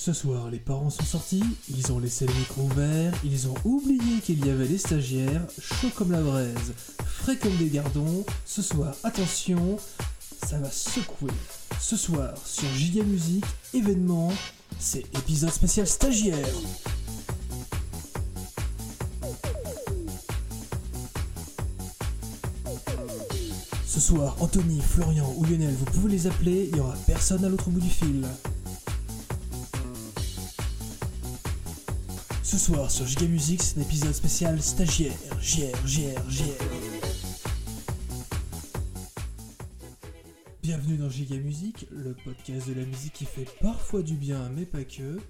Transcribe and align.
Ce 0.00 0.12
soir, 0.12 0.48
les 0.48 0.60
parents 0.60 0.90
sont 0.90 1.02
sortis, 1.02 1.42
ils 1.68 1.90
ont 1.90 1.98
laissé 1.98 2.24
le 2.24 2.32
micro 2.32 2.62
ouvert, 2.62 3.12
ils 3.24 3.48
ont 3.48 3.54
oublié 3.64 4.20
qu'il 4.22 4.46
y 4.46 4.48
avait 4.48 4.68
les 4.68 4.78
stagiaires, 4.78 5.44
chauds 5.60 5.90
comme 5.96 6.12
la 6.12 6.20
braise, 6.20 6.72
frais 7.04 7.36
comme 7.36 7.56
des 7.56 7.68
gardons. 7.68 8.24
Ce 8.46 8.62
soir, 8.62 8.94
attention, 9.02 9.76
ça 10.46 10.56
va 10.60 10.70
secouer. 10.70 11.32
Ce 11.80 11.96
soir, 11.96 12.32
sur 12.46 12.68
Giga 12.74 13.02
Musique, 13.02 13.44
événement, 13.74 14.32
c'est 14.78 15.04
épisode 15.18 15.50
spécial 15.50 15.88
stagiaire. 15.88 16.46
Ce 23.84 23.98
soir, 23.98 24.36
Anthony, 24.38 24.80
Florian 24.80 25.34
ou 25.36 25.44
Lionel, 25.44 25.74
vous 25.74 25.86
pouvez 25.86 26.12
les 26.12 26.28
appeler, 26.28 26.68
il 26.68 26.74
n'y 26.74 26.80
aura 26.80 26.94
personne 27.04 27.44
à 27.44 27.48
l'autre 27.48 27.68
bout 27.68 27.80
du 27.80 27.90
fil. 27.90 28.24
Ce 32.58 32.72
soir 32.72 32.90
sur 32.90 33.06
Giga 33.06 33.28
Music, 33.28 33.62
c'est 33.62 33.78
un 33.78 33.82
épisode 33.82 34.12
spécial 34.12 34.60
stagiaire. 34.60 35.12
JR, 35.40 35.76
JR, 35.86 36.28
JR. 36.28 36.64
Bienvenue 40.60 40.96
dans 40.96 41.08
Giga 41.08 41.36
Music, 41.36 41.86
le 41.92 42.16
podcast 42.24 42.68
de 42.68 42.74
la 42.74 42.84
musique 42.84 43.12
qui 43.12 43.26
fait 43.26 43.46
parfois 43.62 44.02
du 44.02 44.14
bien, 44.14 44.50
mais 44.56 44.64
pas 44.64 44.82
que. 44.82 45.20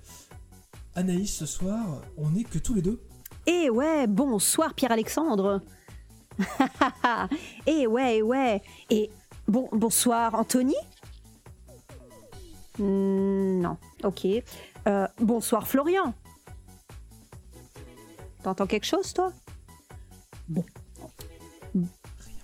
Anaïs, 0.95 1.37
ce 1.37 1.45
soir, 1.45 2.01
on 2.17 2.35
est 2.35 2.45
que 2.45 2.59
tous 2.59 2.73
les 2.73 2.81
deux. 2.81 2.99
Eh 3.47 3.69
ouais, 3.69 4.07
bonsoir 4.07 4.73
Pierre-Alexandre. 4.73 5.61
eh 7.67 7.87
ouais, 7.87 8.17
eh 8.17 8.23
ouais. 8.23 8.63
Et 8.89 9.11
bon, 9.47 9.69
bonsoir 9.73 10.35
Anthony 10.35 10.77
Hmm, 12.79 13.61
Non, 13.61 13.77
ok. 14.03 14.27
Euh, 14.87 15.07
bonsoir 15.21 15.69
Florian. 15.69 16.15
T'entends 18.49 18.67
quelque 18.67 18.87
chose, 18.87 19.13
toi? 19.13 19.31
Bon. 20.49 20.65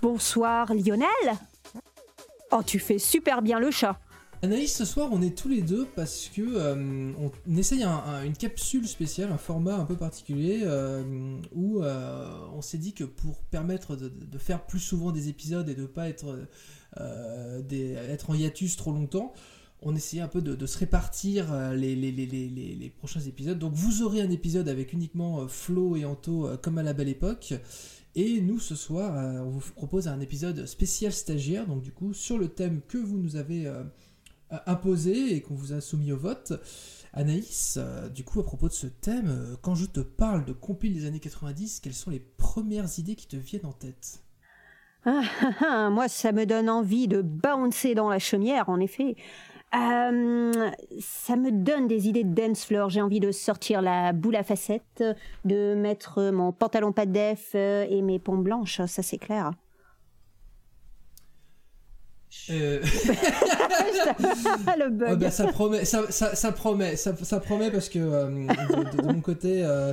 Bonsoir 0.03 0.75
Lionel. 0.75 1.09
Oh, 2.53 2.61
tu 2.63 2.79
fais 2.79 2.99
super 2.99 3.41
bien 3.41 3.59
le 3.59 3.71
chat. 3.71 3.99
Anaïs, 4.43 4.77
ce 4.77 4.85
soir, 4.85 5.09
on 5.13 5.23
est 5.23 5.35
tous 5.35 5.49
les 5.49 5.63
deux 5.63 5.87
parce 5.97 6.29
que 6.29 6.43
euh, 6.43 7.11
on 7.49 7.57
essaye 7.57 7.85
un- 7.85 7.91
un- 7.91 8.23
une 8.23 8.35
capsule 8.37 8.87
spéciale, 8.87 9.33
un 9.33 9.39
format 9.39 9.77
un 9.77 9.87
peu 9.87 9.97
particulier 9.97 10.61
euh, 10.65 11.39
où 11.55 11.83
euh, 11.83 12.29
on 12.55 12.61
s'est 12.61 12.77
dit 12.77 12.93
que 12.93 13.05
pour 13.05 13.39
permettre 13.45 13.97
de, 13.97 14.11
de 14.11 14.39
faire 14.39 14.67
plus 14.67 14.81
souvent 14.81 15.11
des 15.11 15.31
épisodes 15.31 15.67
et 15.71 15.75
de 15.75 15.87
pas 15.87 16.11
être, 16.11 16.47
des- 17.63 17.93
être 17.95 18.29
en 18.29 18.35
hiatus 18.35 18.77
trop 18.77 18.93
longtemps, 18.93 19.33
on 19.85 19.95
essayait 19.95 20.23
un 20.23 20.29
peu 20.29 20.41
de, 20.41 20.67
se 20.67 20.79
répartir 20.79 21.53
euh, 21.53 21.75
les, 21.75 22.93
prochains 22.99 23.21
épisodes. 23.21 23.59
Donc 23.59 23.75
vous 23.75 24.03
aurez 24.03 24.23
un 24.23 24.31
épisode 24.31 24.69
avec 24.69 24.93
uniquement 24.93 25.43
euh, 25.43 25.47
Flo 25.47 25.97
et 25.97 26.05
Anto 26.05 26.47
euh, 26.47 26.57
comme 26.57 26.79
à 26.79 26.83
la 26.83 26.95
belle 26.95 27.09
époque. 27.09 27.55
Et 28.17 28.41
nous, 28.41 28.61
ce 28.61 28.77
soir, 28.77 29.43
on 29.45 29.51
vous 29.51 29.73
propose 29.75 30.07
un 30.07 30.21
épisode 30.21 30.67
spécial 30.67 31.13
stagiaire, 31.13 31.67
donc 31.67 31.83
du 31.83 31.91
coup, 31.91 32.15
sur 32.15 32.39
le 32.39 32.47
thème 32.47 32.81
que 32.87 32.97
vous 32.97 33.19
nous 33.19 33.35
avez 33.35 33.69
imposé 34.67 35.35
et 35.35 35.43
qu'on 35.43 35.57
vous 35.57 35.73
a 35.73 35.81
soumis 35.81 36.13
au 36.13 36.17
vote. 36.17 36.53
Anaïs, 37.13 37.77
du 38.15 38.23
coup, 38.23 38.39
à 38.39 38.45
propos 38.45 38.69
de 38.69 38.73
ce 38.73 38.87
thème, 38.87 39.57
quand 39.63 39.75
je 39.75 39.87
te 39.87 39.99
parle 39.99 40.45
de 40.45 40.53
compil 40.53 40.95
des 40.95 41.07
années 41.07 41.19
90, 41.19 41.81
quelles 41.81 41.93
sont 41.93 42.13
les 42.13 42.21
premières 42.21 43.01
idées 43.01 43.17
qui 43.17 43.27
te 43.27 43.35
viennent 43.35 43.67
en 43.67 43.73
tête? 43.73 44.23
Ah, 45.05 45.23
ah, 45.41 45.51
ah, 45.61 45.91
moi, 45.91 46.07
ça 46.07 46.31
me 46.31 46.47
donne 46.47 46.71
envie 46.71 47.09
de 47.09 47.21
bouncer 47.21 47.97
dans 47.97 48.09
la 48.09 48.21
chaumière, 48.21 48.69
en 48.69 48.79
effet. 48.79 49.17
Euh, 49.75 50.71
ça 51.01 51.37
me 51.37 51.51
donne 51.51 51.89
des 51.89 52.09
idées 52.09 52.25
de 52.25 52.35
dance 52.35 52.65
floor. 52.65 52.91
J'ai 52.91 53.01
envie 53.01 53.21
de 53.21 53.33
sortir 53.33 53.83
la 53.83 54.13
boule 54.13 54.37
à 54.37 54.45
facettes, 54.45 55.03
de 55.45 55.75
mettre 55.75 56.31
mon 56.31 56.53
pantalon 56.53 56.93
pas 56.93 57.07
de 57.07 57.13
def 57.13 57.53
euh, 57.55 57.85
et 57.89 58.03
mes 58.03 58.19
pompes 58.19 58.45
blanches, 58.45 58.81
ça 58.87 59.03
c'est 59.03 59.19
clair. 59.19 59.53
Euh, 62.51 62.83
le 64.79 64.91
bug. 64.91 65.09
Ouais, 65.09 65.17
bah, 65.17 65.31
ça 65.31 65.47
promet, 65.47 65.85
ça, 65.85 66.11
ça, 66.11 66.35
ça 66.35 66.53
promet, 66.53 66.97
ça, 66.97 67.17
ça 67.17 67.41
promet 67.41 67.71
parce 67.71 67.89
que 67.89 67.99
euh, 67.99 68.27
de, 68.29 68.97
de- 68.97 69.03
de 69.03 69.13
mon 69.13 69.21
côté, 69.21 69.65
euh, 69.65 69.93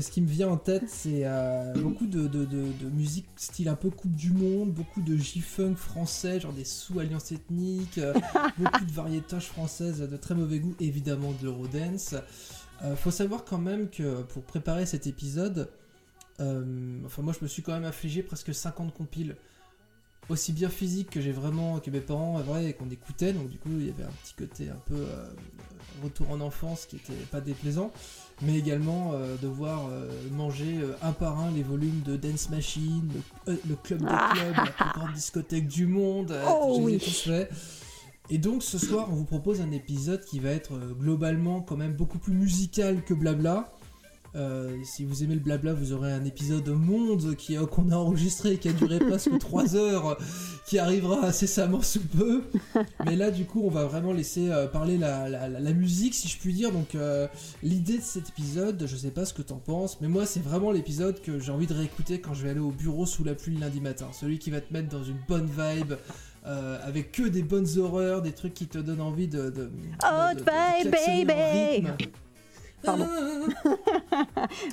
ce 0.00 0.10
qui 0.10 0.22
me 0.22 0.26
vient 0.26 0.48
en 0.48 0.56
tête, 0.56 0.84
c'est 0.88 1.22
euh, 1.24 1.74
beaucoup 1.74 2.06
de, 2.06 2.26
de, 2.26 2.46
musique 2.94 3.26
style 3.36 3.68
un 3.68 3.74
peu 3.74 3.90
Coupe 3.90 4.14
du 4.16 4.30
Monde, 4.32 4.72
beaucoup 4.72 5.02
de 5.02 5.16
J-funk 5.16 5.74
français, 5.76 6.40
genre 6.40 6.52
des 6.52 6.64
sous-alliances 6.64 7.32
ethniques, 7.32 8.00
beaucoup 8.58 8.84
de 8.84 8.92
variétages 8.92 9.46
françaises 9.48 10.00
de 10.00 10.16
très 10.16 10.34
mauvais 10.34 10.60
goût, 10.60 10.74
évidemment 10.80 11.32
de 11.40 11.44
l'Eurodance. 11.44 12.14
Faut 12.96 13.10
savoir 13.12 13.44
quand 13.44 13.58
même 13.58 13.88
que 13.90 14.22
pour 14.22 14.42
préparer 14.42 14.86
cet 14.86 15.06
épisode, 15.06 15.68
enfin 16.40 17.22
moi 17.22 17.32
je 17.38 17.44
me 17.44 17.48
suis 17.48 17.62
quand 17.62 17.72
même 17.72 17.84
affligé 17.84 18.22
presque 18.22 18.52
50 18.54 18.92
compiles 18.94 19.36
aussi 20.28 20.52
bien 20.52 20.68
physique 20.68 21.10
que 21.10 21.20
j'ai 21.20 21.32
vraiment 21.32 21.78
que 21.80 21.90
mes 21.90 22.00
parents 22.00 22.38
vrai 22.38 22.66
et 22.66 22.72
qu'on 22.74 22.88
écoutait 22.90 23.32
donc 23.32 23.48
du 23.48 23.58
coup 23.58 23.70
il 23.72 23.86
y 23.86 23.90
avait 23.90 24.04
un 24.04 24.12
petit 24.22 24.34
côté 24.38 24.68
un 24.70 24.80
peu 24.86 24.94
euh, 24.94 25.26
retour 26.02 26.30
en 26.30 26.40
enfance 26.40 26.86
qui 26.86 26.96
était 26.96 27.12
pas 27.30 27.40
déplaisant 27.40 27.90
mais 28.40 28.56
également 28.56 29.12
euh, 29.14 29.36
devoir 29.42 29.88
euh, 29.90 30.08
manger 30.30 30.78
un 31.02 31.12
par 31.12 31.38
un 31.40 31.50
les 31.50 31.62
volumes 31.64 32.02
de 32.06 32.16
Dance 32.16 32.50
Machine 32.50 33.08
le, 33.46 33.58
le 33.68 33.74
club 33.76 34.00
de 34.00 34.06
Ah. 34.08 34.32
club 34.32 34.54
la 34.56 34.72
plus 34.72 35.00
grande 35.00 35.12
discothèque 35.12 35.66
du 35.68 35.86
monde 35.86 36.34
Oh 36.48 36.78
oui. 36.80 36.98
faits. 37.00 37.50
et 38.30 38.38
donc 38.38 38.62
ce 38.62 38.78
soir 38.78 39.08
on 39.10 39.14
vous 39.16 39.24
propose 39.24 39.60
un 39.60 39.72
épisode 39.72 40.24
qui 40.24 40.38
va 40.38 40.50
être 40.50 40.72
globalement 40.98 41.60
quand 41.62 41.76
même 41.76 41.94
beaucoup 41.94 42.18
plus 42.18 42.32
musical 42.34 43.04
que 43.04 43.12
blabla 43.12 43.72
euh, 44.34 44.76
si 44.84 45.04
vous 45.04 45.22
aimez 45.22 45.34
le 45.34 45.40
blabla, 45.40 45.74
vous 45.74 45.92
aurez 45.92 46.10
un 46.12 46.24
épisode 46.24 46.66
monde 46.68 47.36
qui 47.36 47.56
qu'on 47.70 47.90
a 47.90 47.96
enregistré 47.96 48.56
qui 48.56 48.68
a 48.68 48.72
duré 48.72 48.98
presque 48.98 49.36
3 49.38 49.76
heures, 49.76 50.16
qui 50.66 50.78
arrivera 50.78 51.26
incessamment 51.26 51.82
sous 51.82 52.00
peu. 52.00 52.42
Mais 53.04 53.14
là, 53.16 53.30
du 53.30 53.44
coup, 53.44 53.62
on 53.64 53.70
va 53.70 53.84
vraiment 53.84 54.12
laisser 54.12 54.48
euh, 54.50 54.66
parler 54.66 54.96
la, 54.96 55.28
la- 55.28 55.48
la- 55.48 55.60
la 55.60 55.72
musique, 55.72 56.14
si 56.14 56.28
je 56.28 56.38
puis 56.38 56.54
dire. 56.54 56.72
Donc, 56.72 56.94
euh, 56.94 57.26
l'idée 57.62 57.98
de 57.98 58.02
cet 58.02 58.30
épisode, 58.30 58.82
je 58.86 58.96
sais 58.96 59.10
pas 59.10 59.24
ce 59.26 59.34
que 59.34 59.42
t'en 59.42 59.58
penses, 59.58 59.98
mais 60.00 60.08
moi, 60.08 60.24
c'est 60.26 60.42
vraiment 60.42 60.70
l'épisode 60.72 61.20
que 61.20 61.38
j'ai 61.38 61.52
envie 61.52 61.66
de 61.66 61.74
réécouter 61.74 62.20
quand 62.20 62.32
je 62.34 62.42
vais 62.42 62.50
aller 62.50 62.60
au 62.60 62.70
bureau 62.72 63.04
sous 63.06 63.24
la 63.24 63.34
pluie 63.34 63.54
le 63.54 63.60
lundi 63.60 63.80
matin. 63.80 64.06
Celui 64.12 64.38
qui 64.38 64.50
va 64.50 64.60
te 64.60 64.72
mettre 64.72 64.88
dans 64.88 65.04
une 65.04 65.18
bonne 65.28 65.46
vibe. 65.46 65.94
euh, 66.44 66.76
avec 66.84 67.12
que 67.12 67.22
des 67.22 67.42
bonnes 67.44 67.68
horreurs, 67.78 68.20
des 68.20 68.32
trucs 68.32 68.52
qui 68.54 68.66
te 68.66 68.78
donnent 68.78 69.00
envie 69.00 69.28
de. 69.28 69.42
de, 69.44 69.50
de- 69.50 69.70
Hot 70.02 70.34
de- 70.34 70.42
baby. 70.90 71.86
Pardon. 72.82 73.06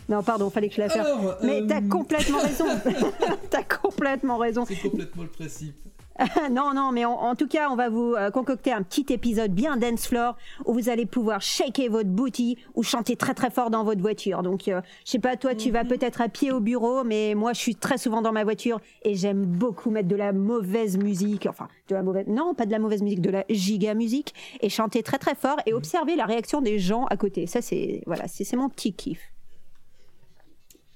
Non, 0.09 0.23
pardon, 0.23 0.49
fallait 0.49 0.69
que 0.69 0.75
je 0.75 0.81
la 0.81 0.89
fasse. 0.89 1.07
Mais 1.43 1.61
euh, 1.61 1.67
t'as 1.67 1.81
complètement 1.81 2.39
raison. 2.39 2.65
t'as 3.49 3.63
complètement 3.63 4.37
raison. 4.37 4.65
C'est 4.65 4.75
complètement 4.75 5.23
le 5.23 5.29
principe. 5.29 5.75
non, 6.51 6.73
non, 6.73 6.91
mais 6.91 7.05
en, 7.05 7.13
en 7.13 7.35
tout 7.35 7.47
cas, 7.47 7.69
on 7.69 7.75
va 7.75 7.89
vous 7.89 8.13
euh, 8.13 8.29
concocter 8.29 8.71
un 8.71 8.83
petit 8.83 9.05
épisode 9.09 9.51
bien 9.51 9.77
dance 9.77 10.07
floor 10.07 10.35
où 10.65 10.73
vous 10.73 10.89
allez 10.89 11.05
pouvoir 11.05 11.41
shaker 11.41 11.89
votre 11.89 12.09
booty 12.09 12.57
ou 12.75 12.83
chanter 12.83 13.15
très 13.15 13.33
très 13.33 13.49
fort 13.49 13.69
dans 13.69 13.83
votre 13.83 14.01
voiture. 14.01 14.43
Donc, 14.43 14.67
euh, 14.67 14.81
je 15.05 15.11
sais 15.11 15.19
pas, 15.19 15.37
toi, 15.37 15.55
tu 15.55 15.71
vas 15.71 15.85
peut-être 15.85 16.21
à 16.21 16.27
pied 16.27 16.51
au 16.51 16.59
bureau, 16.59 17.03
mais 17.03 17.35
moi, 17.35 17.53
je 17.53 17.59
suis 17.59 17.75
très 17.75 17.97
souvent 17.97 18.21
dans 18.21 18.33
ma 18.33 18.43
voiture 18.43 18.81
et 19.03 19.15
j'aime 19.15 19.45
beaucoup 19.45 19.91
mettre 19.91 20.09
de 20.09 20.15
la 20.15 20.33
mauvaise 20.33 20.97
musique, 20.97 21.45
enfin, 21.47 21.67
de 21.87 21.95
la 21.95 22.03
mauvaise, 22.03 22.27
non, 22.27 22.53
pas 22.53 22.65
de 22.65 22.71
la 22.71 22.79
mauvaise 22.79 23.01
musique, 23.01 23.21
de 23.21 23.29
la 23.29 23.45
giga 23.49 23.93
musique 23.93 24.33
et 24.61 24.69
chanter 24.69 25.03
très 25.03 25.17
très 25.19 25.35
fort 25.35 25.57
et 25.65 25.73
observer 25.73 26.15
la 26.15 26.25
réaction 26.25 26.61
des 26.61 26.79
gens 26.79 27.05
à 27.05 27.15
côté. 27.15 27.47
Ça, 27.47 27.61
c'est 27.61 28.01
voilà, 28.05 28.27
c'est 28.27 28.55
mon 28.55 28.69
petit 28.69 28.93
kiff. 28.93 29.31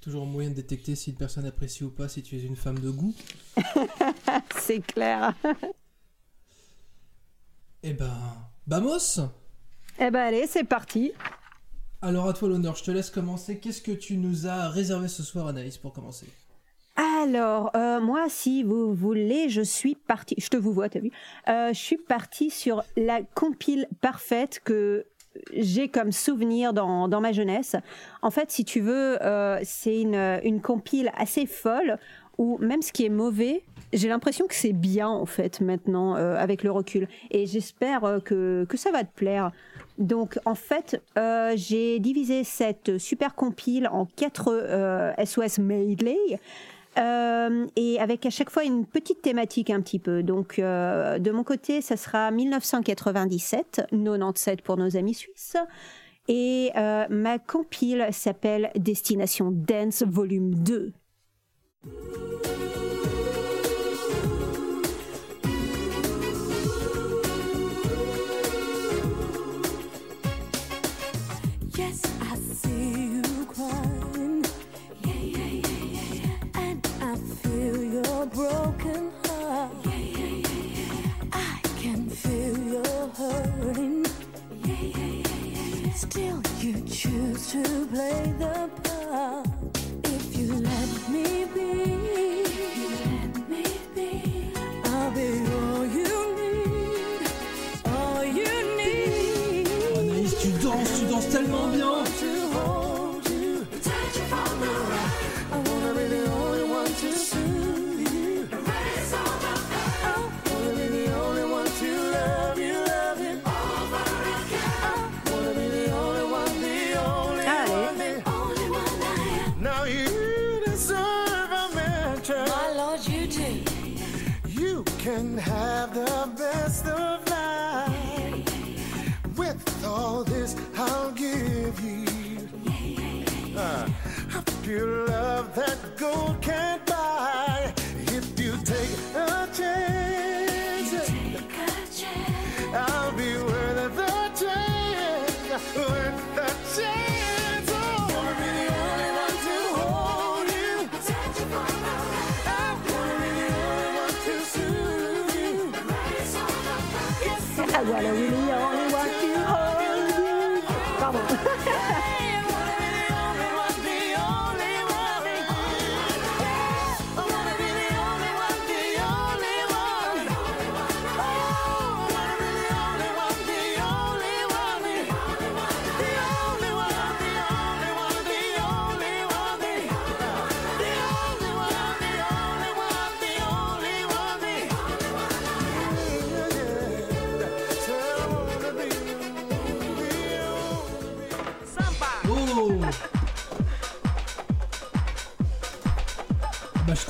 Toujours 0.04 0.26
moyen 0.26 0.50
de 0.50 0.56
détecter 0.56 0.96
si 0.96 1.12
une 1.12 1.16
personne 1.16 1.46
apprécie 1.46 1.86
ou 1.86 1.90
pas 1.90 2.10
si 2.10 2.22
tu 2.22 2.36
es 2.36 2.42
une 2.42 2.58
femme 2.58 2.78
de 2.78 2.90
goût. 2.90 3.16
C'est 4.60 4.86
clair. 4.86 5.34
Eh 7.84 7.94
ben, 7.94 8.12
vamos 8.68 9.22
eh 10.00 10.10
ben, 10.10 10.20
allez, 10.20 10.48
c'est 10.48 10.64
parti. 10.64 11.12
Alors 12.02 12.28
à 12.28 12.34
toi 12.34 12.50
l'honneur, 12.50 12.76
je 12.76 12.84
te 12.84 12.92
laisse 12.92 13.10
commencer. 13.10 13.60
Qu'est-ce 13.60 13.82
que 13.82 13.92
tu 13.92 14.18
nous 14.18 14.48
as 14.48 14.70
réservé 14.70 15.08
ce 15.08 15.24
soir, 15.24 15.48
Anaïs, 15.48 15.78
pour 15.78 15.94
commencer? 15.94 16.28
Alors, 16.96 17.72
euh, 17.76 18.00
moi, 18.02 18.28
si 18.30 18.64
vous 18.64 18.94
voulez, 18.94 19.50
je 19.50 19.62
suis 19.62 19.96
partie. 19.96 20.36
Je 20.38 20.48
te 20.48 20.58
vous 20.58 20.74
vois, 20.74 20.90
t'as 20.90 21.00
vu? 21.00 21.12
Euh, 21.48 21.70
Je 21.74 21.80
suis 21.80 21.98
partie 21.98 22.50
sur 22.50 22.84
la 22.98 23.22
compile 23.36 23.88
parfaite 24.02 24.62
que 24.64 25.06
j'ai 25.54 25.90
comme 25.90 26.12
souvenir 26.12 26.74
dans, 26.74 27.08
dans 27.08 27.22
ma 27.22 27.32
jeunesse. 27.32 27.76
En 28.22 28.32
fait, 28.32 28.52
si 28.52 28.66
tu 28.66 28.80
veux, 28.80 29.22
euh, 29.24 29.60
c'est 29.64 30.02
une, 30.02 30.40
une 30.44 30.62
compile 30.62 31.12
assez 31.18 31.46
folle 31.46 31.98
où 32.38 32.58
même 32.60 32.82
ce 32.82 32.92
qui 32.92 33.06
est 33.06 33.10
mauvais, 33.10 33.64
j'ai 33.94 34.08
l'impression 34.10 34.48
que 34.48 34.56
c'est 34.56 34.74
bien 34.74 35.08
en 35.08 35.26
fait 35.26 35.62
maintenant 35.62 36.16
euh, 36.16 36.36
avec 36.36 36.64
le 36.64 36.72
recul. 36.72 37.08
Et 37.32 37.46
j'espère 37.46 38.04
euh, 38.04 38.20
que, 38.20 38.66
que 38.68 38.78
ça 38.78 38.92
va 38.92 39.04
te 39.04 39.14
plaire. 39.14 39.52
Donc 40.00 40.40
en 40.46 40.56
fait, 40.56 41.02
j'ai 41.56 42.00
divisé 42.00 42.44
cette 42.44 42.98
super 42.98 43.36
compile 43.36 43.88
en 43.92 44.06
quatre 44.06 44.50
euh, 44.52 45.14
SOS 45.24 45.60
medley 45.60 46.18
euh, 46.98 47.66
et 47.76 48.00
avec 48.00 48.26
à 48.26 48.30
chaque 48.30 48.50
fois 48.50 48.64
une 48.64 48.86
petite 48.86 49.22
thématique 49.22 49.70
un 49.70 49.82
petit 49.82 50.00
peu. 50.00 50.24
Donc 50.24 50.60
euh, 50.60 51.20
de 51.20 51.32
mon 51.32 51.44
côté, 51.44 51.82
ça 51.82 51.98
sera 51.98 52.32
1997, 52.32 53.88
97 53.92 54.62
pour 54.62 54.78
nos 54.78 54.96
amis 54.96 55.14
suisses. 55.14 55.58
Et 56.28 56.72
euh, 56.78 57.06
ma 57.10 57.40
compile 57.40 58.08
s'appelle 58.12 58.72
Destination 58.76 59.50
Dance 59.52 60.04
Volume 60.04 60.56
2. 60.56 60.94
A 78.24 78.26
broken 78.26 79.12
heart. 79.26 79.72
Yeah, 79.84 79.98
yeah, 79.98 80.48
yeah, 80.48 81.34
I 81.34 81.60
can 81.82 82.10
feel 82.10 82.58
your 82.58 83.08
hurting. 83.20 84.06
Still, 85.94 86.42
you 86.60 86.82
choose 86.88 87.52
to 87.52 87.64
play 87.88 88.34
the 88.40 88.70
part. 88.84 89.23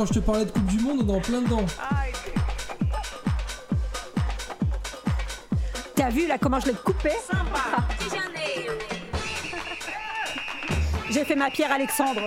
je 0.05 0.13
te 0.13 0.19
parlais 0.19 0.45
de 0.45 0.51
Coupe 0.51 0.65
du 0.65 0.79
Monde, 0.79 1.01
on 1.03 1.13
est 1.13 1.17
en 1.17 1.21
plein 1.21 1.41
dedans. 1.41 1.65
T'as 5.95 6.09
vu 6.09 6.27
là 6.27 6.37
comment 6.37 6.59
je 6.59 6.67
l'ai 6.67 6.73
coupé 6.73 7.11
J'ai 11.09 11.23
fait 11.23 11.35
ma 11.35 11.49
pierre 11.49 11.71
Alexandre. 11.71 12.21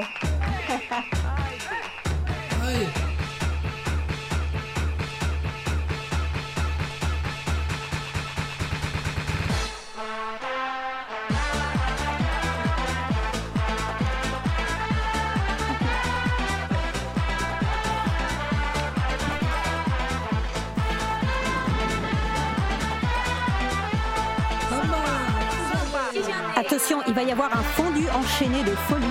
avoir 27.37 27.53
un 27.53 27.63
fondu 27.63 28.07
enchaîné 28.09 28.63
de 28.63 28.75
folie. 28.89 29.05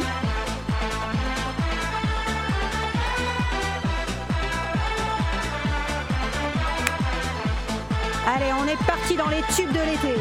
Allez, 8.27 8.51
on 8.59 8.67
est 8.67 8.83
parti 8.83 9.15
dans 9.15 9.29
les 9.29 9.43
tubes 9.55 9.71
de 9.71 9.79
l'été. 9.79 10.15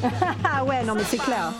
Ah 0.44 0.62
ouais, 0.64 0.84
non 0.84 0.94
mais 0.94 1.02
c'est 1.02 1.18
clair. 1.18 1.52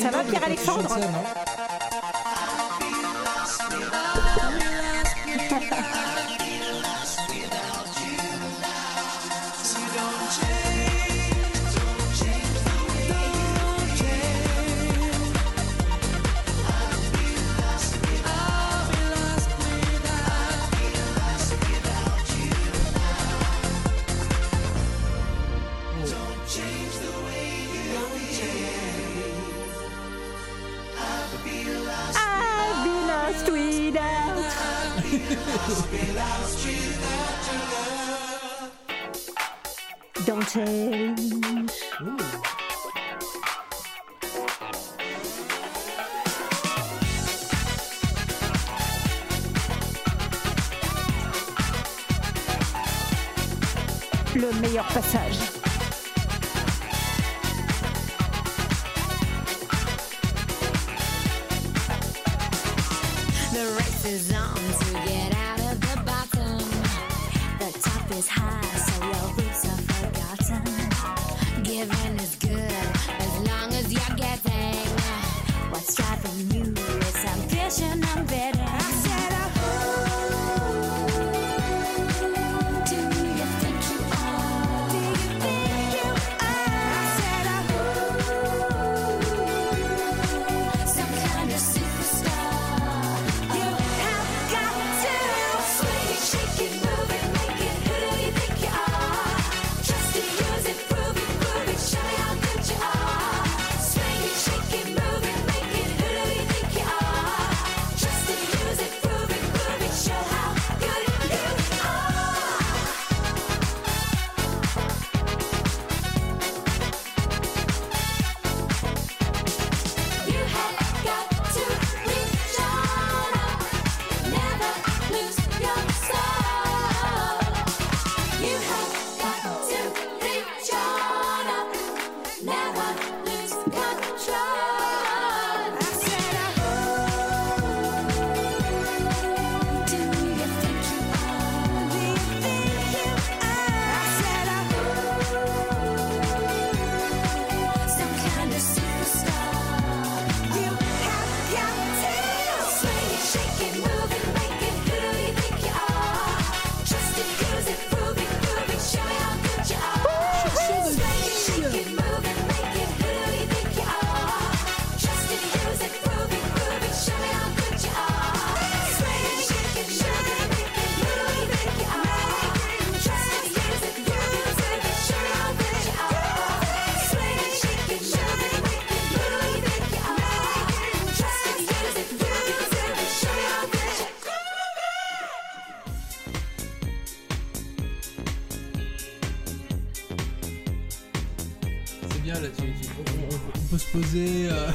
Ça 0.00 0.10
va 0.10 0.22
Pierre-Alexandre? 0.24 0.96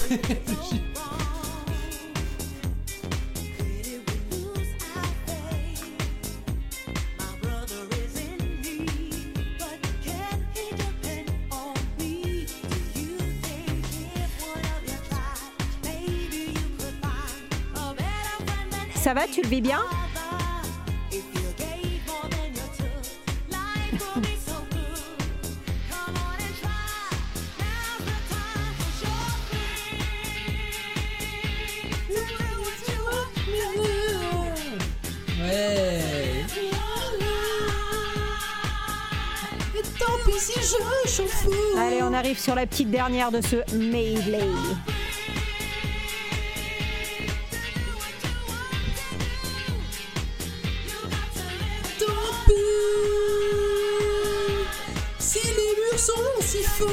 Ça 0.10 0.16
va, 19.14 19.28
tu 19.28 19.42
le 19.42 19.48
vis 19.48 19.62
bien? 19.62 19.80
Sur 42.50 42.56
la 42.56 42.66
petite 42.66 42.90
dernière 42.90 43.32
de 43.32 43.42
ce 43.42 43.58
medley. 43.76 44.40
Tant 52.00 52.06
pis 52.48 52.54
si 55.20 55.38
les 55.46 55.76
murs 55.78 56.00
sont 56.00 56.14
si 56.42 56.64
forts 56.64 56.90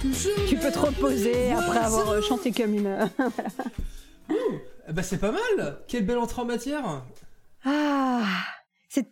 que 0.00 0.12
je. 0.12 0.48
Tu 0.48 0.56
peux 0.56 0.70
te 0.70 0.78
reposer 0.78 1.50
après 1.50 1.78
avoir 1.78 2.10
euh, 2.10 2.22
chanté 2.22 2.52
comme 2.52 2.74
une. 2.74 3.10
Bah 4.88 5.02
c'est 5.02 5.18
pas 5.18 5.32
mal. 5.32 5.78
Quelle 5.88 6.06
belle 6.06 6.18
entrée 6.18 6.42
en 6.42 6.44
matière. 6.44 7.02
Ah, 7.64 8.22
c'est. 8.88 9.08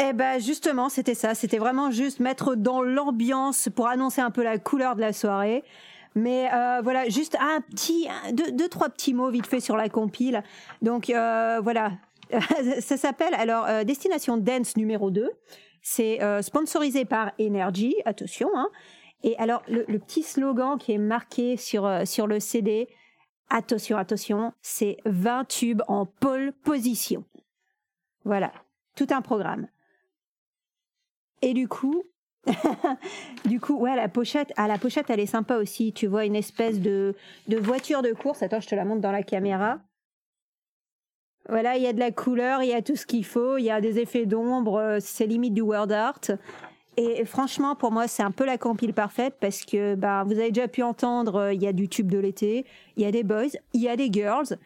Eh 0.00 0.12
ben 0.12 0.40
justement, 0.40 0.88
c'était 0.88 1.14
ça. 1.14 1.34
C'était 1.34 1.58
vraiment 1.58 1.90
juste 1.90 2.20
mettre 2.20 2.54
dans 2.54 2.82
l'ambiance 2.82 3.68
pour 3.74 3.88
annoncer 3.88 4.20
un 4.20 4.30
peu 4.30 4.44
la 4.44 4.58
couleur 4.58 4.94
de 4.94 5.00
la 5.00 5.12
soirée. 5.12 5.64
Mais 6.14 6.48
euh, 6.52 6.80
voilà, 6.82 7.08
juste 7.08 7.36
un 7.40 7.60
petit, 7.60 8.08
deux, 8.32 8.68
trois 8.68 8.88
petits 8.88 9.12
mots 9.12 9.30
vite 9.30 9.46
fait 9.46 9.60
sur 9.60 9.76
la 9.76 9.88
compile. 9.88 10.42
Donc 10.82 11.10
euh, 11.10 11.60
voilà, 11.62 11.92
ça 12.80 12.96
s'appelle 12.96 13.34
alors 13.34 13.66
euh, 13.66 13.84
Destination 13.84 14.36
Dance 14.36 14.76
numéro 14.76 15.10
2. 15.10 15.30
C'est 15.82 16.22
euh, 16.22 16.42
sponsorisé 16.42 17.04
par 17.04 17.32
Energy, 17.40 17.94
attention. 18.04 18.50
Hein. 18.54 18.68
Et 19.22 19.36
alors 19.38 19.62
le, 19.68 19.84
le 19.88 19.98
petit 19.98 20.22
slogan 20.22 20.78
qui 20.78 20.92
est 20.92 20.98
marqué 20.98 21.56
sur 21.56 21.86
euh, 21.86 22.04
sur 22.04 22.26
le 22.26 22.40
CD, 22.40 22.88
attention, 23.50 23.96
attention, 23.96 24.52
c'est 24.62 24.98
20 25.06 25.44
tubes 25.48 25.82
en 25.88 26.06
pole 26.06 26.52
position. 26.64 27.24
Voilà, 28.24 28.52
tout 28.94 29.06
un 29.10 29.22
programme. 29.22 29.68
Et 31.42 31.54
du 31.54 31.68
coup, 31.68 32.02
du 33.44 33.60
coup, 33.60 33.78
ouais, 33.78 33.96
la 33.96 34.08
pochette, 34.08 34.52
ah, 34.56 34.68
la 34.68 34.78
pochette, 34.78 35.10
elle 35.10 35.20
est 35.20 35.26
sympa 35.26 35.56
aussi. 35.56 35.92
Tu 35.92 36.06
vois 36.06 36.24
une 36.24 36.36
espèce 36.36 36.80
de, 36.80 37.14
de 37.46 37.56
voiture 37.56 38.02
de 38.02 38.12
course. 38.12 38.42
Attends, 38.42 38.60
je 38.60 38.68
te 38.68 38.74
la 38.74 38.84
montre 38.84 39.00
dans 39.00 39.12
la 39.12 39.22
caméra. 39.22 39.80
Voilà, 41.48 41.76
il 41.76 41.82
y 41.82 41.86
a 41.86 41.94
de 41.94 41.98
la 41.98 42.10
couleur, 42.10 42.62
il 42.62 42.68
y 42.68 42.74
a 42.74 42.82
tout 42.82 42.96
ce 42.96 43.06
qu'il 43.06 43.24
faut, 43.24 43.56
il 43.56 43.64
y 43.64 43.70
a 43.70 43.80
des 43.80 43.98
effets 43.98 44.26
d'ombre, 44.26 44.78
euh, 44.78 44.98
c'est 45.00 45.26
limite 45.26 45.54
du 45.54 45.62
word 45.62 45.90
art. 45.90 46.20
Et 46.98 47.24
franchement, 47.24 47.74
pour 47.74 47.90
moi, 47.90 48.06
c'est 48.06 48.22
un 48.22 48.32
peu 48.32 48.44
la 48.44 48.58
compile 48.58 48.92
parfaite 48.92 49.36
parce 49.40 49.64
que 49.64 49.94
bah, 49.94 50.24
vous 50.24 50.32
avez 50.32 50.50
déjà 50.50 50.68
pu 50.68 50.82
entendre, 50.82 51.36
euh, 51.36 51.54
il 51.54 51.62
y 51.62 51.66
a 51.66 51.72
du 51.72 51.88
tube 51.88 52.10
de 52.10 52.18
l'été, 52.18 52.66
il 52.96 53.02
y 53.02 53.06
a 53.06 53.12
des 53.12 53.22
boys, 53.22 53.56
il 53.72 53.80
y 53.80 53.88
a 53.88 53.96
des 53.96 54.12
girls. 54.12 54.58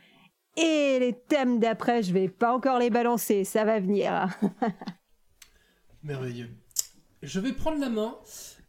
Et 0.57 0.99
les 0.99 1.13
thèmes 1.13 1.61
d'après, 1.61 2.03
je 2.03 2.13
vais 2.13 2.29
pas 2.29 2.53
encore 2.53 2.79
les 2.79 2.91
balancer, 2.91 3.45
ça 3.45 3.65
va 3.65 3.79
venir. 3.79 4.29
Merveilleux. 6.03 6.51
Je 7.23 7.41
vais 7.41 7.53
prendre 7.53 7.79
la 7.81 7.89
main 7.89 8.17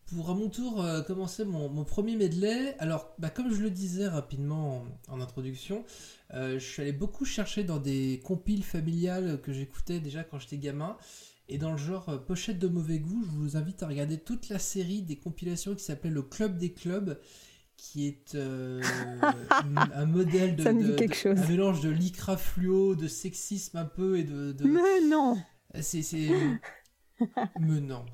pour 0.08 0.30
à 0.30 0.36
mon 0.36 0.50
tour 0.50 0.84
euh, 0.84 1.02
commencer 1.02 1.44
mon, 1.46 1.70
mon 1.70 1.84
premier 1.84 2.16
medley. 2.16 2.76
Alors, 2.80 3.14
bah, 3.18 3.30
comme 3.30 3.52
je 3.54 3.62
le 3.62 3.70
disais 3.72 4.08
rapidement 4.08 4.86
en, 5.10 5.16
en 5.16 5.22
introduction, 5.22 5.84
euh, 6.34 6.60
je 6.60 6.64
suis 6.66 6.82
allé 6.82 6.92
beaucoup 6.92 7.26
chercher 7.26 7.64
dans 7.64 7.80
des 7.80 8.22
compiles 8.24 8.64
familiales 8.64 9.42
que 9.42 9.52
j'écoutais 9.54 10.00
déjà 10.00 10.24
quand 10.24 10.38
j'étais 10.40 10.58
gamin. 10.58 10.98
Et 11.50 11.58
dans 11.58 11.72
le 11.72 11.78
genre 11.78 12.10
euh, 12.10 12.18
pochette 12.18 12.60
de 12.60 12.68
mauvais 12.68 13.00
goût, 13.00 13.24
je 13.26 13.32
vous 13.32 13.58
invite 13.58 13.82
à 13.84 13.88
regarder 13.88 14.18
toute 14.18 14.50
la 14.50 14.60
série 14.60 15.02
des 15.02 15.18
compilations 15.18 15.74
qui 15.76 15.84
s'appelait 15.84 16.10
Le 16.12 16.22
Club 16.22 16.58
des 16.58 16.74
Clubs, 16.74 17.20
qui 17.76 18.06
est 18.08 18.36
un- 18.36 20.06
modèle 20.06 20.56
de, 20.56 20.64
chose. 21.14 21.40
un 21.40 21.48
mélange 21.48 21.82
de 21.82 21.90
lycra 21.90 22.38
fluo, 22.38 22.96
de 22.96 23.08
sexisme 23.08 23.78
un 23.78 23.86
peu 23.86 24.18
et 24.20 24.24
de, 24.24 24.52
de- 24.52 24.66
Mais 24.66 25.02
non 25.08 25.38
c'est 25.82 26.04
c'est 26.04 26.30
mais 27.60 27.82
non. 27.82 28.06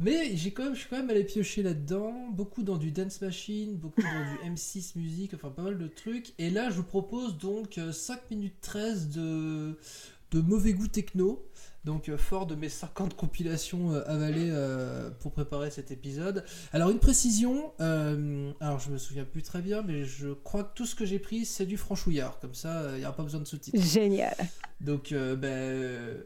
Mais 0.00 0.36
j'ai 0.36 0.52
quand 0.52 0.64
même, 0.64 0.74
je 0.74 0.80
suis 0.80 0.88
quand 0.88 0.96
même 0.98 1.10
allé 1.10 1.24
piocher 1.24 1.62
là-dedans, 1.62 2.28
beaucoup 2.32 2.62
dans 2.62 2.76
du 2.76 2.92
dance 2.92 3.20
machine, 3.20 3.76
beaucoup 3.76 4.00
dans 4.02 4.08
du 4.46 4.50
M6 4.54 4.92
musique, 4.96 5.34
enfin 5.34 5.50
pas 5.50 5.62
mal 5.62 5.76
de 5.78 5.88
trucs. 5.88 6.34
Et 6.38 6.50
là, 6.50 6.70
je 6.70 6.76
vous 6.76 6.82
propose 6.84 7.36
donc 7.38 7.78
euh, 7.78 7.90
5 7.92 8.30
minutes 8.30 8.54
13 8.60 9.08
de, 9.10 9.76
de 10.30 10.40
mauvais 10.40 10.72
goût 10.72 10.88
techno. 10.88 11.44
Donc 11.84 12.08
euh, 12.10 12.18
fort 12.18 12.46
de 12.46 12.54
mes 12.54 12.68
50 12.68 13.16
compilations 13.16 13.92
euh, 13.92 14.02
avalées 14.06 14.50
euh, 14.50 15.10
pour 15.20 15.32
préparer 15.32 15.70
cet 15.70 15.90
épisode. 15.90 16.44
Alors 16.72 16.90
une 16.90 16.98
précision, 16.98 17.72
euh, 17.80 18.52
alors 18.60 18.78
je 18.78 18.90
me 18.90 18.98
souviens 18.98 19.24
plus 19.24 19.42
très 19.42 19.62
bien, 19.62 19.82
mais 19.82 20.04
je 20.04 20.28
crois 20.28 20.64
que 20.64 20.74
tout 20.74 20.84
ce 20.86 20.94
que 20.94 21.06
j'ai 21.06 21.18
pris 21.18 21.46
c'est 21.46 21.64
du 21.66 21.76
franchouillard, 21.78 22.40
comme 22.40 22.52
ça 22.54 22.90
il 22.94 22.98
n'y 22.98 23.04
aura 23.06 23.16
pas 23.16 23.22
besoin 23.22 23.40
de 23.40 23.46
sous-titres. 23.46 23.80
Génial 23.80 24.36
Donc, 24.82 25.12
euh, 25.12 25.34
ben. 25.34 25.48
euh, 25.48 26.22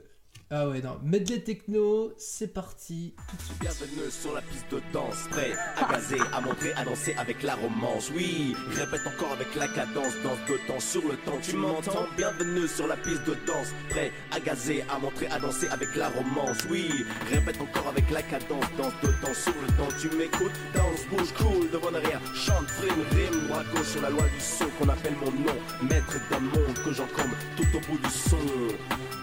Ah 0.55 0.69
ouais, 0.69 0.83
non. 0.83 0.99
Medley 1.03 1.41
techno, 1.41 2.13
c'est 2.19 2.53
parti. 2.53 3.15
Bienvenue 3.59 4.11
sur 4.11 4.35
la 4.35 4.43
piste 4.43 4.71
de 4.71 4.83
danse, 4.93 5.27
prêt 5.31 5.53
à 5.81 5.91
gazer, 5.91 6.21
à 6.31 6.43
montrer, 6.43 6.75
à 6.75 6.85
danser 6.85 7.15
avec 7.17 7.43
la 7.43 7.55
romance. 7.55 8.11
Oui, 8.15 8.55
répète 8.69 9.01
encore 9.07 9.33
avec 9.33 9.55
la 9.55 9.67
cadence, 9.69 10.13
danse 10.23 10.37
de 10.47 10.59
temps 10.69 10.79
sur 10.79 11.01
le 11.09 11.17
temps. 11.25 11.39
Tu 11.41 11.57
m'entends 11.57 12.05
Bienvenue 12.19 12.69
sur 12.69 12.87
la 12.87 12.99
piste 12.99 13.25
de 13.25 13.35
danse, 13.47 13.69
prêt 13.89 14.13
à 14.31 14.41
gazer, 14.41 14.85
à 14.95 14.99
montrer, 14.99 15.27
à 15.29 15.39
danser 15.39 15.69
avec 15.69 15.97
la 15.97 16.11
romance. 16.11 16.59
Oui, 16.69 17.03
répète 17.31 17.59
encore 17.59 17.89
avec 17.89 18.11
la 18.11 18.21
cadence, 18.21 18.67
danse 18.77 18.93
de 19.03 19.09
temps 19.25 19.35
sur 19.35 19.55
le 19.55 19.69
temps. 19.79 19.97
Tu 20.03 20.15
m'écoutes, 20.15 20.53
danse, 20.75 21.07
bouge, 21.09 21.33
cool, 21.39 21.71
devant 21.71 21.93
derrière, 21.93 22.21
chante, 22.35 22.69
frime, 22.69 23.03
rime, 23.13 23.47
droit 23.47 23.65
gauche 23.75 23.89
sur 23.89 24.03
la 24.03 24.11
loi 24.11 24.25
du 24.25 24.41
son 24.41 24.67
qu'on 24.79 24.91
appelle 24.91 25.17
mon 25.17 25.31
nom. 25.31 25.57
Maître 25.89 26.21
d'un 26.31 26.41
monde 26.41 26.77
que 26.85 26.93
j'encombre 26.93 27.37
tout 27.57 27.75
au 27.75 27.81
bout 27.81 27.97
du 27.97 28.11
son. 28.11 28.37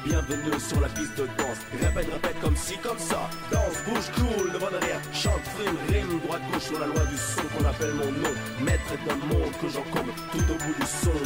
Bienvenue 0.05 0.57
sur 0.59 0.79
la 0.79 0.87
piste 0.87 1.18
de 1.19 1.25
danse. 1.37 1.59
Répète, 1.73 2.07
répète 2.13 2.39
comme 2.41 2.55
ci, 2.55 2.77
comme 2.77 2.97
ça. 2.99 3.29
Danse, 3.51 3.77
bouge, 3.85 4.07
cool, 4.15 4.51
devant 4.53 4.71
derrière. 4.71 5.01
Chante, 5.13 5.43
frime, 5.55 5.77
rime, 5.91 6.19
droite, 6.25 6.41
gauche 6.51 6.63
sur 6.63 6.79
la 6.79 6.85
loi 6.87 7.03
du 7.11 7.17
son 7.17 7.43
qu'on 7.53 7.65
appelle 7.67 7.93
mon 7.93 8.11
nom. 8.23 8.33
Maître 8.61 8.93
d'un 9.05 9.19
monde 9.27 9.51
que 9.61 9.67
j'encombre 9.67 10.13
tout 10.31 10.45
au 10.53 10.55
bout 10.63 10.75
du 10.79 10.85
son. 10.87 11.19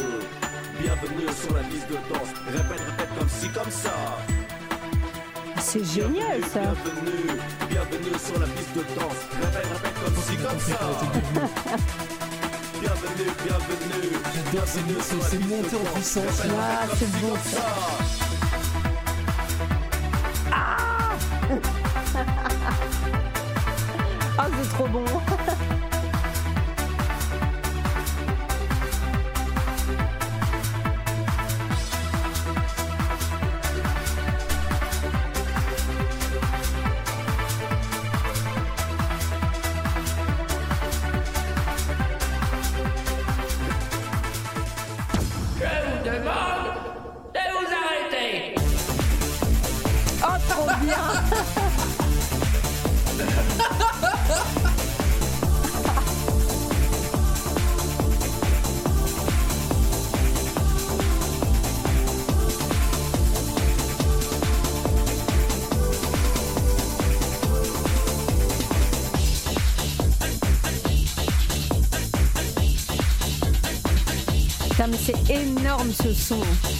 Bienvenue 0.80 1.28
sur 1.40 1.54
la 1.54 1.62
piste 1.70 1.88
de 1.88 1.98
danse. 2.10 2.30
Répète, 2.50 2.82
répète 2.90 3.12
comme 3.18 3.28
ci, 3.28 3.48
comme 3.50 3.70
ça. 3.70 3.94
C'est 5.60 5.84
génial 5.84 6.40
Bienvenue, 6.40 6.52
ça 6.52 6.60
Bienvenue, 6.60 7.40
bienvenue 7.70 8.18
sur 8.18 8.38
la 8.40 8.46
piste 8.46 8.74
de 8.76 8.84
danse. 8.98 9.20
Répète, 9.40 9.68
répète 9.74 9.96
comme 10.04 10.16
ci, 10.26 10.36
comme 10.36 10.60
ça. 10.60 10.80
Bienvenue, 12.80 13.30
bienvenue. 13.44 14.10
J'adore, 14.34 14.66
c'est 14.66 14.82
bienvenue 14.84 15.00
c'est- 15.00 15.08
sur 15.14 15.18
la 15.22 15.28
c'est 15.28 15.36
piste 15.38 15.48
de 15.50 15.56
monté 15.56 15.76
en 15.76 15.94
puissance. 15.94 16.40
Répète, 16.40 16.56
Ah, 16.58 16.80
répète 16.82 16.96
c'est 16.98 17.20
beau, 17.20 17.28
comme 17.28 17.38
ça. 17.38 17.66
Trop 24.74 24.88
bon 24.88 25.33
énorme 76.04 76.14
ce 76.14 76.73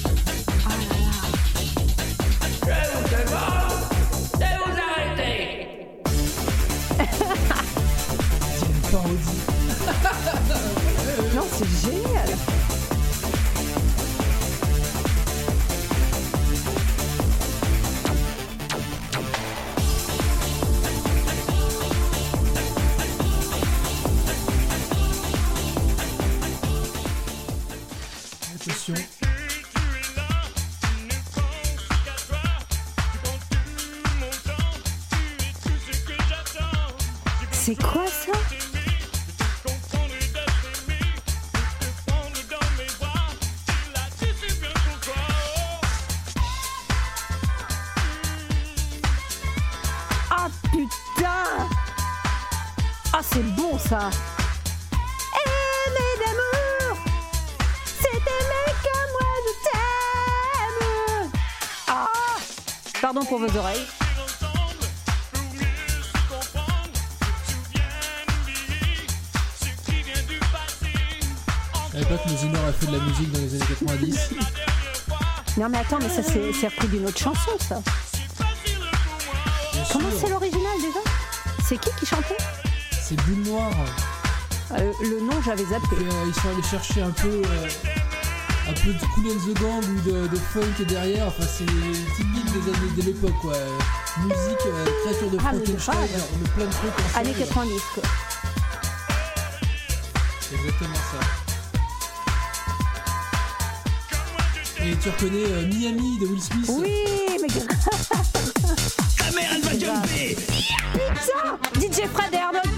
mais 75.74 75.80
attends, 75.80 75.98
mais 76.00 76.08
ça 76.08 76.22
c'est 76.22 76.68
repris 76.68 76.88
d'une 76.88 77.06
autre 77.06 77.18
chanson 77.18 77.50
ça. 77.58 77.82
Comment 79.92 80.08
c'est 80.20 80.30
l'original 80.30 80.72
déjà? 80.80 81.00
C'est 81.68 81.78
qui 81.78 81.90
qui 81.98 82.06
chantait? 82.06 82.37
C'est 82.92 83.16
Boule 83.22 83.42
Noire. 83.44 83.72
Euh, 84.72 84.92
Le 85.02 85.20
nom 85.20 85.40
j'avais 85.44 85.64
zappé. 85.64 85.96
Euh, 85.96 86.24
ils 86.26 86.34
sont 86.34 86.48
allés 86.48 86.62
chercher 86.62 87.02
un 87.02 87.10
peu, 87.10 87.28
euh, 87.44 87.68
un 88.68 88.72
peu 88.72 88.92
de 88.92 88.98
Cool 89.14 89.26
and 89.26 89.52
the 89.52 89.60
Gang 89.60 89.84
ou 89.84 90.00
de, 90.10 90.26
de 90.28 90.37
funk 90.37 90.84
derrière. 90.88 91.26
Enfin, 91.26 91.44
c'est 91.46 91.66
typique 91.66 92.52
des 92.52 92.68
années 92.72 92.92
de 92.96 93.02
l'époque, 93.02 93.34
quoi. 93.42 93.52
Musique, 94.18 94.66
euh, 94.66 94.87
créature 95.04 95.30
de 95.30 95.38
Ah, 95.40 95.52
Frankenstein, 95.52 95.96
met 96.40 96.48
plein 96.56 96.66
de 96.66 96.70
trucs. 96.70 97.16
Années 97.16 97.34
90 97.34 97.80
quoi. 97.94 98.02
C'est 100.40 100.54
exactement 100.56 100.94
ça. 100.94 101.43
Et 104.87 104.97
tu 104.97 105.09
reconnais 105.09 105.47
euh, 105.47 105.66
Miami 105.66 106.18
de 106.18 106.27
Will 106.27 106.42
Smith. 106.42 106.68
Oui, 106.68 106.92
mais 107.40 107.49
ah, 107.90 107.97
Ta 109.16 109.31
mère, 109.35 109.51
elle 109.55 109.62
va 109.62 109.70
jumper. 109.70 110.37
Putain. 110.92 111.59
DJ 111.81 112.07
Fred 112.12 112.35
et 112.35 112.37
Arnold 112.37 112.68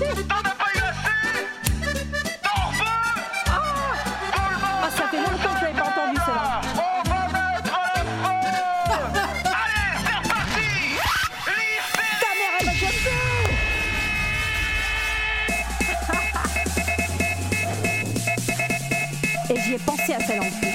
Ça 4.97 5.05
fait 5.11 5.17
longtemps 5.17 5.55
que 5.61 5.67
pas 5.77 5.83
entendu 5.83 6.19
Allez, 9.57 9.97
c'est 10.05 10.15
reparti. 10.15 10.67
Ta 12.21 12.31
mère, 12.39 12.53
elle 12.61 12.67
va 12.67 12.73
jumper. 12.73 13.19
Et 19.51 19.57
j'y 19.61 19.73
ai 19.75 19.79
pensé 19.79 20.15
à 20.15 20.21
sa 20.21 20.37
langue. 20.37 20.66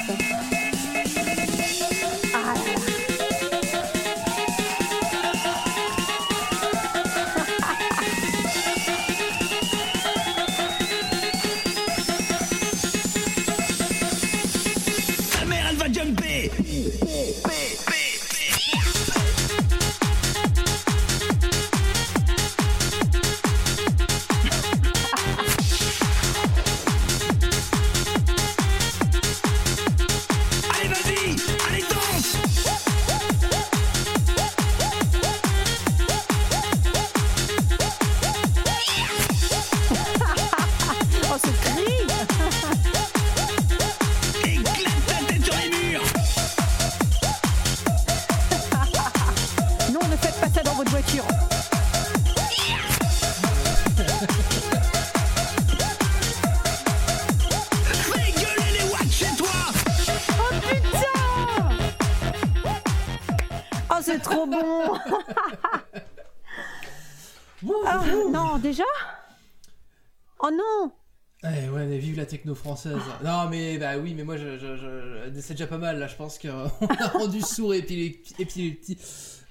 Française. 72.62 72.96
Non, 73.24 73.50
mais 73.50 73.78
bah 73.78 73.98
oui, 74.02 74.14
mais 74.16 74.24
moi, 74.24 74.38
je, 74.38 74.58
je- 74.58 74.76
je- 74.78 75.40
c'est 75.42 75.54
déjà 75.56 75.68
pas 75.68 75.78
mal 75.78 76.00
là. 76.00 76.08
Je 76.08 76.16
pense 76.16 76.40
qu'on 76.40 76.50
a 76.88 77.08
rendu 77.14 77.42
sourd 77.42 77.74
épilepti- 77.74 78.34
épilepti. 78.40 78.98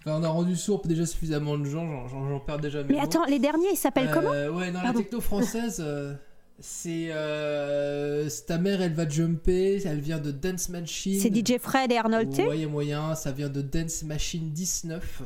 Enfin, 0.00 0.18
on 0.18 0.22
a 0.24 0.28
rendu 0.28 0.56
sourd 0.56 0.80
déjà 0.86 1.04
suffisamment 1.04 1.58
de 1.58 1.64
gens. 1.66 2.08
J'en- 2.08 2.40
perds 2.40 2.58
déjà 2.60 2.82
mes 2.82 2.88
Mais 2.94 2.94
mots. 3.00 3.04
attends, 3.04 3.24
les 3.26 3.38
derniers, 3.38 3.68
ils 3.72 3.76
s'appellent 3.76 4.08
Euh, 4.08 4.14
comment 4.14 4.30
Ouais, 4.58 4.72
dans 4.72 4.80
Pardon. 4.80 4.98
la 4.98 5.04
techno 5.04 5.20
française, 5.20 5.82
euh, 5.84 6.14
c'est 6.58 7.10
euh, 7.12 8.28
c'est 8.30 8.46
ta 8.46 8.56
mère, 8.58 8.80
elle 8.80 8.94
va 8.94 9.06
jumper. 9.08 9.82
Elle 9.84 10.00
vient 10.00 10.18
de 10.18 10.30
Dance 10.30 10.68
Machine. 10.70 11.20
C'est 11.20 11.34
DJ 11.34 11.58
Fred 11.58 11.92
et 11.92 11.96
Arnold 11.98 12.32
T 12.34 12.42
a 12.50 12.68
moyen. 12.68 13.14
Ça 13.14 13.32
vient 13.32 13.48
de 13.50 13.60
Dance 13.60 14.02
Machine 14.04 14.50
19. 14.52 15.22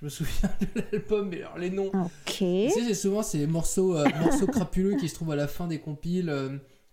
Je 0.00 0.04
me 0.04 0.10
souviens 0.10 0.48
de 0.60 0.80
l'album, 0.92 1.28
mais 1.28 1.42
alors 1.42 1.58
les 1.58 1.70
noms. 1.70 1.90
Ok. 1.92 2.10
Tu 2.26 2.70
sais, 2.70 2.84
c'est 2.86 2.94
souvent 2.94 3.22
ces 3.24 3.46
morceaux, 3.48 3.96
euh, 3.96 4.06
morceaux 4.22 4.46
crapuleux 4.46 4.94
qui 4.96 5.08
se 5.08 5.14
trouvent 5.16 5.32
à 5.32 5.36
la 5.36 5.48
fin 5.48 5.66
des 5.66 5.80
compiles. 5.80 6.30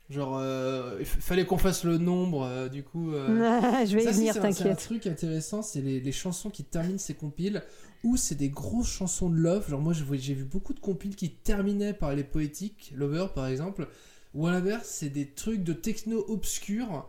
Genre, 0.10 0.38
euh, 0.38 0.98
il 1.00 1.06
fallait 1.06 1.46
qu'on 1.46 1.58
fasse 1.58 1.84
le 1.84 1.98
nombre, 1.98 2.44
euh, 2.44 2.70
du 2.70 2.84
coup. 2.84 3.14
euh, 3.14 3.28
Je 3.86 3.96
vais 3.96 4.04
y 4.04 4.06
ça, 4.06 4.14
si, 4.14 4.20
venir, 4.20 4.32
un- 4.32 4.34
C'est 4.34 4.40
un 4.40 4.52
t'inquiète. 4.52 4.78
truc 4.80 5.08
intéressant, 5.08 5.62
c'est 5.62 5.82
les, 5.82 6.00
les 6.00 6.12
chansons 6.12 6.50
qui 6.50 6.64
terminent 6.64 6.98
ces 7.00 7.16
compiles, 7.16 7.64
ou 8.04 8.18
c'est 8.18 8.36
des 8.36 8.50
grosses 8.50 8.90
chansons 8.92 9.30
de 9.30 9.36
love. 9.38 9.70
Genre, 9.70 9.82
moi, 9.82 9.94
j'ai 9.94 10.34
vu 10.34 10.44
beaucoup 10.46 10.74
de 10.74 10.80
compiles 10.80 11.16
qui 11.16 11.32
terminaient 11.32 11.94
par 11.94 12.14
les 12.16 12.24
poétiques, 12.24 12.92
Lover 12.96 13.28
par 13.34 13.48
exemple, 13.48 13.88
ou 14.34 14.46
à 14.48 14.52
l'inverse, 14.52 14.88
c'est 14.88 15.10
des 15.10 15.30
trucs 15.32 15.64
de 15.64 15.74
techno 15.74 16.24
obscur. 16.28 17.08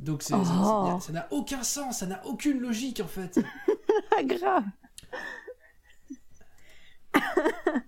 Donc, 0.00 0.22
c'est- 0.24 0.34
Oh. 0.34 0.98
ça- 1.00 1.12
n'a 1.12 1.28
aucun 1.30 1.62
sens, 1.62 1.98
ça 1.98 2.06
n'a 2.06 2.26
aucune 2.26 2.58
logique 2.60 3.00
en 3.00 3.06
fait. 3.06 3.38
Pas 4.10 4.22
grave. 4.24 4.64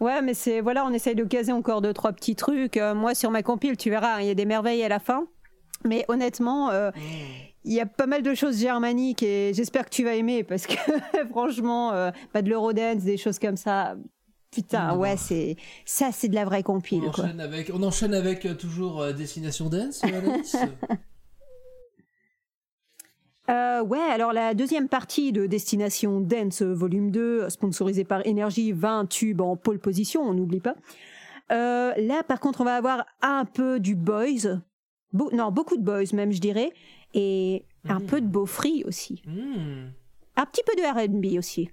ouais, 0.00 0.22
mais 0.22 0.34
c'est 0.34 0.60
voilà, 0.60 0.84
on 0.84 0.92
essaye 0.92 1.14
de 1.14 1.24
caser 1.24 1.52
encore 1.52 1.82
deux 1.82 1.92
trois 1.92 2.12
petits 2.12 2.36
trucs. 2.36 2.76
Euh, 2.76 2.94
moi, 2.94 3.14
sur 3.14 3.30
ma 3.30 3.42
compile, 3.42 3.76
tu 3.76 3.90
verras, 3.90 4.16
hein, 4.16 4.20
il 4.20 4.26
y 4.26 4.30
a 4.30 4.34
des 4.34 4.44
merveilles 4.44 4.82
à 4.82 4.88
la 4.88 4.98
fin. 4.98 5.26
Mais 5.84 6.04
honnêtement, 6.08 6.70
euh, 6.70 6.90
il 7.64 7.72
y 7.72 7.80
a 7.80 7.86
pas 7.86 8.06
mal 8.06 8.22
de 8.22 8.34
choses 8.34 8.58
germaniques 8.58 9.22
et 9.22 9.52
j'espère 9.54 9.84
que 9.84 9.90
tu 9.90 10.04
vas 10.04 10.14
aimer 10.14 10.42
parce 10.44 10.66
que 10.66 10.74
franchement, 11.30 11.92
euh, 11.92 12.10
pas 12.32 12.42
de 12.42 12.48
l'eurodance, 12.48 13.02
des 13.02 13.16
choses 13.16 13.38
comme 13.38 13.56
ça. 13.56 13.96
Putain, 14.50 14.96
ouais, 14.96 15.14
bah. 15.14 15.20
c'est 15.20 15.56
ça, 15.84 16.10
c'est 16.12 16.28
de 16.28 16.34
la 16.36 16.44
vraie 16.44 16.60
On 16.60 16.74
compile, 16.74 17.00
quoi. 17.12 17.24
enchaîne 17.24 17.40
avec, 17.40 17.72
on 17.74 17.82
enchaîne 17.82 18.14
avec 18.14 18.56
toujours 18.56 19.12
Destination 19.12 19.68
Dance, 19.68 20.02
Euh, 23.50 23.82
ouais, 23.82 23.98
alors 24.00 24.32
la 24.32 24.54
deuxième 24.54 24.88
partie 24.88 25.30
de 25.32 25.46
Destination 25.46 26.20
Dance 26.20 26.62
Volume 26.62 27.10
2, 27.10 27.50
sponsorisée 27.50 28.04
par 28.04 28.26
Énergie, 28.26 28.72
20 28.72 29.06
tubes 29.06 29.40
en 29.42 29.56
pole 29.56 29.78
position, 29.78 30.22
on 30.22 30.32
n'oublie 30.32 30.60
pas. 30.60 30.74
Euh, 31.52 31.92
là, 31.98 32.22
par 32.22 32.40
contre, 32.40 32.62
on 32.62 32.64
va 32.64 32.76
avoir 32.76 33.04
un 33.20 33.44
peu 33.44 33.78
du 33.80 33.94
boys. 33.94 34.60
Non, 35.12 35.50
beaucoup 35.52 35.76
de 35.76 35.82
boys 35.82 36.04
même, 36.14 36.32
je 36.32 36.40
dirais. 36.40 36.72
Et 37.12 37.64
un 37.86 38.00
Mhm. 38.00 38.06
peu 38.06 38.20
de 38.22 38.26
beau 38.26 38.46
free 38.46 38.82
aussi. 38.86 39.22
Hmm. 39.26 39.90
Un 40.36 40.46
petit 40.46 40.62
peu 40.66 40.74
de 40.74 40.82
R&B 40.82 41.38
aussi. 41.38 41.70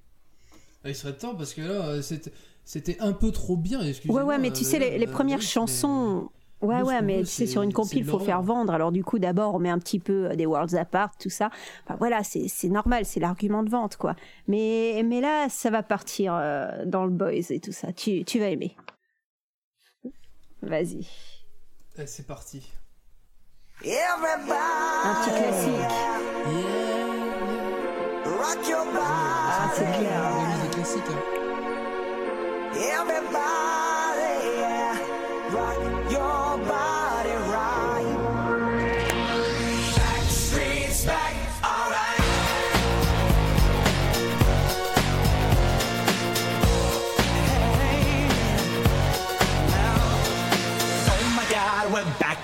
Ah, 0.83 0.89
Il 0.89 0.95
serait 0.95 1.13
temps 1.13 1.35
parce 1.35 1.53
que 1.53 1.61
là, 1.61 1.87
euh, 1.87 2.01
c'était 2.65 2.97
un 2.99 3.13
peu 3.13 3.31
trop 3.31 3.55
bien. 3.55 3.79
Ouais, 4.09 4.21
ouais, 4.23 4.37
mais 4.37 4.51
tu 4.51 4.63
sais, 4.65 4.77
les, 4.77 4.97
les 4.97 5.07
premières 5.07 5.41
chansons... 5.41 6.29
Ouais, 6.61 6.81
ouais, 6.83 7.01
mais 7.01 7.17
veut, 7.17 7.19
tu 7.21 7.25
sais, 7.27 7.45
c'est- 7.45 7.51
sur 7.51 7.61
une 7.63 7.73
compile, 7.73 7.99
il 7.99 8.05
faut 8.05 8.19
faire 8.19 8.41
vendre. 8.41 8.73
Alors 8.73 8.91
du 8.91 9.03
coup, 9.03 9.17
d'abord, 9.19 9.55
on 9.55 9.59
met 9.59 9.69
un 9.69 9.79
petit 9.79 9.99
peu 9.99 10.29
euh, 10.31 10.35
des 10.35 10.45
Worlds 10.45 10.75
Apart, 10.75 11.11
tout 11.19 11.29
ça. 11.29 11.49
Enfin 11.85 11.95
voilà, 11.97 12.23
c'est 12.23 12.47
c'est 12.47 12.69
normal, 12.69 13.05
c'est 13.05 13.19
l'argument 13.19 13.63
de 13.63 13.69
vente, 13.69 13.97
quoi. 13.97 14.15
Mais, 14.47 15.01
mais 15.05 15.21
là, 15.21 15.47
ça 15.49 15.69
va 15.71 15.81
partir 15.83 16.33
euh, 16.35 16.85
dans 16.85 17.03
le 17.05 17.11
boys 17.11 17.31
et 17.49 17.59
tout 17.59 17.71
ça. 17.71 17.91
Tu, 17.93 18.23
tu 18.25 18.39
vas 18.39 18.47
aimer. 18.49 18.75
Vas-y. 20.61 21.07
Eh, 21.97 22.05
c'est 22.05 22.27
parti. 22.27 22.71
Un 25.03 25.15
petit 25.23 25.31
classique. 25.41 25.91
Rock 28.25 28.67
your 28.69 28.85
body, 28.85 28.97
Ah, 29.01 29.71
c'est 29.73 29.83
clair. 29.83 30.21
Ah, 30.23 30.63
des 30.63 30.69
classiques. 30.75 31.01
hein. 31.09 31.21
everybody, 32.75 33.90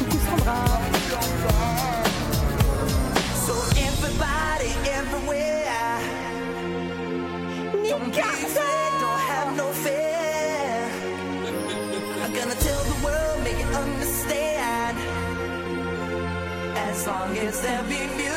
Coucou 0.00 0.18
Sandra. 0.18 0.56
So 3.44 3.54
everybody, 3.88 4.72
everywhere. 4.98 6.00
Don't 7.86 9.20
have 9.32 9.56
no 9.58 9.66
fear. 9.84 10.88
I'm 12.22 12.32
gonna 12.32 12.54
tell 12.54 12.82
the 12.92 12.98
world, 13.04 13.44
make 13.44 13.60
it 13.64 13.74
understand. 13.74 14.96
As 16.78 17.06
long 17.06 17.36
as 17.36 17.60
there 17.60 17.82
be 17.82 18.06
music. 18.16 18.29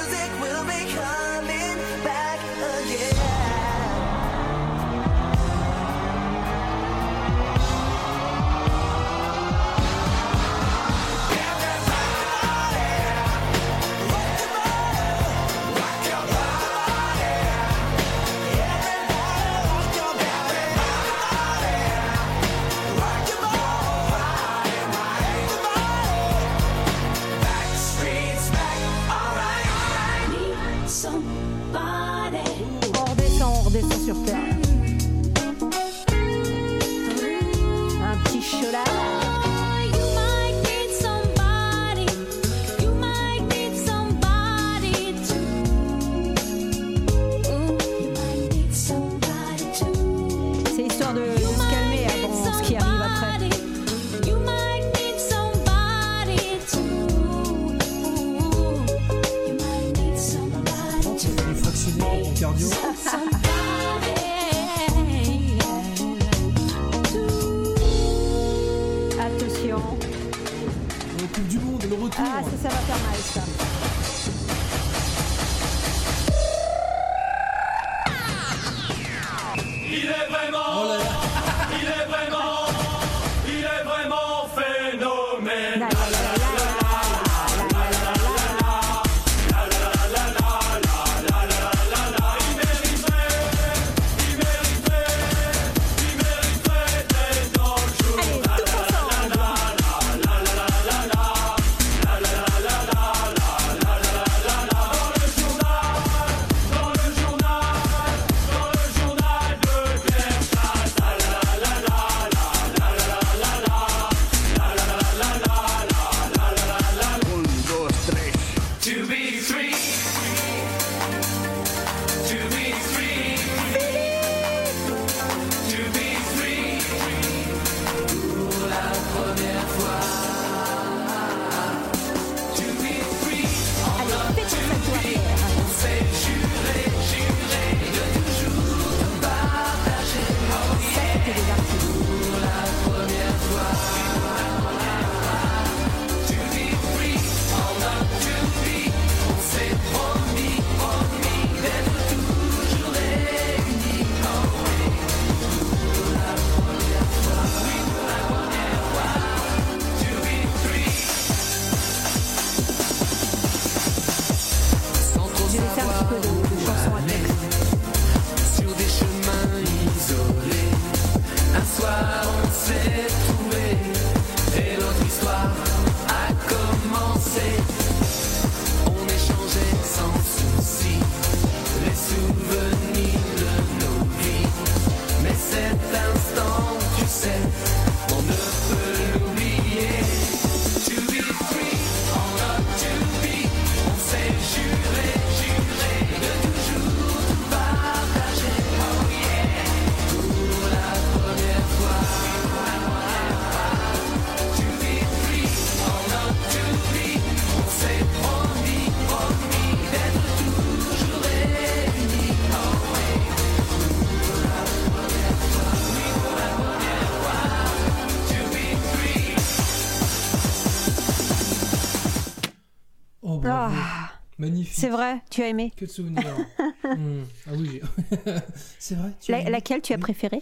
C'est 224.84 224.90
vrai, 224.90 225.22
tu 225.30 225.42
as 225.42 225.48
aimé. 225.48 225.72
Que 225.78 225.86
de 225.86 225.90
souvenirs. 225.90 226.36
Hmm. 226.84 227.24
Ah 227.48 227.52
oui, 227.58 227.80
c'est 228.78 228.96
vrai. 228.96 229.12
tu 229.22 229.32
La- 229.32 229.50
laquelle 229.50 229.82
tu 229.82 229.94
as 229.94 229.98
préférée? 229.98 230.42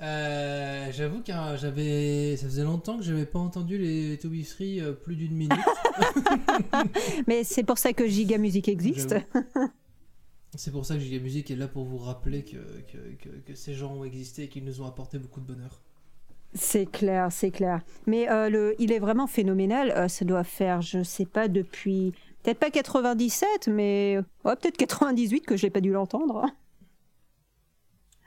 Euh, 0.00 0.92
J'avoue 0.92 1.22
que 1.22 1.32
j'avais, 1.56 2.36
ça 2.36 2.44
faisait 2.46 2.64
longtemps 2.64 2.98
que 2.98 3.02
j'avais 3.02 3.24
pas 3.24 3.38
entendu 3.38 3.78
les 3.78 4.18
To 4.18 4.28
Be 4.28 4.42
Free 4.44 4.80
euh, 4.80 4.92
plus 4.92 5.16
d'une 5.16 5.34
minute. 5.34 5.58
Mais 7.26 7.44
c'est 7.44 7.62
pour 7.62 7.78
ça 7.78 7.92
que 7.94 8.06
Giga 8.06 8.36
Music 8.36 8.68
existe. 8.68 9.16
C'est 10.54 10.70
pour 10.70 10.84
ça 10.84 10.96
que 10.96 11.00
Giga 11.00 11.18
Music 11.22 11.50
est 11.50 11.56
là 11.56 11.66
pour 11.66 11.84
vous 11.84 11.98
rappeler 11.98 12.44
que, 12.44 12.58
que, 12.92 12.98
que, 13.22 13.28
que 13.46 13.54
ces 13.54 13.72
gens 13.74 13.94
ont 13.94 14.04
existé 14.04 14.44
et 14.44 14.48
qu'ils 14.48 14.64
nous 14.64 14.82
ont 14.82 14.86
apporté 14.86 15.18
beaucoup 15.18 15.40
de 15.40 15.46
bonheur. 15.46 15.80
C'est 16.54 16.86
clair, 16.86 17.28
c'est 17.32 17.50
clair. 17.50 17.80
Mais 18.06 18.28
euh, 18.30 18.50
le, 18.50 18.74
il 18.78 18.92
est 18.92 18.98
vraiment 18.98 19.26
phénoménal. 19.26 19.92
Euh, 19.96 20.08
ça 20.08 20.26
doit 20.26 20.44
faire, 20.44 20.82
je 20.82 21.02
sais 21.02 21.24
pas, 21.24 21.48
depuis 21.48 22.12
peut-être 22.42 22.58
pas 22.58 22.70
97, 22.70 23.68
mais 23.68 24.18
ouais, 24.44 24.56
peut-être 24.56 24.76
98 24.76 25.46
que 25.46 25.56
je 25.56 25.66
n'ai 25.66 25.70
pas 25.70 25.80
dû 25.80 25.92
l'entendre. 25.92 26.46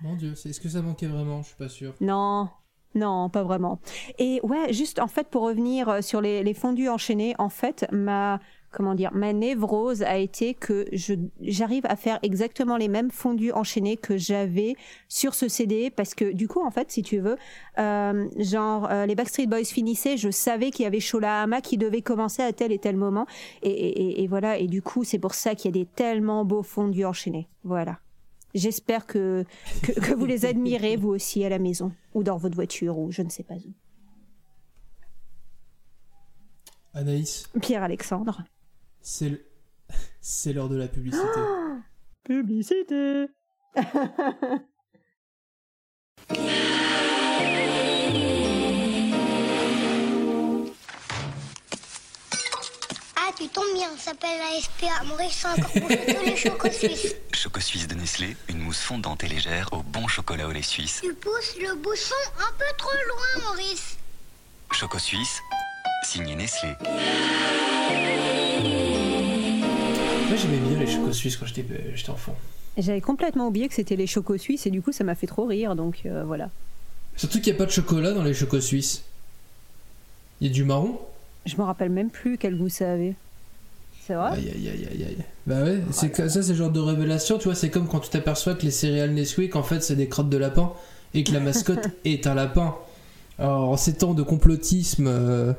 Mon 0.02 0.16
Dieu, 0.16 0.34
est-ce 0.34 0.60
que 0.60 0.70
ça 0.70 0.82
manquait 0.82 1.08
vraiment? 1.08 1.42
Je 1.42 1.48
suis 1.48 1.58
pas 1.58 1.70
sûr. 1.70 1.94
Non, 2.02 2.50
non, 2.96 3.30
pas 3.30 3.44
vraiment. 3.44 3.80
Et 4.20 4.40
ouais, 4.44 4.74
juste 4.74 5.00
en 5.00 5.08
fait 5.08 5.28
pour 5.30 5.44
revenir 5.44 5.90
euh, 5.90 6.02
sur 6.02 6.22
les, 6.22 6.44
les 6.44 6.54
fondus 6.54 6.90
enchaînés, 6.90 7.36
en 7.38 7.50
fait 7.50 7.86
ma 7.92 8.40
comment 8.76 8.94
dire, 8.94 9.12
ma 9.14 9.34
névrose 9.34 10.04
a 10.04 10.18
été 10.18 10.54
que 10.54 10.86
je 10.92 11.16
j'arrive 11.42 11.86
à 11.88 11.96
faire 11.96 12.20
exactement 12.22 12.78
les 12.78 12.88
mêmes 12.90 13.10
fondus 13.10 13.52
enchaînés 13.52 13.98
que 13.98 14.18
j'avais 14.18 14.76
sur 15.08 15.34
ce 15.34 15.48
CD 15.48 15.90
parce 15.90 16.14
que 16.14 16.32
du 16.34 16.48
coup 16.48 16.62
en 16.62 16.70
fait 16.72 16.92
si 16.92 17.02
tu 17.02 17.18
veux 17.20 17.38
euh, 17.80 18.28
genre 18.38 18.88
euh, 18.92 19.06
les 19.06 19.16
Backstreet 19.16 19.48
Boys 19.48 19.64
finissaient, 19.66 20.18
je 20.18 20.30
savais 20.30 20.70
qu'il 20.72 20.84
y 20.84 20.88
avait 20.88 21.00
Shola 21.00 21.42
Hama 21.44 21.62
qui 21.62 21.78
devait 21.78 22.02
commencer 22.02 22.44
à 22.44 22.54
tel 22.54 22.72
et 22.72 22.80
tel 22.80 22.98
moment 22.98 23.26
et, 23.64 23.70
et- 23.70 24.02
et- 24.02 24.24
et 24.24 24.28
voilà 24.28 24.58
et 24.60 24.68
du 24.68 24.82
coup 24.82 25.04
c'est 25.04 25.20
pour 25.20 25.34
ça 25.34 25.56
qu'il 25.56 25.76
y 25.76 25.80
a 25.80 25.84
des 25.84 25.90
tellement 25.90 26.46
beaux 26.46 26.64
fondus 26.64 27.06
enchaînés. 27.06 27.48
Voilà. 27.64 28.00
J'espère 28.54 29.06
que, 29.06 29.44
que, 29.84 29.92
que 29.92 30.14
vous 30.14 30.26
les 30.26 30.46
admirez, 30.46 30.96
vous 30.96 31.10
aussi, 31.10 31.44
à 31.44 31.50
la 31.50 31.60
maison, 31.60 31.92
ou 32.14 32.24
dans 32.24 32.38
votre 32.38 32.56
voiture, 32.56 32.98
ou 32.98 33.12
je 33.12 33.22
ne 33.22 33.28
sais 33.30 33.44
pas 33.44 33.56
où. 33.56 33.74
Anaïs, 36.94 37.50
Pierre-Alexandre. 37.62 38.44
C'est 39.08 39.30
le- 39.30 39.46
c'est 40.20 40.52
l'heure 40.52 40.68
de 40.70 40.76
la 40.76 40.88
publicité. 40.88 41.40
Publicité 42.24 43.28
Ah, 53.18 53.32
tu 53.38 53.48
tombes 53.48 53.74
bien, 53.74 53.90
ça 53.98 54.12
s'appelle 54.12 54.38
la 54.40 54.62
SPA. 54.62 55.04
Maurice 55.06 55.36
fait 55.36 55.48
encore 55.48 55.70
bouffer 55.82 56.16
tous 56.16 56.26
les 56.26 56.36
chocos 56.38 56.70
suisses. 56.72 57.16
Choco 57.34 57.60
Suisse 57.60 57.88
de 57.88 57.96
Nestlé, 57.96 58.36
une 58.50 58.60
mousse 58.60 58.80
fondante 58.82 59.24
et 59.24 59.28
légère 59.28 59.70
au 59.74 59.84
bon 59.84 60.08
chocolat 60.08 60.48
au 60.48 60.52
lait 60.52 60.62
suisse. 60.62 61.00
Tu 61.04 61.14
pousses 61.14 61.56
le 61.60 61.76
bouchon 61.76 62.16
un 62.40 62.52
peu 62.58 62.66
trop 62.78 62.92
loin, 63.08 63.44
Maurice. 63.50 63.98
Choco 64.72 65.00
Suisse, 65.00 65.40
signé 66.04 66.36
Nestlé. 66.36 66.74
Moi 70.28 70.36
j'aimais 70.38 70.58
bien 70.58 70.80
les 70.80 70.88
chocos 70.88 71.14
suisses 71.14 71.38
quand 71.38 71.46
j'étais 71.46 71.66
euh, 71.72 71.92
j'étais 71.96 72.10
enfant. 72.10 72.36
J'avais 72.78 73.02
complètement 73.02 73.48
oublié 73.48 73.68
que 73.68 73.74
c'était 73.74 73.96
les 73.96 74.08
chocos 74.08 74.38
suisses 74.38 74.66
et 74.66 74.70
du 74.70 74.82
coup 74.82 74.92
ça 74.92 75.04
m'a 75.04 75.16
fait 75.16 75.28
trop 75.28 75.46
rire 75.46 75.76
donc 75.76 76.02
euh, 76.06 76.24
voilà. 76.26 76.50
Surtout 77.16 77.40
qu'il 77.40 77.54
n'y 77.54 77.58
a 77.58 77.60
pas 77.60 77.66
de 77.66 77.72
chocolat 77.72 78.12
dans 78.14 78.24
les 78.24 78.34
chocos 78.34 78.60
suisses. 78.62 79.04
Il 80.42 80.48
y 80.48 80.50
a 80.50 80.54
du 80.54 80.64
marron 80.66 81.00
Je 81.46 81.56
me 81.58 81.62
rappelle 81.64 81.90
même 81.90 82.10
plus 82.10 82.38
quel 82.38 82.58
goût 82.58 82.70
ça 82.70 82.92
avait. 82.94 83.16
C'est 84.06 84.14
vrai? 84.16 84.32
Aïe 84.34 84.50
aïe 84.54 84.70
aïe 84.70 84.88
aïe 84.92 85.04
aïe. 85.04 85.18
Bah 85.48 85.64
ouais, 85.64 85.80
c'est 85.92 86.16
ça 86.16 86.30
c'est 86.30 86.50
le 86.50 86.56
genre 86.56 86.72
de 86.72 86.80
révélation, 86.80 87.38
tu 87.38 87.46
vois, 87.46 87.56
c'est 87.56 87.70
comme 87.70 87.88
quand 87.88 88.00
tu 88.02 88.10
t'aperçois 88.10 88.54
que 88.56 88.64
les 88.64 88.72
céréales 88.72 89.12
Nesquik 89.14 89.56
en 89.56 89.64
fait 89.64 89.82
c'est 89.82 89.96
des 89.96 90.08
crottes 90.10 90.30
de 90.30 90.38
lapin 90.38 90.74
et 91.14 91.24
que 91.24 91.32
la 91.32 91.40
mascotte 91.40 91.88
est 92.06 92.28
un 92.28 92.34
lapin. 92.36 92.76
Alors 93.40 93.70
en 93.70 93.78
ces 93.78 93.94
temps 93.96 94.14
de 94.14 94.22
complotisme 94.24 95.08
euh, 95.08 95.54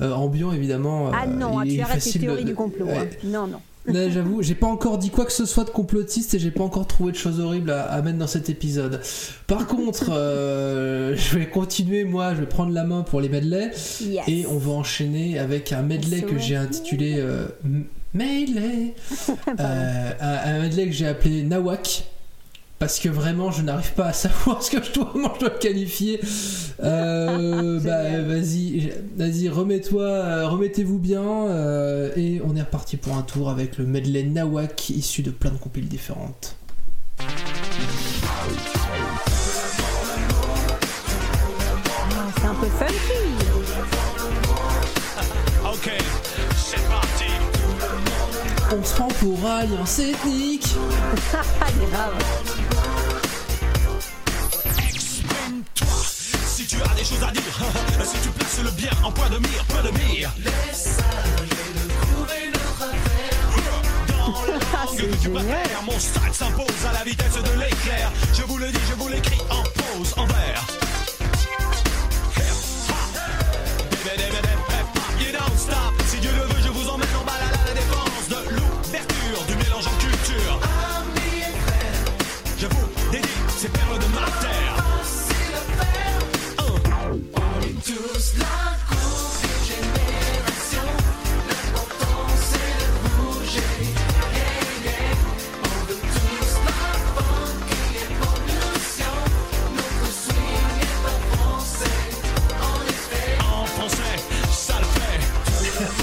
euh, 0.00 0.12
ambiant 0.12 0.52
évidemment. 0.52 1.10
Ah 1.12 1.26
non, 1.26 1.62
il 1.62 1.74
tu 1.76 1.80
arrêtes 1.82 2.04
de- 2.14 2.18
théories 2.18 2.44
de- 2.44 2.48
du 2.50 2.54
complot. 2.54 2.86
Ouais. 2.86 2.98
hein. 2.98 3.06
Non, 3.24 3.46
non. 3.46 3.60
Là, 3.86 4.08
j'avoue, 4.08 4.42
j'ai 4.42 4.54
pas 4.54 4.68
encore 4.68 4.96
dit 4.98 5.10
quoi 5.10 5.24
que 5.24 5.32
ce 5.32 5.44
soit 5.44 5.64
de 5.64 5.70
complotiste 5.70 6.34
et 6.34 6.38
j'ai 6.38 6.52
pas 6.52 6.62
encore 6.62 6.86
trouvé 6.86 7.10
de 7.12 7.16
choses 7.16 7.40
horribles 7.40 7.70
à, 7.72 7.82
à 7.82 8.00
mettre 8.02 8.18
dans 8.18 8.28
cet 8.28 8.48
épisode. 8.48 9.00
Par 9.48 9.66
contre, 9.66 10.10
euh, 10.12 11.16
je 11.16 11.36
vais 11.38 11.46
continuer, 11.48 12.04
moi, 12.04 12.34
je 12.34 12.40
vais 12.40 12.46
prendre 12.46 12.72
la 12.72 12.84
main 12.84 13.02
pour 13.02 13.20
les 13.20 13.28
medley 13.28 13.72
Yes. 14.00 14.24
et 14.28 14.46
on 14.46 14.56
va 14.58 14.72
enchaîner 14.72 15.38
avec 15.38 15.72
un 15.72 15.82
medley 15.82 16.22
que 16.22 16.38
j'ai 16.38 16.54
intitulé 16.56 17.14
euh, 17.18 17.46
Medley. 18.14 18.94
Euh, 19.60 20.10
un, 20.20 20.54
un 20.54 20.62
medley 20.62 20.86
que 20.86 20.92
j'ai 20.92 21.06
appelé 21.06 21.42
Nawak. 21.42 22.04
Parce 22.82 22.98
que 22.98 23.08
vraiment, 23.08 23.52
je 23.52 23.62
n'arrive 23.62 23.92
pas 23.92 24.06
à 24.06 24.12
savoir 24.12 24.60
ce 24.64 24.72
que 24.72 24.82
je 24.82 24.92
dois, 24.92 25.08
comment 25.12 25.32
je 25.36 25.40
dois 25.46 25.50
qualifier. 25.50 26.18
Euh, 26.82 27.78
bah, 27.84 28.20
vas-y, 28.22 28.92
vas-y, 29.16 29.48
remets-toi, 29.48 30.02
euh, 30.02 30.48
remettez-vous 30.48 30.98
bien, 30.98 31.22
euh, 31.22 32.10
et 32.16 32.42
on 32.44 32.56
est 32.56 32.62
reparti 32.62 32.96
pour 32.96 33.16
un 33.16 33.22
tour 33.22 33.50
avec 33.50 33.78
le 33.78 33.86
medley 33.86 34.24
Nawak 34.24 34.90
issu 34.90 35.22
de 35.22 35.30
plein 35.30 35.52
de 35.52 35.58
compiles 35.58 35.86
différentes. 35.86 36.56
Ah, 37.20 37.24
C'est 42.36 42.46
un 42.46 42.54
peu 42.54 42.66
funky. 42.66 42.96
Ok. 45.72 46.11
On 48.74 48.82
se 48.82 48.94
prend 48.94 49.08
pour 49.08 49.46
alliance 49.46 49.98
ethnique. 49.98 50.66
Grave. 51.90 52.14
Exprime-toi 54.88 55.86
si 56.46 56.66
tu 56.66 56.76
as 56.76 56.94
des 56.94 57.04
choses 57.04 57.22
à 57.22 57.30
dire. 57.32 57.42
si 58.02 58.18
tu 58.22 58.28
places 58.30 58.60
le 58.64 58.70
bien 58.70 58.90
en 59.04 59.12
point 59.12 59.28
de 59.28 59.38
mire, 59.40 59.64
point 59.68 59.82
de 59.82 59.90
mire. 59.98 60.30
Dans 64.08 64.42
la 64.46 64.52
langue 64.54 64.96
que 64.96 65.16
tu 65.22 65.28
préfères, 65.28 65.82
mon 65.84 65.98
style 65.98 66.32
s'impose 66.32 66.86
à 66.88 66.92
la 66.94 67.04
vitesse 67.04 67.34
de 67.34 67.60
l'éclair. 67.60 68.10
Je 68.32 68.42
vous 68.44 68.56
le 68.56 68.70
dis, 68.70 68.80
je 68.88 68.94
vous 68.94 69.08
l'écris 69.08 69.40
en 69.50 69.62
pause, 69.64 70.14
en 70.16 70.24
vers. 70.24 70.71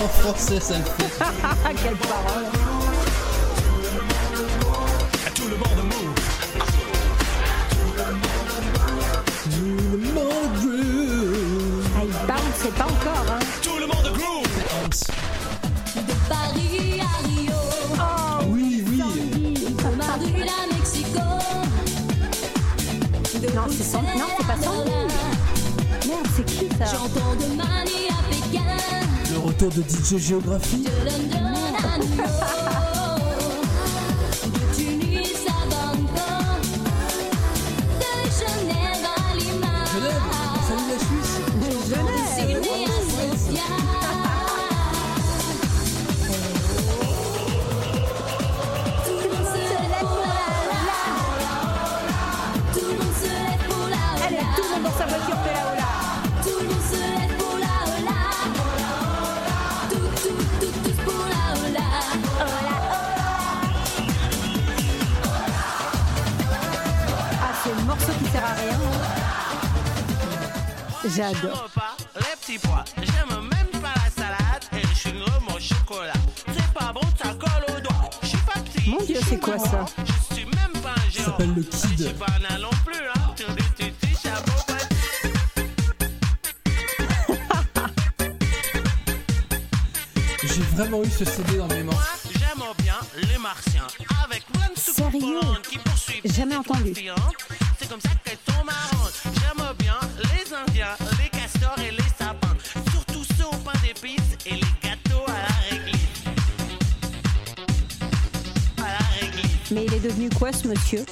En 0.02 0.08
français, 0.08 0.60
ça 0.60 0.76
le 0.78 0.84
fait. 0.84 1.12
Quelle 1.84 1.96
parole. 1.98 2.46
Tout 5.36 5.48
le 5.48 5.58
monde. 5.58 5.70
Tout 9.50 9.98
le 9.98 10.14
monde. 10.14 10.40
Ah, 11.98 12.04
il 12.04 12.14
c'est 12.56 12.74
pas 12.76 12.86
encore, 12.86 13.26
hein. 13.30 13.40
Tout 13.62 13.78
le 13.80 13.88
monde 13.88 14.06
Oh, 18.00 18.44
Oui, 18.50 18.84
oui. 18.88 19.04
Non, 23.56 23.64
c'est 23.70 24.48
pas 24.48 24.58
Sandy. 24.62 24.92
Merde, 26.08 26.28
c'est 26.36 26.46
qui 26.46 26.68
ça 26.78 26.86
de 26.86 27.50
Retour 29.50 29.72
de 29.72 29.82
DJ 29.82 30.20
Géographie. 30.20 30.86
J'adore. 71.16 71.70
pas 71.74 71.98
les 72.16 72.36
petits 72.40 72.60
pois. 72.60 72.86
J'aime 72.98 73.42
même 73.42 73.82
pas 73.82 73.94
la 73.96 74.10
salade 74.12 74.64
et 74.74 74.82
je 74.88 74.94
suis 75.00 75.14
mon 75.14 75.60
chocolat. 75.60 76.14
C'est 76.48 76.74
pas 76.74 76.94
bon, 76.94 77.02
ça 77.22 77.34
colle 77.34 77.76
au 77.76 77.80
doigt. 77.82 78.10
Je 78.22 78.28
suis 78.28 78.38
pas 78.38 78.60
petit. 78.60 78.90
Mon 78.90 79.02
Dieu, 79.04 79.18
c'est 79.28 79.40
quoi 79.40 79.58
ça 79.58 79.86
Je 80.06 80.36
suis 80.36 80.46
même 80.46 80.82
pas 80.84 80.92
un 80.92 80.96
Ça 80.96 81.10
géant. 81.10 81.26
s'appelle 81.26 81.54
le 81.56 81.64
Je 81.72 81.78
suis 81.78 81.96
Kid. 81.96 82.18
pas 82.18 82.26
un 82.50 82.60
non 82.60 82.70
plus, 82.86 83.08
hein. 83.08 83.36
J'ai 90.44 90.62
vraiment 90.76 91.04
eu 91.04 91.10
ce 91.10 91.26
CD 91.26 91.58
dans 91.58 91.68
mes 91.68 91.84
mains. 91.84 91.94
J'aime 92.32 92.64
bien 92.84 92.96
les 93.16 93.38
martiens 93.38 93.88
avec 94.24 94.46
plein 94.48 94.70
de 94.74 94.80
Sérieux 94.80 95.42
soucoupes 95.42 95.68
qui 95.70 95.78
poursuivent 95.78 96.22
Jamais 96.26 96.56
entendu. 96.56 96.94
C'est 97.80 97.90
comme 97.90 98.02
ça 98.02 98.10
Quoi 110.38 110.52
ce 110.54 110.68
monsieur. 110.68 111.06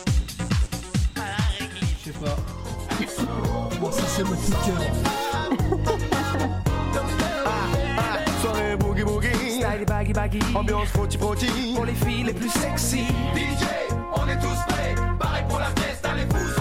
Je 1.16 2.12
sais 2.12 2.18
pas. 2.20 2.36
Bon, 3.80 3.92
ça 3.92 4.04
c'est 4.08 4.24
mon 4.24 4.32
de 4.32 4.38
cœur. 4.66 4.82
Soirée 8.42 8.76
boogie 8.78 9.04
boogie. 9.04 9.28
Style 9.62 9.86
baggy 9.86 10.14
baggy. 10.14 10.40
Ambiance 10.56 10.90
frotti 10.90 11.18
frotti. 11.18 11.74
Pour 11.76 11.86
les 11.86 11.96
filles 11.96 12.24
les 12.24 12.34
plus 12.34 12.50
sexy. 12.50 13.06
DJ, 13.36 13.66
on 14.16 14.28
est 14.28 14.40
tous 14.40 14.60
prêts. 14.68 14.96
Pareil 15.20 15.44
pour 15.50 15.60
la 15.60 15.68
fiesta, 15.76 16.14
les. 16.16 16.26
La 16.26 16.57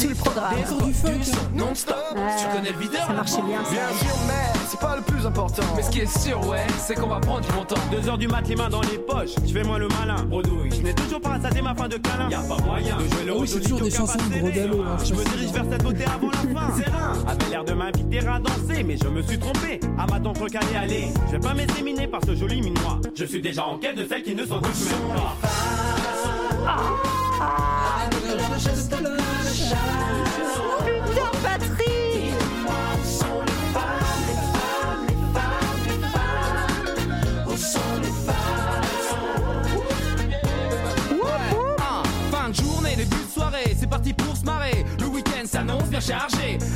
tout 0.00 0.08
le 0.08 0.14
programme. 0.14 0.54
Encore 0.64 0.86
du 0.86 0.94
funk. 0.94 1.10
hein. 1.10 1.38
Non-stop. 1.54 1.96
Tu 2.38 2.56
connais 2.56 2.72
le 2.72 2.78
videur 2.78 3.06
ça 3.06 3.12
marchait 3.12 3.42
bien, 3.42 3.64
ça. 3.64 3.70
Bien 3.70 3.88
sûr, 3.98 4.16
mais 4.26 4.58
c'est 4.68 4.80
pas 4.80 4.96
le 4.96 5.02
plus 5.02 5.26
important. 5.26 5.62
Mais 5.76 5.82
ce 5.82 5.90
qui 5.90 6.00
est 6.00 6.18
sûr, 6.18 6.46
ouais, 6.48 6.66
c'est 6.78 6.94
qu'on 6.94 7.08
va 7.08 7.20
prendre 7.20 7.40
du 7.40 7.52
bon 7.52 7.64
temps. 7.64 7.80
Deux 7.90 8.08
heures 8.08 8.18
du 8.18 8.28
mat, 8.28 8.42
les 8.48 8.56
mains 8.56 8.68
dans 8.68 8.80
les 8.82 8.98
poches. 8.98 9.30
Je 9.46 9.52
fais 9.52 9.62
moi 9.64 9.78
le 9.78 9.88
malin. 9.88 10.22
Bredouille. 10.24 10.70
Je 10.72 10.82
n'ai 10.82 10.94
toujours 10.94 11.20
pas 11.20 11.30
rassasié 11.30 11.62
ma 11.62 11.74
fin 11.74 11.88
de 11.88 11.96
câlin. 11.96 12.28
Y'a 12.30 12.38
pas 12.40 12.56
moyen 12.64 12.96
de 12.96 13.04
jouer 13.04 13.24
le 13.26 13.32
Ah 13.32 13.36
oui, 13.38 13.48
c'est 13.48 13.60
toujours 13.60 13.80
des 13.80 13.90
chansons 13.90 14.18
de 14.18 14.38
Brodalo, 14.40 14.82
hein, 14.82 14.96
Je 15.04 15.14
me 15.14 15.24
dirige 15.24 15.48
hein. 15.48 15.52
vers 15.54 15.64
cette 15.70 15.82
beauté 15.82 16.04
avant 16.04 16.30
la 16.30 16.60
fin. 16.60 16.76
Serein. 16.76 17.12
Avait 17.28 17.50
l'air 17.50 17.64
de 17.64 17.72
m'inviter 17.72 18.18
à 18.26 18.38
danser, 18.38 18.82
mais 18.82 18.96
je 18.96 19.08
me 19.08 19.22
suis 19.22 19.38
trompé. 19.38 19.80
À 19.98 20.06
ma 20.06 20.20
tante 20.20 20.38
recalée, 20.38 20.76
allez. 20.80 21.08
Je 21.26 21.32
vais 21.32 21.40
pas 21.40 21.54
m'éséminer 21.54 22.06
par 22.06 22.20
ce 22.24 22.34
joli 22.34 22.60
minois. 22.60 22.98
Je 23.14 23.24
suis 23.24 23.40
déjà 23.42 23.64
en 23.66 23.78
quête 23.78 23.96
de 23.96 24.06
celles 24.06 24.22
qui 24.22 24.34
ne 24.34 24.44
doutent 24.44 24.62
même 24.62 25.16
pas. 25.16 25.36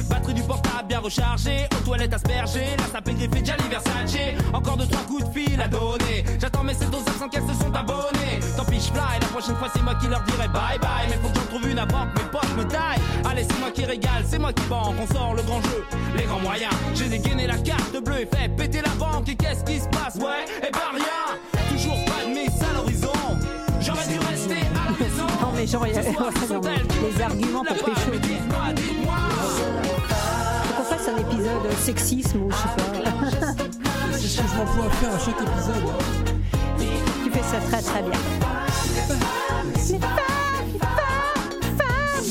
Batterie 0.09 0.35
du 0.35 0.43
portable 0.43 0.87
bien 0.89 1.01
rechargée. 1.01 1.67
Aux 1.73 1.85
toilettes 1.85 2.15
aspergées. 2.15 2.77
Là, 2.79 2.85
ça 2.93 3.03
peut 3.03 3.13
griffer 3.13 3.41
déjà 3.41 3.57
Versace. 3.69 4.17
Encore 4.53 4.77
deux, 4.77 4.87
trois 4.87 5.03
coups 5.03 5.25
de 5.25 5.33
fil 5.33 5.61
à 5.61 5.67
donner. 5.67 6.25
J'attends 6.41 6.63
mes 6.63 6.75
7 6.75 6.89
sans 7.19 7.29
qu'elles 7.29 7.43
se 7.43 7.55
sont 7.55 7.75
abonnées. 7.75 8.39
Tant 8.57 8.65
pis, 8.65 8.77
je 8.77 8.93
fly. 8.93 9.19
La 9.21 9.27
prochaine 9.27 9.57
fois, 9.57 9.69
c'est 9.75 9.83
moi 9.83 9.95
qui 9.97 10.07
leur 10.07 10.23
dirai 10.23 10.47
bye 10.49 10.79
bye. 10.79 11.09
Mais 11.09 11.17
faut 11.17 11.29
que 11.29 11.41
j'en 11.41 11.47
trouve 11.47 11.69
une 11.69 11.79
avant 11.79 12.07
que 12.07 12.23
mes 12.23 12.29
potes 12.31 12.57
me 12.57 12.65
taillent. 12.65 13.03
Allez, 13.29 13.43
c'est 13.43 13.59
moi 13.59 13.71
qui 13.73 13.85
régale, 13.85 14.25
c'est 14.25 14.39
moi 14.39 14.53
qui 14.53 14.63
banque. 14.67 14.95
On 15.01 15.13
sort 15.13 15.35
le 15.35 15.43
grand 15.43 15.61
jeu, 15.63 15.85
les 16.17 16.25
grands 16.25 16.41
moyens. 16.41 16.75
J'ai 16.95 17.09
dégainé 17.09 17.49
la 17.49 17.59
carte 17.59 17.97
bleue 18.05 18.21
et 18.21 18.27
fait 18.27 18.49
péter 18.57 18.81
la 18.81 18.95
banque. 18.95 19.29
Et 19.29 19.35
qu'est-ce 19.35 19.65
qui 19.65 19.81
se 19.81 19.89
passe? 19.89 20.17
Ouais, 20.17 20.47
et 20.63 20.71
bah 20.71 20.93
rien. 20.95 21.39
Toujours 21.73 22.05
pas 22.05 22.16
y 25.67 25.99
a- 25.99 26.03
soir, 26.13 26.31
non, 26.51 26.61
elles 26.71 26.87
qui 26.87 26.99
les 27.17 27.23
arguments 27.23 27.65
pour 27.65 27.77
pécho. 27.77 28.11
Faut 30.63 30.75
qu'on 30.77 30.85
fasse 30.85 31.09
un 31.09 31.17
épisode 31.21 31.73
sexisme 31.85 32.43
ou 32.43 32.51
je 32.51 32.57
sais 32.57 32.63
pas. 32.77 32.83
C'est 34.13 34.29
ce 34.29 34.41
que 34.41 34.49
je 34.49 34.55
m'emploie 34.57 34.87
à 34.87 34.91
faire 34.91 35.15
à 35.15 35.19
chaque 35.19 35.41
épisode. 35.41 35.87
Tu 37.25 37.31
fais 37.31 37.43
ça 37.43 37.59
très 37.71 37.83
très 37.83 38.03
bien. 38.03 38.19
Les 39.75 39.99
femmes, 39.99 40.79
femmes, 40.81 41.79
femmes. 41.79 42.27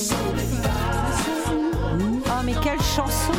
Oh 2.27 2.41
mais 2.45 2.53
quelle 2.63 2.79
chanson 2.81 3.33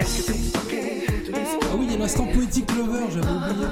Ah 0.00 1.74
oui, 1.78 1.84
il 1.88 1.92
y 1.92 1.94
a 1.94 1.98
l'instant 1.98 2.26
poétique 2.26 2.70
lover, 2.76 3.06
j'avais 3.10 3.26
oublié. 3.26 3.66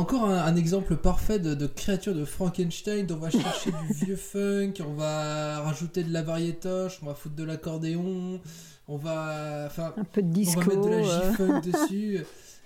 Encore 0.00 0.24
un, 0.24 0.38
un 0.38 0.56
exemple 0.56 0.96
parfait 0.96 1.38
de, 1.38 1.54
de 1.54 1.66
créature 1.66 2.14
de 2.14 2.24
Frankenstein. 2.24 3.06
On 3.10 3.16
va 3.16 3.30
chercher 3.30 3.70
du 3.70 3.94
vieux 4.04 4.16
funk, 4.32 4.74
on 4.86 4.94
va 4.94 5.60
rajouter 5.60 6.02
de 6.02 6.12
la 6.12 6.22
variétoche, 6.22 6.98
on 7.02 7.06
va 7.06 7.14
foutre 7.14 7.34
de 7.36 7.44
l'accordéon, 7.44 8.40
on 8.88 8.96
va. 8.96 9.64
Enfin, 9.66 9.94
Un 9.96 10.04
peu 10.04 10.22
de 10.22 10.32
disco 10.32 10.60
on 10.60 10.64
va 10.64 10.74
mettre 10.76 10.82
de 10.86 10.90
la 10.90 10.96
euh. 10.96 11.30
J-funk 11.30 11.60
dessus. 11.64 12.20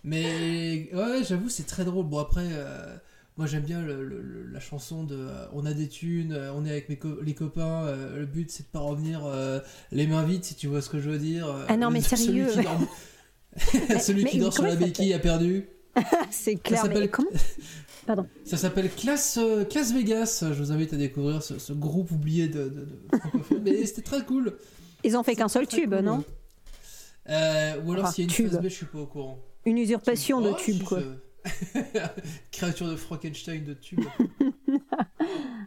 Mais 0.05 0.91
ouais, 0.93 1.24
j'avoue, 1.26 1.49
c'est 1.49 1.66
très 1.66 1.85
drôle. 1.85 2.07
Bon, 2.07 2.18
après, 2.18 2.47
euh, 2.53 2.95
moi 3.37 3.47
j'aime 3.47 3.62
bien 3.64 3.80
le- 3.82 4.05
le- 4.05 4.20
le- 4.20 4.47
la 4.53 4.61
chanson 4.61 5.03
de 5.05 5.16
euh, 5.16 5.47
On 5.55 5.64
a 5.66 5.72
des 5.72 5.89
thunes, 5.89 6.32
euh, 6.32 6.53
on 6.55 6.64
est 6.66 6.70
avec 6.70 6.89
mes 6.89 6.97
co- 6.99 7.20
les 7.22 7.35
copains. 7.35 7.85
euh, 7.87 8.18
le 8.18 8.26
but 8.26 8.51
c'est 8.51 8.64
de 8.64 8.68
pas 8.68 8.80
revenir 8.80 9.22
euh, 9.24 9.61
les 9.93 10.07
mains 10.07 10.22
vides, 10.24 10.45
si 10.45 10.55
tu 10.55 10.66
vois 10.66 10.82
ce 10.82 10.91
que 10.91 11.01
je 11.01 11.09
veux 11.11 11.18
dire. 11.18 11.47
Euh, 11.49 11.64
Ah 11.68 11.76
non, 11.76 11.91
mais 11.91 12.01
celui 12.03 12.24
sérieux. 12.24 12.49
qui 12.49 14.01
Celui 14.01 14.24
mais 14.24 14.30
qui 14.30 14.39
dort 14.39 14.53
sur 14.53 14.64
la 14.64 14.74
il 14.74 14.78
béquille 14.78 15.14
a 15.14 15.18
perdu. 15.18 15.64
C'est 16.30 16.57
clair 16.57 16.80
Ça 16.80 16.86
s'appelle- 16.88 17.11
comment 17.11 17.30
Pardon. 18.07 18.26
Ça 18.45 18.57
s'appelle 18.59 18.90
Classe, 18.90 19.38
euh, 19.40 19.64
Classe 19.64 19.92
Vegas. 19.95 20.45
Je 20.49 20.62
vous 20.62 20.72
invite 20.72 20.92
à 20.92 20.97
découvrir 20.97 21.42
ce, 21.42 21.59
ce 21.59 21.72
groupe 21.72 22.11
oublié 22.11 22.49
de, 22.49 22.68
de. 22.68 22.88
Mais 23.64 23.86
c'était 23.86 24.03
très 24.03 24.22
cool. 24.24 24.57
Ils 25.05 25.16
ont 25.16 25.22
fait 25.22 25.34
qu'un 25.34 25.49
seul 25.49 25.66
tube 25.66 25.95
cool. 25.95 26.05
non 26.05 26.24
Euh, 27.30 27.80
ou 27.82 27.92
alors 27.92 28.05
Enfin, 28.05 28.12
s'il 28.12 28.24
y 28.24 28.26
a 28.26 28.28
une 28.28 28.34
tube. 28.34 28.51
phase 28.51 28.61
B, 28.61 28.64
je 28.64 28.68
suis 28.68 28.86
pas 28.86 28.99
au 28.99 29.07
courant. 29.07 29.38
Une 29.64 29.78
usurpation 29.78 30.42
de 30.42 30.51
Oh, 30.51 30.57
tube 30.59 30.82
quoi. 30.82 31.01
Créature 32.53 32.88
de 32.88 32.97
Frankenstein 32.97 33.64
de 33.64 33.72
tube. 33.74 34.05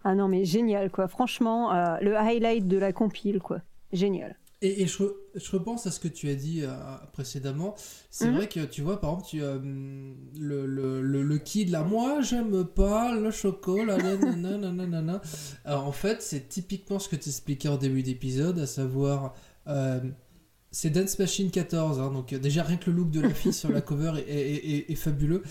Ah 0.03 0.13
non 0.15 0.27
mais 0.27 0.45
génial 0.45 0.91
quoi. 0.91 1.07
Franchement, 1.07 1.73
euh, 1.73 1.97
le 2.01 2.15
highlight 2.15 2.67
de 2.67 2.77
la 2.77 2.93
compile 2.93 3.39
quoi. 3.39 3.61
Génial. 3.93 4.37
Et, 4.63 4.81
et 4.81 4.87
je, 4.87 4.97
re- 5.03 5.13
je 5.35 5.51
repense 5.51 5.85
à 5.85 5.91
ce 5.91 5.99
que 5.99 6.07
tu 6.07 6.29
as 6.29 6.35
dit 6.35 6.61
euh, 6.63 6.69
précédemment. 7.13 7.75
C'est 8.09 8.27
Mhm. 8.29 8.35
vrai 8.35 8.47
que 8.49 8.65
tu 8.65 8.81
vois, 8.81 8.99
par 8.99 9.11
exemple, 9.11 9.27
tu, 9.29 9.41
euh, 9.43 9.59
le, 10.39 10.65
le, 10.65 11.01
le, 11.01 11.21
le 11.23 11.37
kid 11.37 11.69
là, 11.69 11.83
moi 11.83 12.21
j'aime 12.21 12.65
pas 12.65 13.13
le 13.15 13.29
chocolat. 13.31 13.97
nanana, 13.97 14.71
nanana. 14.71 15.21
Alors 15.63 15.85
en 15.87 15.91
fait, 15.91 16.21
c'est 16.23 16.49
typiquement 16.49 16.97
ce 16.99 17.07
que 17.07 17.15
tu 17.15 17.29
expliquais 17.29 17.69
en 17.69 17.77
début 17.77 18.01
d'épisode, 18.03 18.57
à 18.59 18.65
savoir. 18.65 19.35
euh, 19.67 19.99
c'est 20.69 20.89
Dance 20.89 21.17
Machine 21.17 21.49
14, 21.49 21.99
hein, 21.99 22.11
donc 22.11 22.33
déjà 22.35 22.61
rien 22.61 22.75
que 22.77 22.89
le 22.91 22.97
look 22.97 23.09
de 23.09 23.21
la 23.21 23.33
fille 23.33 23.53
sur 23.53 23.71
la 23.71 23.79
cover 23.81 24.13
est, 24.17 24.29
est- 24.29 24.69
est- 24.75 24.91
est 24.91 24.95
fabuleux. 24.95 25.41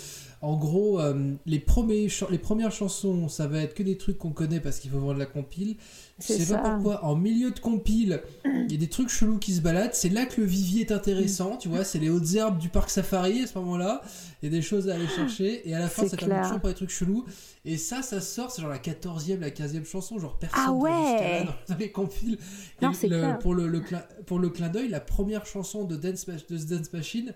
En 0.47 0.57
gros, 0.57 1.01
euh, 1.01 1.34
les, 1.44 1.59
premiers 1.59 2.09
ch- 2.09 2.30
les 2.30 2.38
premières 2.38 2.70
chansons, 2.70 3.28
ça 3.28 3.47
va 3.49 3.61
être 3.62 3.74
que 3.74 3.82
des 3.82 3.97
trucs 3.99 4.16
qu'on 4.18 4.30
connaît 4.30 4.61
parce 4.61 4.78
qu'il 4.78 4.90
faut 4.90 5.01
vendre 5.01 5.18
la 5.18 5.26
compile. 5.26 5.76
Je 6.20 6.24
C'est 6.26 6.38
sais 6.38 6.55
pas 6.55 6.62
ça. 6.62 6.70
pourquoi, 6.74 7.05
en 7.05 7.16
milieu 7.16 7.51
de 7.51 7.59
compile, 7.59 8.22
il 8.44 8.70
y 8.72 8.74
a 8.74 8.78
des 8.78 8.88
trucs 8.88 9.09
chelous 9.09 9.38
qui 9.38 9.53
se 9.55 9.61
baladent. 9.61 9.92
C'est 9.94 10.09
là 10.09 10.24
que 10.24 10.40
le 10.40 10.47
vivier 10.47 10.82
est 10.82 10.92
intéressant, 10.92 11.57
tu 11.57 11.68
vois. 11.68 11.84
C'est 11.84 11.99
les 11.99 12.11
hautes 12.11 12.32
herbes 12.34 12.59
du 12.59 12.68
parc 12.68 12.90
safari 12.90 13.42
à 13.42 13.47
ce 13.49 13.59
moment-là. 13.59 14.03
Il 14.42 14.47
y 14.47 14.49
a 14.49 14.57
des 14.57 14.62
choses 14.62 14.88
à 14.88 14.94
aller 14.94 15.09
chercher. 15.09 15.68
Et 15.68 15.74
à 15.74 15.78
la 15.80 15.88
fin, 15.88 16.03
C'est 16.05 16.11
ça 16.11 16.16
termine 16.16 16.42
toujours 16.42 16.61
par 16.61 16.70
des 16.70 16.76
trucs 16.76 16.90
chelous. 16.90 17.24
Et 17.64 17.76
ça, 17.76 18.03
ça 18.03 18.20
sort, 18.20 18.51
c'est 18.53 18.62
genre 18.62 18.70
la 18.70 18.78
14e, 18.78 19.40
la 19.40 19.51
15e 19.51 19.84
chanson. 19.84 20.18
Genre 20.18 20.38
personne 20.38 20.61
Ah 20.68 20.72
ouais 20.72 21.44
là 21.44 21.57
dans, 21.68 21.76
les 21.76 21.90
compiles. 21.90 22.38
Et 22.80 22.84
Non, 22.84 22.92
c'est 22.92 23.09
le- 23.09 23.18
clair. 23.18 23.38
pour, 23.40 23.55
le, 23.55 23.82
pour 24.26 24.38
le 24.38 24.49
clin 24.51 24.68
d'œil, 24.68 24.88
la 24.88 25.01
première 25.01 25.44
chanson 25.44 25.84
de 25.84 25.97
Dance, 25.97 26.24
de 26.26 26.57
Dance 26.76 26.92
Machine, 26.92 27.34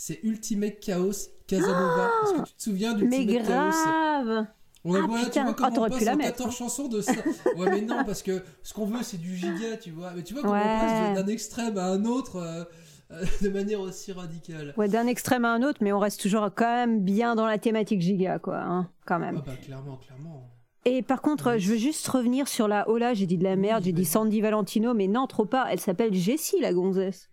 c'est 0.00 0.20
Ultimate 0.22 0.78
Chaos 0.80 1.10
Casanova. 1.48 2.10
Est-ce 2.24 2.32
que 2.42 2.46
tu 2.46 2.54
te 2.54 2.62
souviens 2.62 2.92
Ah 2.94 3.02
Mais 3.04 3.24
d'Ultimate 3.24 3.46
Chaos 3.46 3.70
grave 3.70 4.46
Ouais, 4.84 5.00
Ah, 5.02 5.06
voilà, 5.08 5.24
putain. 5.24 5.30
tu 5.30 5.40
vois 5.40 5.50
Ah, 5.50 5.70
comment 5.74 5.86
on 5.86 5.90
passe 5.90 6.04
la 6.04 6.12
en 6.12 6.16
mettre, 6.16 6.30
14 6.36 6.48
hein. 6.48 6.56
chansons 6.56 6.88
de 6.88 7.00
ça. 7.00 7.12
Ouais, 7.56 7.68
mais 7.70 7.80
non, 7.80 8.04
parce 8.04 8.22
que 8.22 8.42
ce 8.62 8.72
qu'on 8.72 8.86
veut, 8.86 9.02
c'est 9.02 9.16
du 9.18 9.34
giga, 9.36 9.76
tu 9.76 9.90
vois. 9.90 10.12
Mais 10.14 10.22
tu 10.22 10.34
vois 10.34 10.42
comment 10.42 10.54
Ouais. 10.54 10.60
on 10.62 11.14
passe 11.14 11.18
d'un 11.24 11.26
extrême 11.32 11.76
à 11.78 11.86
un 11.86 12.04
autre 12.04 12.36
euh, 12.36 12.64
euh, 13.10 13.24
de 13.42 13.48
manière 13.48 13.80
aussi 13.80 14.12
radicale. 14.12 14.72
Ouais, 14.76 14.88
d'un 14.88 15.08
extrême 15.08 15.44
à 15.44 15.52
un 15.52 15.62
autre, 15.64 15.78
mais 15.82 15.92
on 15.92 15.98
reste 15.98 16.20
toujours 16.20 16.48
quand 16.54 16.72
même 16.72 17.00
bien 17.00 17.34
dans 17.34 17.46
la 17.46 17.58
thématique 17.58 18.00
giga, 18.00 18.38
quoi, 18.38 18.58
hein, 18.60 18.88
quand 19.04 19.18
même. 19.18 19.38
Ah 19.40 19.44
bah 19.44 19.56
clairement, 19.60 19.96
clairement. 19.96 20.48
Et 20.84 21.02
par 21.02 21.22
contre, 21.22 21.56
je 21.58 21.70
veux 21.72 21.76
juste 21.76 22.06
revenir 22.06 22.46
sur 22.46 22.68
la 22.68 22.88
Ola, 22.88 23.14
j'ai 23.14 23.26
dit 23.26 23.36
de 23.36 23.44
la 23.44 23.56
merde, 23.56 23.82
j'ai 23.84 23.92
dit 23.92 24.04
Sandy 24.04 24.40
Valentino, 24.40 24.94
mais 24.94 25.08
non, 25.08 25.26
trop 25.26 25.44
pas, 25.44 25.66
elle 25.72 25.80
s'appelle 25.80 26.14
Jessie, 26.14 26.60
la 26.60 26.72
gonzesse. 26.72 27.28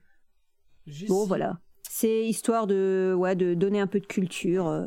Jessie. 0.88 1.06
Bon, 1.08 1.26
voilà. 1.26 1.60
C'est 1.98 2.26
histoire 2.26 2.68
de, 2.68 3.16
ouais, 3.18 3.38
de 3.38 3.54
donner 3.54 3.80
un 3.80 3.88
peu 3.88 4.02
de 4.02 4.06
culture. 4.06 4.68
euh, 4.68 4.84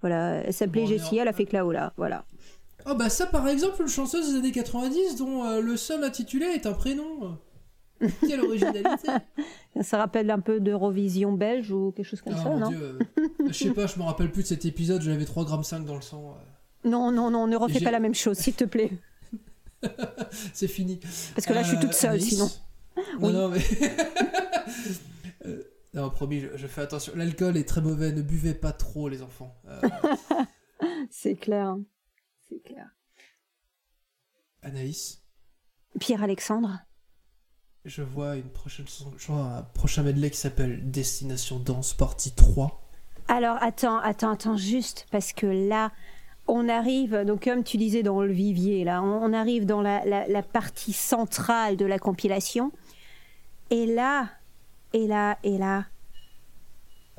voilà, 0.00 0.42
elle 0.44 0.52
s'appelait 0.52 0.82
Bon, 0.82 0.88
Jessie, 0.88 1.16
elle 1.18 1.28
a 1.28 1.32
fait 1.32 1.44
que 1.44 1.52
la 1.52 1.64
Ola, 1.64 1.92
voilà. 1.96 2.24
Oh 2.84 2.96
bah 2.96 3.08
ça, 3.10 3.26
par 3.26 3.46
exemple, 3.46 3.80
une 3.82 3.86
chanteuse 3.86 4.32
des 4.32 4.38
années 4.40 4.50
90 4.50 5.14
dont 5.14 5.44
euh, 5.44 5.60
le 5.60 5.76
seul 5.76 6.02
intitulé 6.02 6.46
est 6.46 6.66
un 6.66 6.72
prénom. 6.72 7.38
Quelle 8.26 8.40
originalité 8.40 9.06
Ça 9.82 9.98
rappelle 9.98 10.28
un 10.32 10.40
peu 10.40 10.58
d'Eurovision 10.58 11.30
belge 11.30 11.70
ou 11.70 11.92
quelque 11.92 12.06
chose 12.06 12.22
comme 12.22 12.32
Ah 12.36 12.42
ça, 12.42 12.48
mon 12.48 12.58
non 12.58 12.68
dieu. 12.70 12.78
euh, 12.80 13.24
Je 13.46 13.52
sais 13.52 13.70
pas, 13.70 13.86
je 13.86 13.96
me 13.96 14.02
rappelle 14.02 14.32
plus 14.32 14.42
de 14.42 14.48
cet 14.48 14.64
épisode, 14.64 15.00
j'avais 15.00 15.26
3 15.26 15.44
grammes 15.44 15.62
5 15.62 15.84
dans 15.84 15.94
le 15.94 16.00
sang. 16.00 16.34
euh, 16.84 16.88
Non, 16.90 17.12
non, 17.12 17.30
non, 17.30 17.46
ne 17.46 17.54
refais 17.56 17.78
pas 17.78 17.92
la 17.92 18.00
même 18.00 18.16
chose, 18.16 18.36
s'il 18.36 18.54
te 18.54 18.64
plaît. 18.64 18.90
C'est 20.52 20.66
fini. 20.66 20.98
Parce 21.36 21.46
que 21.46 21.52
là, 21.52 21.62
je 21.62 21.68
suis 21.68 21.78
toute 21.78 21.94
seule, 21.94 22.20
sinon. 22.20 22.50
Non, 22.96 23.28
Oui. 23.28 23.32
non, 23.32 23.48
mais. 23.48 23.60
Non, 25.94 26.10
promis, 26.10 26.40
je, 26.40 26.56
je 26.56 26.66
fais 26.66 26.82
attention. 26.82 27.12
L'alcool 27.16 27.56
est 27.56 27.66
très 27.68 27.80
mauvais, 27.80 28.12
ne 28.12 28.22
buvez 28.22 28.54
pas 28.54 28.72
trop, 28.72 29.08
les 29.08 29.22
enfants. 29.22 29.56
Euh, 29.66 29.80
C'est 31.10 31.36
clair. 31.36 31.76
C'est 32.48 32.60
clair. 32.60 32.86
Anaïs, 34.62 35.22
Pierre 36.00 36.22
Alexandre. 36.22 36.80
je 37.84 38.02
vois 38.02 38.36
une 38.36 38.50
prochaine 38.50 38.86
je 39.16 39.26
vois 39.28 39.40
un 39.58 39.62
prochain 39.62 40.02
medley 40.02 40.30
qui 40.30 40.36
s'appelle 40.36 40.90
Destination 40.90 41.58
Danse 41.58 41.94
partie 41.94 42.32
3. 42.32 42.82
Alors 43.28 43.56
attends, 43.62 43.98
attends, 43.98 44.30
attends, 44.32 44.56
juste 44.56 45.06
parce 45.10 45.32
que 45.32 45.46
là, 45.46 45.92
on 46.46 46.68
arrive, 46.68 47.14
donc 47.24 47.44
comme 47.44 47.62
tu 47.62 47.76
disais 47.76 48.02
dans 48.02 48.22
le 48.22 48.32
vivier, 48.32 48.84
là, 48.84 49.02
on, 49.02 49.22
on 49.22 49.32
arrive 49.32 49.64
dans 49.66 49.82
la, 49.82 50.04
la- 50.04 50.26
la 50.26 50.42
partie 50.42 50.92
centrale 50.94 51.76
de 51.76 51.84
la 51.86 51.98
compilation. 51.98 52.72
Et 53.70 53.86
là, 53.86 54.30
et 54.92 55.06
là, 55.06 55.38
et 55.42 55.58
là, 55.58 55.84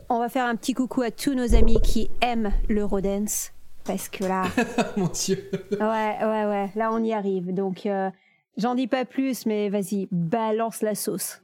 on 0.09 0.19
va 0.19 0.29
faire 0.29 0.45
un 0.45 0.55
petit 0.55 0.73
coucou 0.73 1.01
à 1.03 1.11
tous 1.11 1.33
nos 1.35 1.55
amis 1.55 1.79
qui 1.81 2.09
aiment 2.21 2.51
l'Eurodance. 2.67 3.51
Parce 3.85 4.09
que 4.09 4.23
là, 4.25 4.43
Mon 4.97 5.07
dieu. 5.07 5.49
ouais, 5.71 5.77
ouais, 5.79 6.45
ouais, 6.45 6.71
là 6.75 6.91
on 6.91 7.03
y 7.03 7.13
arrive. 7.13 7.53
Donc, 7.53 7.85
euh, 7.85 8.09
j'en 8.57 8.75
dis 8.75 8.87
pas 8.87 9.05
plus, 9.05 9.45
mais 9.45 9.69
vas-y, 9.69 10.07
balance 10.11 10.81
la 10.81 10.95
sauce. 10.95 11.41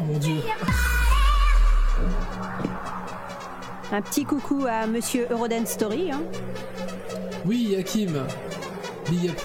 Oh 0.00 0.02
mon 0.04 0.18
dieu. 0.18 0.36
Un 3.90 4.02
petit 4.02 4.24
coucou 4.24 4.66
à 4.68 4.86
Monsieur 4.86 5.26
Eurodance 5.30 5.68
Story. 5.70 6.10
hein. 6.12 6.22
Oui, 7.46 7.74
Hakim. 7.78 8.26
Big 9.08 9.30
up. 9.30 9.36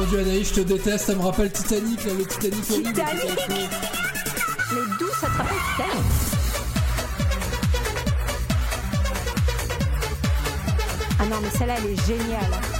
Mon 0.00 0.06
dieu, 0.06 0.20
Anaïs, 0.20 0.48
je 0.48 0.54
te 0.54 0.60
déteste, 0.60 1.06
ça 1.06 1.14
me 1.14 1.20
rappelle 1.20 1.52
Titanic, 1.52 2.04
là, 2.04 2.12
le 2.14 2.24
Titanic 2.24 2.70
horrible. 2.70 2.88
Titanic. 2.88 3.70
Mais 4.72 4.80
d'où 4.98 5.08
ça 5.20 5.26
te 5.26 5.36
rappelle 5.36 5.56
Titanic 5.76 6.04
Ah 11.18 11.26
non, 11.26 11.36
mais 11.42 11.50
celle-là, 11.50 11.74
elle 11.78 11.90
est 11.92 12.06
géniale. 12.06 12.79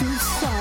Qui 0.00 0.06
arrive, 0.06 0.59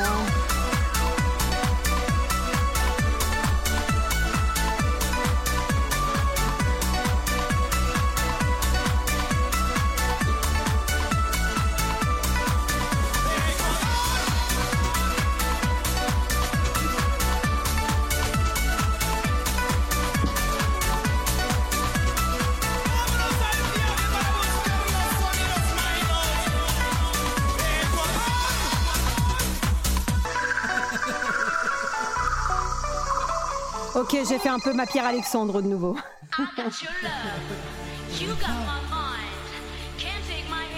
j'ai 34.27 34.39
fait 34.39 34.49
un 34.49 34.59
peu 34.59 34.73
ma 34.73 34.85
Pierre 34.85 35.05
Alexandre 35.05 35.61
de 35.61 35.67
nouveau. 35.67 35.95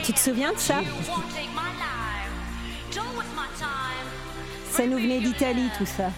Tu 0.03 0.13
te 0.13 0.19
souviens 0.19 0.53
de 0.53 0.57
ça? 0.57 0.81
Ça 4.71 4.85
nous 4.85 4.97
venait 4.97 5.19
d'Italie, 5.19 5.69
tout 5.77 5.85
ça. 5.85 6.11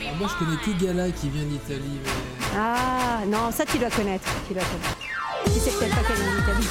Alors, 0.00 0.16
moi, 0.16 0.28
je 0.28 0.44
connais 0.44 0.56
que 0.56 0.70
Gala 0.84 1.10
qui 1.10 1.28
vient 1.28 1.44
d'Italie, 1.44 2.00
mais... 2.02 2.10
Ah, 2.56 3.20
non, 3.26 3.50
ça 3.52 3.64
tu 3.64 3.78
dois 3.78 3.90
connaître. 3.90 4.28
Tu 4.46 4.54
dois 4.54 4.62
connaître. 4.62 4.96
Tu 5.44 5.52
sais 5.60 5.70
peut-être 5.70 5.94
pas 5.94 6.02
qu'elle 6.02 6.16
vient 6.16 6.36
d'Italie. 6.36 6.68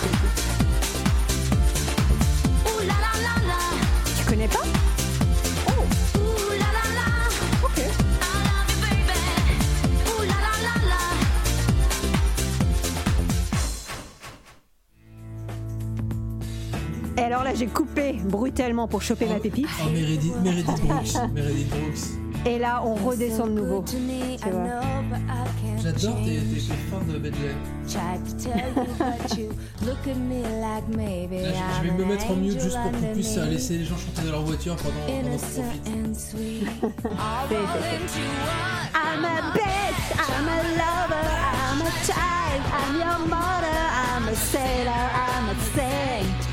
Tu 4.17 4.25
connais 4.25 4.47
pas? 4.47 4.78
Brutalement 18.29 18.87
pour 18.87 19.01
choper 19.01 19.25
ma 19.25 19.39
pépite. 19.39 19.67
Oh, 19.81 19.89
Meredith, 19.89 20.35
Meredith 20.43 20.65
Brooks. 20.65 21.31
Meredith 21.33 21.69
Brooks. 21.69 22.19
Et 22.45 22.57
là, 22.57 22.81
on 22.85 22.95
redescend 22.95 23.53
de 23.53 23.59
nouveau. 23.59 23.83
Tu 23.87 23.97
vois. 24.49 24.81
J'adore 25.81 26.15
tes, 26.23 26.37
tes, 26.37 26.59
fins 26.89 27.01
de 27.07 27.17
medley. 27.17 27.55
Là, 27.93 28.15
je, 29.29 29.35
je 31.77 31.81
vais 31.83 31.97
me 31.97 32.05
mettre 32.05 32.31
en 32.31 32.35
mute 32.35 32.59
juste 32.61 32.77
pour 32.81 32.91
qu'on 32.91 33.13
puisse 33.13 33.37
laisser 33.37 33.77
les 33.77 33.85
gens 33.85 33.97
chanter 33.97 34.25
dans 34.25 34.31
leur 34.31 34.43
voiture 34.43 34.75
pendant, 34.75 35.05
pendant 35.05 35.29
qu'on 35.29 35.37
profite. 35.37 35.87
I'm 38.95 39.25
a 39.25 39.51
bitch, 39.53 40.03
I'm 40.17 40.47
a 40.47 40.61
lover, 40.77 41.29
I'm 41.41 41.81
a 41.81 41.91
child, 42.05 42.63
I'm 42.73 42.95
your 42.95 43.19
mother, 43.27 43.79
I'm 43.91 44.27
a 44.27 44.35
sailor, 44.35 45.09
I'm 45.13 45.49
a 45.49 45.55
saint. 45.75 46.48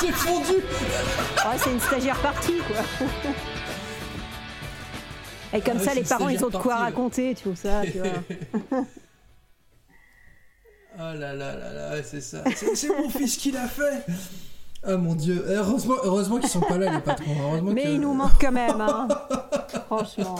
T'es 0.00 0.12
fondu 0.12 0.52
Ouais, 0.54 1.58
c'est 1.58 1.72
une 1.72 1.80
stagiaire 1.80 2.18
partie, 2.20 2.58
quoi. 2.58 2.76
Et 5.52 5.60
comme 5.60 5.76
Ah 5.76 5.80
ça, 5.84 5.90
c'est 5.92 6.00
les 6.00 6.06
parents, 6.06 6.28
ils 6.28 6.44
ont 6.44 6.48
de 6.48 6.56
quoi 6.56 6.76
raconter, 6.76 7.34
tu 7.34 7.48
vois 7.48 7.56
ça, 7.56 7.82
tu 7.90 7.98
vois. 7.98 8.08
Oh 10.96 10.98
là 10.98 11.14
là 11.14 11.34
là 11.34 11.72
là, 11.72 12.02
c'est 12.02 12.20
ça. 12.20 12.44
C'est 12.54 12.76
c'est 12.76 12.88
mon 12.88 13.08
fils 13.10 13.36
qui 13.36 13.50
l'a 13.50 13.66
fait 13.66 14.04
Ah 14.84 14.96
mon 14.96 15.14
dieu. 15.14 15.44
Heureusement, 15.48 15.94
heureusement 16.04 16.38
qu'ils 16.38 16.48
sont 16.48 16.60
pas 16.60 16.78
là, 16.78 16.92
les 16.94 17.00
patrons. 17.00 17.34
Heureusement 17.42 17.72
Mais 17.72 17.82
que- 17.84 17.88
ils 17.88 18.00
nous 18.00 18.14
manquent 18.14 18.40
quand 18.40 18.52
même, 18.52 18.80
hein. 18.80 19.08
Franchement. 19.86 20.36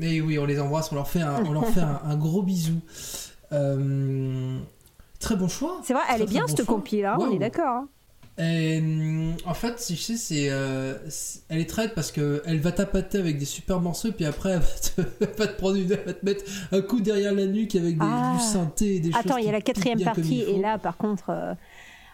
Et 0.00 0.20
oui, 0.20 0.38
on 0.38 0.46
les 0.46 0.60
embrasse, 0.60 0.90
on 0.92 0.94
leur 0.94 1.08
fait 1.08 1.20
un, 1.22 1.44
on 1.44 1.52
leur 1.52 1.66
fait 1.68 1.80
un, 1.80 2.00
un 2.04 2.16
gros 2.16 2.42
bisou. 2.42 2.80
Euh, 3.52 4.58
très 5.20 5.34
bon 5.36 5.48
choix. 5.48 5.80
C'est 5.84 5.92
vrai, 5.92 6.02
elle 6.08 6.16
Très, 6.16 6.24
est 6.24 6.26
bien 6.28 6.42
bon 6.42 6.48
cette 6.48 6.64
choix. 6.64 6.74
compil 6.74 7.02
là, 7.02 7.16
on 7.18 7.30
est 7.32 7.38
d'accord. 7.38 7.84
Et, 8.38 8.78
hum, 8.78 9.34
en 9.46 9.54
fait, 9.54 9.80
si 9.80 9.96
je 9.96 10.00
sais, 10.02 10.16
c'est, 10.16 10.48
euh, 10.50 10.94
elle 11.48 11.58
est 11.58 11.68
traite 11.68 11.94
parce 11.94 12.12
que 12.12 12.40
elle 12.46 12.60
va 12.60 12.70
tapater 12.72 13.18
avec 13.18 13.36
des 13.38 13.44
super 13.44 13.80
morceaux, 13.80 14.12
puis 14.12 14.24
après 14.26 14.50
elle 14.50 14.60
va 14.60 14.66
te, 14.66 15.00
elle 15.24 15.36
va 15.36 15.46
te 15.48 15.58
prendre 15.58 15.76
une, 15.76 15.90
elle 15.90 16.04
va 16.04 16.12
te 16.12 16.24
mettre 16.24 16.44
un 16.70 16.80
coup 16.80 17.00
derrière 17.00 17.32
la 17.34 17.46
nuque 17.46 17.74
avec 17.74 17.98
des, 17.98 18.04
Ah. 18.08 18.36
du 18.38 18.44
synthé 18.44 18.96
et 18.96 19.00
des 19.00 19.10
choses. 19.10 19.20
Attends, 19.24 19.36
il 19.38 19.46
y 19.46 19.48
a 19.48 19.52
la 19.52 19.60
quatrième 19.60 20.00
partie, 20.02 20.42
et 20.42 20.58
là, 20.60 20.78
par 20.78 20.96
contre, 20.96 21.30
euh, 21.30 21.54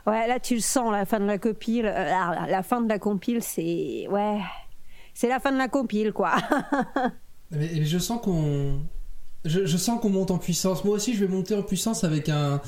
Ouais, 0.07 0.27
là 0.29 0.39
tu 0.39 0.55
le 0.57 0.61
sens, 0.61 0.93
la 0.93 1.07
fin 1.07 1.19
de 1.19 1.25
la 1.25 1.39
compile. 1.39 1.87
euh, 1.87 1.93
La, 2.05 2.47
la 2.49 2.63
fin 2.63 2.83
de 2.83 2.89
la 2.91 2.99
compile, 2.99 3.43
c'est 3.43 4.07
ouais, 4.11 4.39
c'est 5.15 5.29
la 5.29 5.41
fin 5.41 5.51
de 5.53 5.57
la 5.59 5.69
compile 5.69 6.13
quoi. 6.13 6.35
Mais, 7.51 7.71
mais 7.75 7.85
je 7.85 7.99
sens 7.99 8.21
qu'on. 8.23 8.81
Je, 9.45 9.65
je 9.67 9.77
sens 9.77 10.01
qu'on 10.01 10.09
monte 10.11 10.31
en 10.31 10.39
puissance. 10.39 10.85
Moi 10.85 10.97
aussi, 10.97 11.15
je 11.15 11.25
vais 11.25 11.31
monter 11.33 11.55
en 11.55 11.63
puissance 11.63 12.03
avec 12.05 12.29
un, 12.31 12.61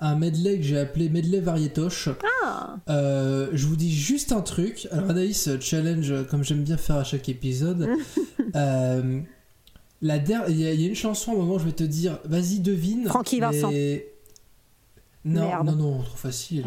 un 0.00 0.14
medley 0.16 0.56
que 0.58 0.62
j'ai 0.62 0.78
appelé 0.78 1.08
medley 1.08 1.40
variétoche. 1.40 2.08
Ah. 2.44 2.76
Euh, 2.88 3.48
je 3.52 3.66
vous 3.66 3.76
dis 3.76 3.92
juste 3.92 4.32
un 4.32 4.40
truc. 4.42 4.86
Alors, 4.92 5.10
Anaïs, 5.10 5.48
euh, 5.48 5.58
challenge, 5.60 6.10
euh, 6.10 6.24
comme 6.24 6.44
j'aime 6.44 6.62
bien 6.62 6.76
faire 6.76 6.96
à 6.96 7.04
chaque 7.04 7.28
épisode. 7.28 7.88
Euh, 8.54 9.20
la 10.00 10.18
der- 10.18 10.44
Il 10.48 10.58
y, 10.58 10.66
a- 10.66 10.72
il 10.72 10.80
y 10.80 10.84
a 10.86 10.88
une 10.88 10.94
chanson, 10.94 11.32
à 11.32 11.34
un 11.34 11.38
moment, 11.38 11.58
je 11.58 11.64
vais 11.66 11.72
te 11.72 11.84
dire, 11.84 12.18
vas-y, 12.24 12.60
devine. 12.60 13.06
Francky 13.06 13.40
Vincent. 13.40 13.70
mais- 13.70 14.06
Non, 15.24 15.48
Merde. 15.48 15.66
non, 15.66 15.76
non, 15.76 16.02
trop 16.02 16.16
facile. 16.16 16.64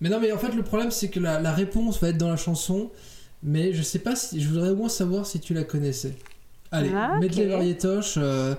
Mais 0.00 0.08
non, 0.08 0.18
mais 0.20 0.32
en 0.32 0.38
fait, 0.38 0.52
le 0.52 0.62
problème, 0.64 0.90
c'est 0.90 1.08
que 1.08 1.20
la, 1.20 1.40
la 1.40 1.52
réponse 1.52 2.00
va 2.00 2.08
être 2.08 2.18
dans 2.18 2.28
la 2.30 2.36
chanson. 2.36 2.90
Mais 3.42 3.72
je 3.72 3.82
sais 3.82 4.00
pas 4.00 4.16
si. 4.16 4.40
Je 4.40 4.48
voudrais 4.48 4.70
au 4.70 4.76
moins 4.76 4.88
savoir 4.88 5.26
si 5.26 5.38
tu 5.38 5.54
la 5.54 5.62
connaissais. 5.62 6.16
Allez, 6.72 6.90
Ah, 6.92 7.18
medley 7.20 7.46
variétoche. 7.46 8.14
euh, 8.16 8.54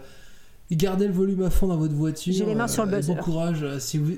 gardez 0.75 1.07
le 1.07 1.13
volume 1.13 1.43
à 1.43 1.49
fond 1.49 1.67
dans 1.67 1.77
votre 1.77 1.95
voiture. 1.95 2.33
J'ai 2.33 2.45
les 2.45 2.55
mains 2.55 2.67
sur 2.67 2.85
le 2.85 2.93
euh, 2.93 2.97
buzzer. 2.97 3.15
Bon 3.15 3.21
courage 3.21 3.63
euh, 3.63 3.79
si 3.79 3.97
vous, 3.97 4.13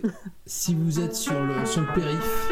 si 0.46 0.74
vous 0.74 1.00
êtes 1.00 1.16
sur 1.16 1.40
le, 1.40 1.66
sur 1.66 1.82
le 1.82 1.88
périph. 1.94 2.52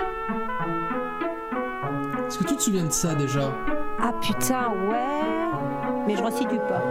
Est-ce 2.28 2.38
que 2.40 2.44
tu 2.44 2.56
te 2.58 2.62
souviens 2.62 2.86
de 2.86 2.92
ça 2.92 3.16
déjà? 3.16 3.54
Ah 4.00 4.14
putain, 4.22 4.70
ouais. 4.90 6.06
Mais 6.06 6.16
je 6.16 6.24
restitue 6.24 6.58
pas. 6.58 6.84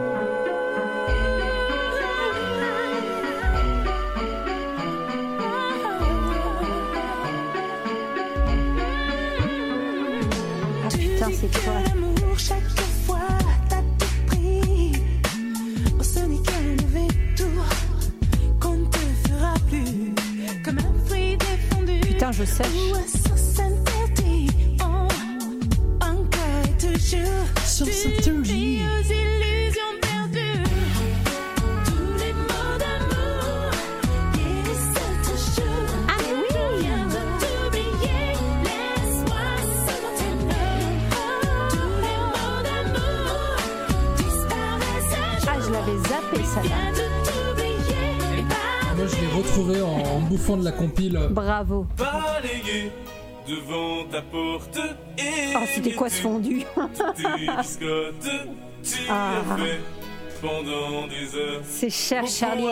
Ah 10.85 10.89
putain, 10.89 11.29
c'est 11.33 11.65
quoi? 11.65 12.86
Putain, 22.17 22.33
je 22.33 22.45
sèche. 22.45 22.67
Ou 27.83 28.66
retrouvé 49.47 49.81
en, 49.83 50.17
en 50.17 50.21
bouffant 50.21 50.57
de 50.57 50.65
la 50.65 50.73
compile. 50.73 51.19
Bravo. 51.31 51.87
Balayer 51.97 52.91
devant 53.49 54.05
ta 54.11 54.23
porte 54.23 54.79
et 55.19 55.55
Oh, 55.57 55.61
c'était 55.73 55.93
quoi 55.93 56.09
ce 56.11 56.21
fondu 56.21 56.65
tes 57.17 57.23
biscottes, 57.47 58.31
tu 58.83 58.99
Ah. 59.09 59.31
as 59.39 59.57
fait 59.57 59.81
pendant 60.43 61.07
des 61.07 61.39
heures. 61.39 61.61
C'est 61.65 61.91
cher 61.91 62.27
Charlie 62.27 62.65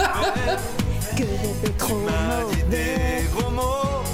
que 1.16 1.68
trop 1.78 1.96
m'a 1.96 2.10
dit 2.50 2.62
mauvais. 2.62 2.70
des 2.70 3.28
gros 3.34 3.50
mots, 3.50 4.04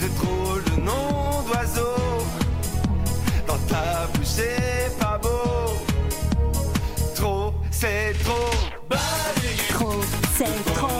de 0.00 0.08
drôles 0.18 0.64
de 0.64 0.80
noms 0.82 1.42
d'oiseaux. 1.46 2.24
Dans 3.46 3.58
ta 3.68 4.06
bouche, 4.14 4.26
c'est 4.26 4.90
pas 4.98 5.18
beau. 5.22 5.72
Trop, 7.14 7.52
c'est 7.70 8.14
trop. 8.24 8.50
Trop, 9.68 10.00
c'est 10.36 10.74
trop. 10.74 10.95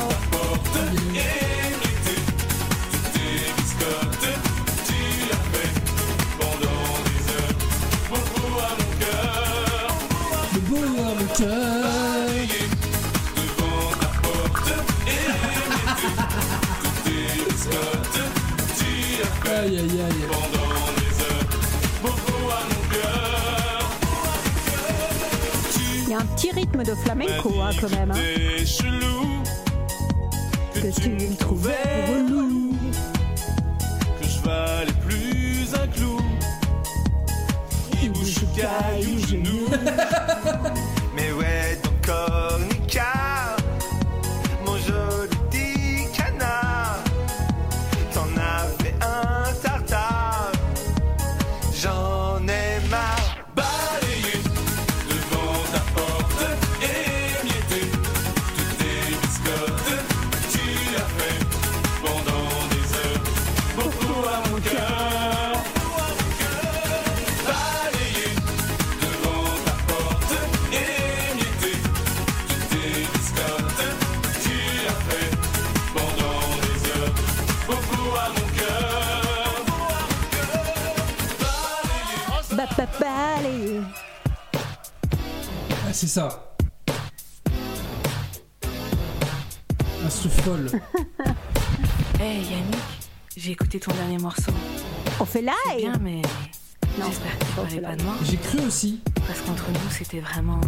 Rythme 26.76 26.84
de 26.84 26.94
flamenco 26.94 27.52
hein, 27.62 27.70
quand 27.80 27.90
même. 27.90 28.10
hein. 28.10 28.64
Chelou, 28.64 29.42
Que 30.74 31.00
tu 31.00 31.10
me 31.10 31.36
trouvais 31.36 31.72
relou, 32.08 32.72
que 34.20 34.26
je 34.28 34.40
valais 34.42 34.92
plus 35.06 35.68
un 35.74 35.86
clou. 35.88 36.20
Qui 38.00 38.08
bouge 38.08 38.34
caillou 38.56 39.18
genou. 39.26 39.66
Ça. 86.16 86.56
Instru 90.06 90.30
folle. 90.30 90.70
Hey 92.18 92.38
Yannick, 92.44 92.78
j'ai 93.36 93.50
écouté 93.50 93.78
ton 93.78 93.92
dernier 93.92 94.16
morceau. 94.16 94.52
On 95.20 95.26
fait 95.26 95.44
C'est 95.66 95.74
live 95.74 95.90
bien, 95.90 96.00
mais 96.00 96.22
Non, 96.98 97.04
j'espère 97.08 97.38
que 97.38 97.44
tu 97.44 97.52
parlais 97.52 97.80
pas 97.82 97.96
de 97.96 98.02
moi. 98.02 98.14
J'ai 98.24 98.38
cru 98.38 98.60
aussi. 98.66 99.00
Parce 99.26 99.42
qu'entre 99.42 99.68
nous, 99.68 99.90
c'était 99.90 100.20
vraiment. 100.20 100.58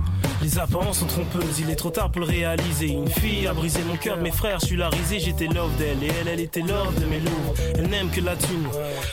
Les 0.42 0.58
apparences 0.58 0.98
sont 1.00 1.06
trompeuses, 1.06 1.58
il 1.60 1.68
est 1.70 1.74
trop 1.74 1.90
tard 1.90 2.10
pour 2.10 2.20
le 2.20 2.26
réaliser. 2.26 2.86
Une 2.88 3.08
fille 3.08 3.46
a 3.48 3.52
brisé 3.54 3.80
mon 3.88 3.96
cœur, 3.96 4.16
mes 4.18 4.30
frères, 4.30 4.58
je 4.60 4.66
suis 4.66 4.76
la 4.76 4.88
risée, 4.88 5.18
j'étais 5.18 5.46
love 5.46 5.74
d'elle. 5.78 6.02
Et 6.02 6.10
elle, 6.20 6.28
elle 6.28 6.40
était 6.40 6.60
love 6.60 6.94
de 7.00 7.06
mes 7.06 7.18
loups. 7.18 7.54
Elle 7.74 7.88
même 7.88 8.08
que 8.10 8.20
la 8.20 8.36
thune. 8.36 8.66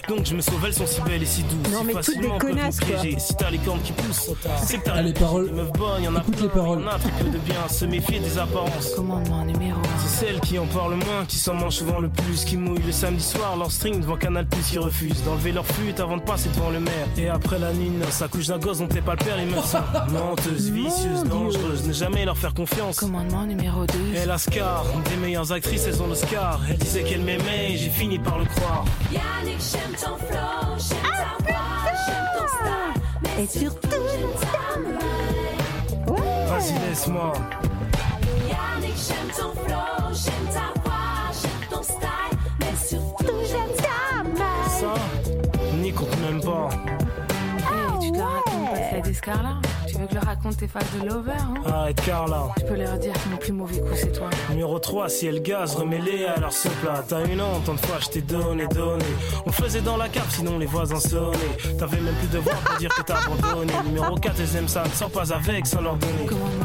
Donc 0.08 0.26
je 0.26 0.36
me 0.36 0.42
sauve, 0.42 0.64
elles 0.66 0.74
sont 0.74 0.86
si 0.86 1.02
belles 1.02 1.24
et 1.24 1.26
si 1.26 1.42
douces. 1.44 1.74
Non, 1.74 1.80
si 1.80 1.86
mais 1.86 1.94
toutes 1.94 2.04
facilement 2.06 2.34
des 2.38 2.40
connasses, 2.40 2.80
quoi. 2.80 2.98
Si 3.18 3.36
t'as 3.36 3.50
les 3.50 3.58
cornes 3.58 3.82
qui 3.82 3.92
poussent, 3.94 4.30
c'est 4.64 4.78
que 4.78 4.84
t'as 4.86 5.02
les 5.02 5.14
paroles. 5.14 5.48
Les 5.48 5.52
meufs 5.54 5.72
bonnes, 5.74 6.04
y 6.04 6.08
en 6.08 6.16
a 6.16 6.20
Écoute 6.20 6.42
les 6.42 6.48
plein, 6.48 6.62
paroles. 6.62 6.82
y 6.82 6.84
en 6.86 6.88
a 6.88 7.00
très 7.00 7.12
peu 7.12 7.30
de 7.30 7.38
bien, 7.40 7.68
se 7.70 7.86
méfier 7.86 8.20
des 8.20 8.38
apparences. 8.38 8.94
Commandement 8.96 9.44
numéro 9.46 9.80
C'est 10.06 10.26
celles 10.26 10.40
qui 10.42 10.60
en 10.60 10.68
parlent 10.68 10.92
le 10.92 10.98
moins, 10.98 11.26
qui 11.28 11.38
s'en 11.38 11.56
mangent 11.56 11.76
souvent 11.78 12.00
le 12.00 12.10
plus, 12.10 12.46
qui 12.46 12.56
mouillent 12.58 12.84
le 12.86 12.92
samedi 12.92 13.24
soir 13.24 13.58
leur 13.58 13.72
string 13.72 14.00
devant 14.00 14.16
Canal 14.18 14.46
Plus, 14.46 14.62
qui 14.62 14.78
refusent 14.78 15.24
d'enlever 15.24 15.52
leur 15.52 15.66
flûte 15.66 16.00
avant 16.00 16.18
de 16.18 16.22
passer 16.22 16.50
devant 16.50 16.70
le 16.70 16.80
maire. 16.80 17.08
Et 17.18 17.30
après 17.30 17.58
la 17.60 17.74
nuit, 17.74 17.92
ça 18.12 18.28
couche 18.28 18.48
d'un 18.48 18.60
gosse 18.60 18.78
dont 18.78 18.88
t'es 18.88 19.02
pas 19.02 19.14
le 19.14 19.26
père, 19.26 19.38
les 19.38 19.46
meufs 19.46 19.66
sont 19.66 19.78
menteuses, 21.24 21.24
vicieuses, 21.24 21.24
dangereuses, 21.24 21.88
ne 21.88 21.94
jamais 21.94 22.26
leur 22.26 22.38
faire 22.38 22.54
confiance. 22.54 22.98
Commandement 22.98 23.46
numéro 23.46 23.86
2. 23.86 23.94
Et 24.16 24.26
la 24.26 24.38
Scar, 24.38 24.86
des 25.10 25.16
meilleures 25.18 25.52
actrices, 25.52 25.86
elles 25.88 26.02
ont 26.02 26.08
le 26.08 26.16
Scar. 26.16 26.60
Elle 26.70 26.78
disait 26.78 27.04
qu'elle 27.04 27.22
m'aimait 27.22 27.74
et 27.74 27.78
j'ai 27.78 27.90
fini 27.90 28.20
par 28.20 28.38
le 28.40 28.46
croire. 28.46 28.86
Yannick, 29.12 29.60
j'aime 29.60 29.94
ton 29.94 30.18
flow, 30.18 30.78
j'aime 30.78 31.12
ta 31.12 31.44
voix, 31.44 31.92
j'aime 32.06 32.28
ton 32.38 32.48
style, 32.48 33.02
mais 33.38 33.48
surtout 33.48 34.02
j'aime 34.12 34.36
ta 34.42 34.80
main. 34.80 36.48
Vas-y, 36.48 36.90
laisse-moi. 36.90 37.34
Yannick, 38.50 38.98
j'aime 39.08 39.32
ton 39.36 39.52
flow, 39.62 40.14
j'aime 40.14 40.48
ta 40.54 40.82
voix, 40.82 41.32
j'aime 41.42 41.70
ton 41.70 41.84
style, 41.84 42.38
mais 42.60 42.76
surtout 42.88 43.40
j'aime 43.50 43.76
ta 43.78 44.24
main. 44.24 44.70
Ça, 44.70 44.94
Nick, 45.82 45.96
on 46.02 46.06
m'aime 46.22 46.42
pas. 46.42 46.70
Là 49.26 49.60
Tu 49.88 49.98
veux 49.98 50.06
que 50.06 50.12
je 50.12 50.16
leur 50.16 50.26
raconte 50.26 50.58
tes 50.58 50.68
phases 50.68 50.86
de 51.00 51.08
lover 51.08 51.32
hein 51.32 51.62
Arrête, 51.66 52.02
Carla. 52.02 52.50
Je 52.60 52.66
peux 52.66 52.76
leur 52.76 52.98
dire 52.98 53.14
que 53.14 53.30
mon 53.30 53.38
plus 53.38 53.52
mauvais 53.52 53.80
coup 53.80 53.96
c'est 53.96 54.12
toi. 54.12 54.30
Numéro 54.50 54.80
3, 54.80 55.10
si 55.10 55.28
elle 55.28 55.42
gaz, 55.42 55.76
remets-les 55.76 56.26
à 56.26 56.40
leur 56.40 56.52
là. 56.84 57.04
T'as 57.08 57.26
une 57.26 57.42
an, 57.42 57.60
tant 57.66 57.74
de 57.74 57.80
fois 57.80 57.98
je 58.00 58.08
t'ai 58.08 58.22
donné, 58.22 58.68
donné. 58.68 59.06
On 59.46 59.52
faisait 59.52 59.82
dans 59.82 59.98
la 59.98 60.10
cave, 60.10 60.30
sinon 60.30 60.58
les 60.58 60.66
voisins 60.66 61.00
sonnaient. 61.00 61.78
T'avais 61.78 62.00
même 62.00 62.16
plus 62.16 62.28
de 62.28 62.40
voix 62.40 62.54
pour 62.66 62.78
dire 62.78 62.94
que 62.94 63.02
t'as 63.02 63.18
abandonné. 63.18 63.74
Numéro 63.86 64.16
4, 64.16 64.36
elles 64.40 64.56
aiment 64.58 64.68
ça, 64.68 64.84
ne 64.84 64.90
sors 64.90 65.12
pas 65.12 65.34
avec 65.34 65.66
sans 65.68 65.82
leur 65.82 65.96
donner. 65.96 66.26
Commandement 66.28 66.65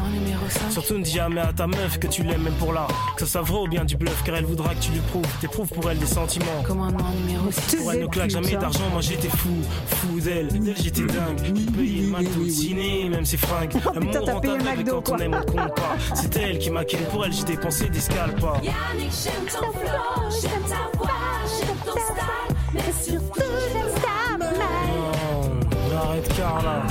Surtout 0.69 0.97
ne 0.97 1.03
dis 1.03 1.11
jamais 1.11 1.41
à 1.41 1.53
ta 1.53 1.67
meuf 1.67 1.99
que 1.99 2.07
tu 2.07 2.23
l'aimes 2.23 2.43
même 2.43 2.53
pour 2.53 2.73
là. 2.73 2.87
Que 3.17 3.25
ça 3.25 3.31
soit 3.31 3.41
vrai 3.41 3.59
ou 3.61 3.67
bien 3.67 3.85
du 3.85 3.97
bluff, 3.97 4.21
car 4.23 4.35
elle 4.35 4.45
voudra 4.45 4.73
que 4.75 4.79
tu 4.81 4.91
lui 4.91 4.99
prouves. 4.99 5.25
T'éprouves 5.39 5.67
pour 5.69 5.89
elle 5.89 5.97
des 5.99 6.05
sentiments. 6.05 6.63
Commandement 6.65 7.09
numéro 7.25 7.51
6. 7.51 7.75
Pour 7.77 7.91
elle 7.93 8.01
ne 8.01 8.07
claque 8.07 8.29
jamais 8.29 8.55
d'argent, 8.55 8.89
moi 8.91 9.01
j'étais 9.01 9.29
fou, 9.29 9.49
fou 9.87 10.19
d'elle, 10.19 10.47
d'elle 10.47 10.75
j'étais 10.81 11.01
dingue. 11.03 11.41
Payais 11.75 12.01
le 12.03 12.07
McDo, 12.09 12.47
ciné, 12.47 13.09
même 13.09 13.25
ses 13.25 13.37
fringues. 13.37 13.69
putain, 13.71 13.91
L'amour 13.93 14.11
t'as 14.25 14.33
rend 14.33 14.39
payé 14.39 14.53
le 14.57 14.61
aveugle 14.61 14.77
McDo, 14.79 15.01
quand 15.01 15.13
on 15.13 15.15
quoi. 15.15 15.25
aime, 15.25 15.33
on 15.35 15.51
compte 15.51 15.75
pas. 15.75 15.95
C'est 16.15 16.35
elle 16.37 16.59
qui 16.59 16.69
m'a 16.69 16.85
ken 16.85 16.99
pour 17.11 17.25
elle, 17.25 17.33
j'ai 17.33 17.43
dépensé 17.43 17.89
des 17.89 17.99
scalpas. 17.99 18.61
Yannick, 18.63 19.11
j'aime 19.23 19.45
ton 19.51 19.71
flow, 19.71 20.41
j'aime 20.41 20.63
ta 20.67 20.97
voix, 20.97 21.09
j'aime 21.59 21.77
ton 21.85 21.91
style, 21.99 22.55
mais 22.73 22.81
surtout 23.01 23.41
j'aime 23.73 24.01
ta 24.01 24.37
main. 24.37 24.51
Non, 25.91 25.97
arrête 25.97 26.35
Carla. 26.35 26.83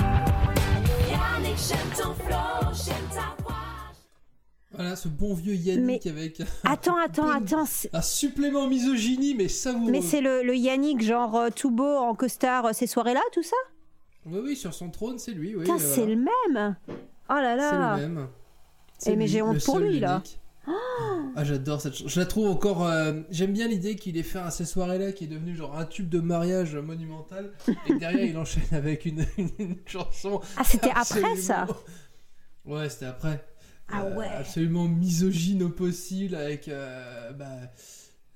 Voilà, 4.72 4.94
ce 4.94 5.08
bon 5.08 5.34
vieux 5.34 5.54
Yannick 5.54 6.06
avec 6.06 6.40
Attends, 6.64 6.96
attends, 7.04 7.28
attends. 7.28 7.64
c'est- 7.66 7.92
un 7.94 8.02
supplément 8.02 8.68
misogynie, 8.68 9.34
mais 9.34 9.48
savoureux. 9.48 9.90
Mais 9.90 10.00
c'est 10.00 10.20
le, 10.20 10.42
le 10.44 10.54
Yannick, 10.56 11.02
genre 11.02 11.34
euh, 11.36 11.48
tout 11.54 11.70
beau 11.72 11.96
en 11.96 12.14
costard, 12.14 12.66
euh, 12.66 12.72
ces 12.72 12.86
soirées-là, 12.86 13.20
tout 13.32 13.42
ça? 13.42 13.56
Oui, 14.26 14.40
oui, 14.44 14.56
sur 14.56 14.72
son 14.72 14.90
trône, 14.90 15.18
c'est 15.18 15.32
lui. 15.32 15.56
Oui, 15.56 15.62
Putain, 15.62 15.74
euh, 15.74 15.78
c'est 15.78 16.00
voilà. 16.06 16.14
le 16.14 16.16
même 16.56 16.76
Oh 17.30 17.34
là 17.34 17.56
C'est 17.58 17.78
là 17.78 17.96
le 17.96 18.08
même. 18.08 18.26
Eh, 18.28 18.94
C'est 18.98 19.16
mais 19.16 19.26
j'ai 19.26 19.42
honte 19.42 19.64
pour 19.64 19.78
lui, 19.80 19.98
là. 19.98 20.14
unique. 20.16 20.36
Ah, 21.34 21.42
j'adore 21.42 21.80
cette 21.80 21.94
chanson. 21.94 22.08
Je 22.08 22.20
la 22.20 22.26
trouve 22.26 22.48
encore. 22.48 22.86
euh, 22.86 23.22
J'aime 23.30 23.52
bien 23.52 23.66
l'idée 23.66 23.96
qu'il 23.96 24.16
ait 24.16 24.22
fait 24.22 24.38
un 24.38 24.50
ces 24.50 24.64
soirées-là 24.66 25.10
qui 25.12 25.24
est 25.24 25.26
devenu 25.28 25.56
genre 25.56 25.76
un 25.76 25.84
tube 25.84 26.08
de 26.08 26.20
mariage 26.20 26.76
monumental. 26.76 27.52
et 27.88 27.94
derrière, 27.94 28.24
il 28.24 28.36
enchaîne 28.38 28.62
avec 28.72 29.04
une, 29.06 29.24
une- 29.58 29.76
chanson. 29.86 30.40
Ah, 30.56 30.62
c'était 30.64 30.90
après, 30.94 31.36
ça? 31.36 31.66
Ouais, 32.64 32.88
c'était 32.88 33.06
après. 33.06 33.44
Ah 33.92 34.04
Euh, 34.04 34.40
absolument 34.40 34.88
misogyne 34.88 35.62
au 35.62 35.68
possible 35.70 36.34
avec 36.34 36.68
euh, 36.68 37.32
bah, 37.32 37.46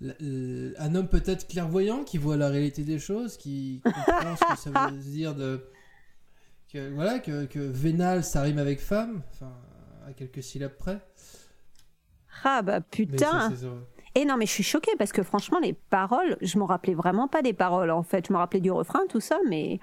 l- 0.01 0.17
l- 0.21 0.75
un 0.79 0.95
homme 0.95 1.09
peut-être 1.09 1.47
clairvoyant 1.49 2.05
qui 2.05 2.19
voit 2.19 2.37
la 2.37 2.49
réalité 2.49 2.83
des 2.83 2.99
choses, 2.99 3.37
qui 3.37 3.81
comprend 3.85 4.37
ce 4.37 4.55
que 4.55 4.59
ça 4.75 4.91
veut 4.91 4.97
dire 4.99 5.35
de 5.35 5.65
que 6.73 6.93
voilà 6.95 7.19
que, 7.21 7.45
que 7.47 7.59
vénal 7.61 8.25
ça 8.25 8.43
rime 8.43 8.59
avec 8.59 8.81
femme, 8.81 9.23
enfin 9.33 9.53
à 10.07 10.13
quelques 10.13 10.43
syllabes 10.43 10.77
près. 10.77 11.01
Ah 12.43 12.63
bah 12.63 12.81
putain 12.81 13.17
ça. 13.51 13.51
Et 14.17 14.25
non, 14.25 14.37
mais 14.37 14.47
je 14.47 14.53
suis 14.53 14.63
choquée 14.63 14.93
parce 14.99 15.11
que 15.13 15.23
franchement, 15.25 15.59
les 15.61 15.73
paroles, 15.73 16.37
je 16.41 16.57
me 16.59 16.65
rappelais 16.65 16.95
vraiment 16.95 17.27
pas 17.27 17.43
des 17.43 17.53
paroles 17.53 17.91
en 17.91 18.03
fait. 18.05 18.27
Je 18.29 18.33
me 18.33 18.39
rappelais 18.39 18.61
du 18.61 18.71
refrain, 18.71 19.01
tout 19.09 19.21
ça, 19.21 19.39
mais. 19.49 19.81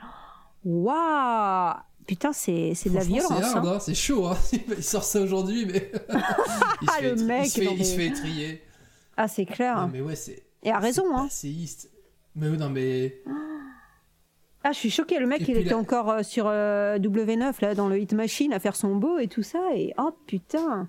Waouh 0.63 1.73
Putain, 2.07 2.33
c'est 2.33 2.73
de 2.85 2.93
la 2.93 3.03
violence. 3.03 3.31
hein. 3.31 3.61
hein, 3.65 3.79
c'est 3.79 3.93
chaud. 3.95 4.25
Hein. 4.27 4.37
Il 4.77 4.83
sort 4.83 5.03
ça 5.03 5.21
aujourd'hui, 5.21 5.65
mais 5.65 5.91
il 6.81 6.87
se 6.89 6.93
Ah, 6.93 7.01
fait, 7.01 7.15
le 7.15 7.23
mec, 7.23 7.45
il 7.45 7.49
se 7.49 7.59
fait, 7.59 7.65
non, 7.65 7.75
il 7.77 7.85
se 7.85 7.91
mais- 7.91 7.97
fait 7.97 8.07
étrier. 8.07 8.61
Ah, 9.17 9.27
c'est 9.27 9.45
clair. 9.45 9.81
Non, 9.81 9.89
mais 9.91 10.01
ouais, 10.01 10.15
c'est 10.15 10.43
Et 10.63 10.71
a 10.71 10.79
raison, 10.79 11.03
hein. 11.15 11.23
passéiste. 11.25 11.89
Mais 12.35 12.49
non, 12.49 12.69
mais 12.69 13.21
Ah, 14.63 14.71
je 14.71 14.77
suis 14.77 14.89
choquée. 14.91 15.19
Le 15.19 15.27
mec, 15.27 15.41
Et 15.41 15.51
il 15.51 15.57
était 15.57 15.69
la- 15.71 15.77
encore 15.77 16.09
euh, 16.09 16.23
sur 16.23 16.45
euh, 16.47 16.97
W9, 16.97 17.53
là, 17.61 17.75
dans 17.75 17.87
le 17.89 17.99
Hit 17.99 18.13
Machine, 18.13 18.53
à 18.53 18.59
faire 18.59 18.75
son 18.75 18.95
beau 18.95 19.17
et 19.19 19.27
tout 19.27 19.43
ça. 19.43 19.59
Et 19.75 19.93
oh 19.97 20.11
putain 20.27 20.87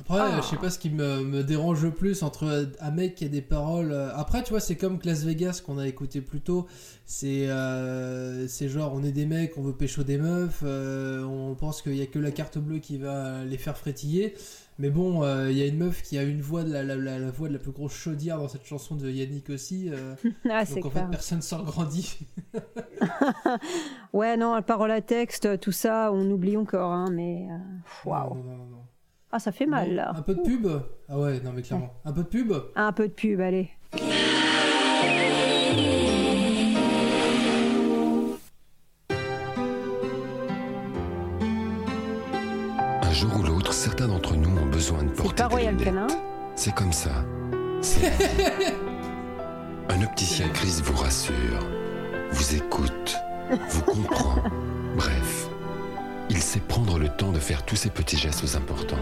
Après, 0.00 0.18
Ah. 0.20 0.40
je 0.40 0.46
sais 0.46 0.56
pas 0.56 0.70
ce 0.70 0.78
qui 0.78 0.90
me, 0.90 1.22
me 1.24 1.42
dérange 1.42 1.82
le 1.84 1.90
plus 1.90 2.22
entre 2.22 2.68
un 2.80 2.90
mec 2.92 3.16
qui 3.16 3.24
a 3.24 3.28
des 3.28 3.42
paroles. 3.42 3.90
euh, 3.92 4.10
Après, 4.14 4.42
tu 4.42 4.50
vois, 4.50 4.60
c'est 4.60 4.76
comme 4.76 4.98
Las 5.04 5.24
Vegas 5.24 5.60
qu'on 5.64 5.76
a 5.78 5.86
écouté 5.88 6.20
plus 6.20 6.40
tôt. 6.40 6.66
C'est 7.04 7.48
euh, 7.48 8.46
genre, 8.48 8.92
on 8.94 9.02
est 9.02 9.12
des 9.12 9.26
mecs, 9.26 9.58
on 9.58 9.62
veut 9.62 9.72
pécho 9.74 10.02
des 10.04 10.18
meufs, 10.18 10.60
euh, 10.64 11.22
on 11.24 11.54
pense 11.54 11.82
qu'il 11.82 11.96
y 11.96 12.02
a 12.02 12.06
que 12.06 12.18
la 12.18 12.30
carte 12.30 12.58
bleue 12.58 12.78
qui 12.78 12.96
va 12.98 13.44
les 13.44 13.58
faire 13.58 13.76
frétiller. 13.76 14.34
Mais 14.80 14.90
bon, 14.90 15.24
euh, 15.24 15.50
il 15.50 15.58
y 15.58 15.62
a 15.62 15.66
une 15.66 15.78
meuf 15.78 16.02
qui 16.02 16.16
a 16.18 16.22
une 16.22 16.40
voix 16.40 16.62
de 16.62 16.72
la, 16.72 16.84
la, 16.84 16.94
la- 16.94 17.18
la 17.18 17.30
voix 17.32 17.48
de 17.48 17.52
la 17.54 17.58
plus 17.58 17.72
grosse 17.72 17.94
chaudière 17.94 18.38
dans 18.38 18.46
cette 18.46 18.64
chanson 18.64 18.94
de 18.94 19.10
Yannick 19.10 19.50
aussi. 19.50 19.90
Ah, 20.48 20.64
donc 20.64 20.86
en 20.86 20.90
clair. 20.90 21.04
fait, 21.06 21.10
personne 21.10 21.42
s'en 21.42 21.64
grandit. 21.64 22.18
Ouais, 24.12 24.36
non, 24.36 24.60
parole 24.62 24.90
à 24.90 25.00
texte, 25.00 25.60
tout 25.60 25.72
ça, 25.72 26.10
on 26.12 26.30
oublie 26.30 26.56
encore, 26.56 26.92
hein, 26.92 27.10
mais. 27.12 27.46
Waouh. 28.04 28.36
Ah, 29.30 29.38
ça 29.38 29.52
fait 29.52 29.66
mal, 29.66 29.90
Bon, 29.90 29.94
là. 29.96 30.12
Un 30.16 30.22
peu 30.22 30.34
de 30.34 30.40
pub 30.42 30.66
Ah 31.08 31.18
ouais, 31.18 31.40
non 31.40 31.52
mais 31.54 31.62
clairement. 31.62 31.92
Un 32.04 32.12
peu 32.12 32.22
de 32.22 32.28
pub 32.28 32.52
Un 32.74 32.92
peu 32.92 33.08
de 33.08 33.12
pub, 33.12 33.40
allez. 33.40 33.70
Un 43.02 43.12
jour 43.12 43.30
ou 43.38 43.42
l'autre, 43.42 43.72
certains 43.72 44.08
d'entre 44.08 44.34
nous 44.36 44.50
ont 44.58 44.66
besoin 44.66 45.02
de 45.04 45.10
porter 45.10 45.42
pas 45.42 45.48
des 45.48 45.54
Royal 45.54 45.72
lunettes. 45.74 45.84
Canin. 45.94 46.06
C'est 46.56 46.74
comme 46.74 46.92
ça. 46.92 47.10
Un 49.90 50.02
opticien 50.02 50.48
Chris 50.50 50.80
vous 50.84 50.96
rassure, 50.96 51.60
vous 52.30 52.54
écoute, 52.56 53.16
vous 53.70 53.82
comprend. 53.82 54.34
Bref, 54.96 55.48
il 56.30 56.42
sait 56.42 56.60
prendre 56.60 56.98
le 56.98 57.08
temps 57.08 57.32
de 57.32 57.38
faire 57.38 57.64
tous 57.64 57.76
ces 57.76 57.90
petits 57.90 58.18
gestes 58.18 58.54
importants 58.54 58.96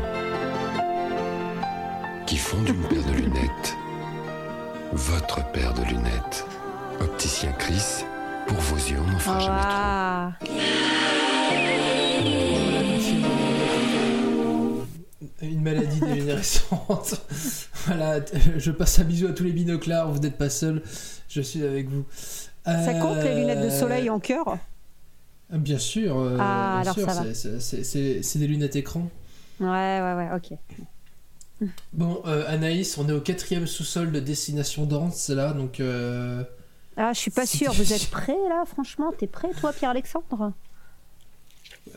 qui 2.27 2.37
font 2.37 2.62
d'une 2.62 2.83
paire 2.83 3.05
de 3.05 3.12
lunettes 3.12 3.77
votre 4.93 5.45
paire 5.53 5.74
de 5.74 5.83
lunettes. 5.83 6.47
Opticien 7.01 7.53
Chris, 7.53 8.05
pour 8.47 8.59
vos 8.59 8.77
yeux, 8.77 8.99
on 8.99 9.11
n'en 9.11 9.18
fera 9.18 9.41
jamais 9.41 9.61
trop. 9.61 9.70
Ah. 9.70 10.33
Une 15.43 15.62
maladie 15.62 16.01
dégénérescente. 16.01 17.20
voilà, 17.87 18.20
je 18.57 18.70
passe 18.70 18.99
un 18.99 19.05
bisou 19.05 19.27
à 19.27 19.33
tous 19.33 19.45
les 19.45 19.53
binoclars, 19.53 20.11
vous 20.11 20.18
n'êtes 20.18 20.39
pas 20.39 20.51
seuls, 20.51 20.83
je 21.29 21.41
suis 21.41 21.62
avec 21.64 21.89
vous. 21.89 22.05
Ça 22.64 22.95
compte 22.95 23.22
les 23.22 23.35
lunettes 23.35 23.62
de 23.62 23.70
soleil 23.70 24.11
en 24.11 24.18
cœur? 24.18 24.59
Bien 25.51 25.78
sûr, 25.78 26.16
euh, 26.18 26.38
Ah, 26.40 26.72
bien 26.72 26.82
alors 26.82 26.94
sûr, 26.94 27.09
c'est- 28.22 28.38
des 28.38 28.47
lunettes 28.47 28.76
écran. 28.76 29.09
Ouais, 29.61 29.66
ouais, 30.01 30.14
ouais, 30.14 30.30
ok. 30.34 30.59
Bon, 31.92 32.20
euh, 32.26 32.44
Anaïs, 32.47 32.99
on 32.99 33.09
est 33.09 33.12
au 33.12 33.20
quatrième 33.20 33.66
sous-sol 33.66 34.12
de 34.12 34.20
Destination 34.20 34.84
Danse, 34.86 35.30
là, 35.30 35.53
donc... 35.53 35.80
euh, 35.80 36.44
Ah, 36.97 37.12
je 37.12 37.18
suis 37.20 37.30
pas 37.30 37.47
sûre. 37.47 37.72
Vous 37.72 37.92
êtes 37.92 38.11
prêts 38.11 38.36
là, 38.49 38.64
franchement? 38.66 39.12
T'es 39.16 39.26
prêt, 39.26 39.55
toi, 39.55 39.72
Pierre-Alexandre? 39.72 40.53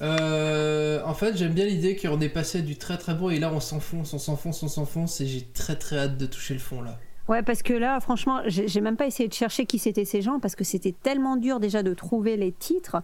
Euh, 0.01 1.01
en 1.03 1.13
fait, 1.13 1.35
j'aime 1.35 1.53
bien 1.53 1.65
l'idée 1.65 1.95
qu'on 1.95 2.21
est 2.21 2.29
passé 2.29 2.61
du 2.61 2.77
très 2.77 2.97
très 2.97 3.15
bon 3.15 3.29
et 3.29 3.39
là 3.39 3.51
on 3.51 3.59
s'enfonce, 3.59 4.13
on 4.13 4.19
s'enfonce, 4.19 4.63
on 4.63 4.67
s'enfonce 4.67 5.19
et 5.21 5.27
j'ai 5.27 5.45
très 5.45 5.75
très 5.75 5.97
hâte 5.97 6.17
de 6.17 6.25
toucher 6.25 6.53
le 6.53 6.59
fond 6.59 6.81
là. 6.81 6.99
Ouais, 7.27 7.43
parce 7.43 7.61
que 7.61 7.73
là, 7.73 7.99
franchement, 7.99 8.41
j'ai 8.47 8.81
même 8.81 8.97
pas 8.97 9.05
essayé 9.05 9.29
de 9.29 9.33
chercher 9.35 9.67
qui 9.67 9.77
c'était 9.77 10.05
ces 10.05 10.21
gens 10.23 10.39
parce 10.39 10.55
que 10.55 10.63
c'était 10.63 10.93
tellement 10.93 11.37
dur 11.37 11.59
déjà 11.59 11.83
de 11.83 11.93
trouver 11.93 12.37
les 12.37 12.51
titres. 12.51 13.03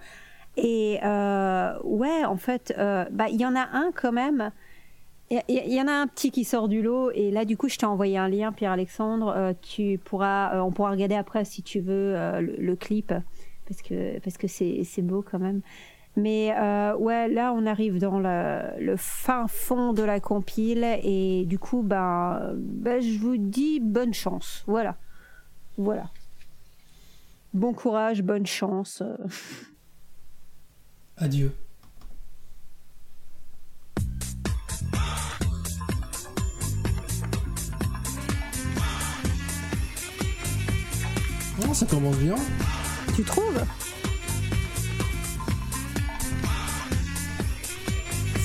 Et 0.58 1.00
euh, 1.04 1.78
ouais, 1.84 2.24
en 2.26 2.38
fait, 2.38 2.74
euh, 2.78 3.06
bah, 3.12 3.28
il 3.30 3.40
y 3.40 3.46
en 3.46 3.56
a 3.56 3.68
un 3.74 3.92
quand 3.94 4.12
même 4.14 4.52
Il 5.30 5.42
y, 5.50 5.54
il 5.54 5.74
y 5.74 5.82
en 5.82 5.88
a 5.88 5.92
un 5.92 6.08
petit 6.08 6.32
qui 6.32 6.46
sort 6.46 6.68
du 6.70 6.82
lot 6.82 7.12
et 7.12 7.32
là 7.32 7.46
du 7.46 7.58
coup 7.58 7.68
je 7.68 7.78
t'ai 7.78 7.86
envoyé 7.86 8.18
un 8.18 8.30
lien 8.30 8.52
Pierre-Alexandre. 8.52 9.34
Euh, 9.36 9.54
tu 9.62 10.00
pourras, 10.04 10.56
euh, 10.56 10.62
on 10.62 10.72
pourra 10.72 10.92
regarder 10.92 11.16
après 11.16 11.44
si 11.46 11.62
tu 11.64 11.80
veux 11.80 12.16
euh, 12.16 12.42
le, 12.42 12.56
le 12.58 12.76
clip 12.76 13.14
parce 13.68 13.82
que 13.82 14.20
parce 14.20 14.38
que 14.38 14.48
c'est 14.48 14.84
c'est 14.86 15.02
beau 15.02 15.24
quand 15.24 15.40
même. 15.40 15.62
Mais 16.16 16.54
euh, 16.58 16.96
ouais 16.96 17.28
là 17.28 17.54
on 17.54 17.66
arrive 17.66 18.00
dans 18.00 18.20
le, 18.20 18.62
le 18.80 18.96
fin 18.98 19.48
fond 19.48 19.92
de 19.94 20.04
la 20.04 20.20
compile 20.22 20.86
et 21.04 21.44
du 21.46 21.60
coup 21.60 21.82
ben 21.82 22.54
ben, 22.56 23.02
je 23.02 23.18
vous 23.20 23.38
dis 23.38 23.80
bonne 23.82 24.14
chance. 24.14 24.64
Voilà 24.68 24.96
voilà. 25.78 26.06
Bon 27.54 27.74
courage, 27.74 28.22
bonne 28.22 28.46
chance. 28.46 29.04
Adieu. 31.18 31.56
Non, 41.62 41.74
ça 41.74 41.86
commence 41.86 42.18
bien. 42.18 42.36
Tu 43.16 43.24
trouves? 43.24 43.64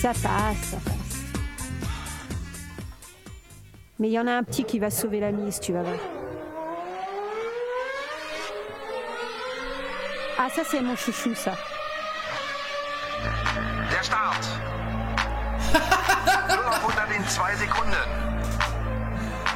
Ça 0.00 0.12
passe, 0.12 0.22
ça 0.70 0.76
passe. 0.84 0.94
Mais 3.98 4.08
il 4.08 4.12
y 4.12 4.20
en 4.20 4.28
a 4.28 4.32
un 4.32 4.44
petit 4.44 4.62
qui 4.64 4.78
va 4.78 4.90
sauver 4.90 5.18
la 5.18 5.32
mise, 5.32 5.58
tu 5.58 5.72
vas 5.72 5.82
voir. 5.82 5.98
Ah, 10.38 10.48
ça, 10.54 10.62
c'est 10.64 10.80
mon 10.80 10.94
chouchou, 10.94 11.34
ça. 11.34 11.54
Der 14.00 14.04
Start. 14.06 14.48
Nur 16.48 16.56
noch 16.64 16.80
102 16.88 17.56
Sekunden. 17.58 17.96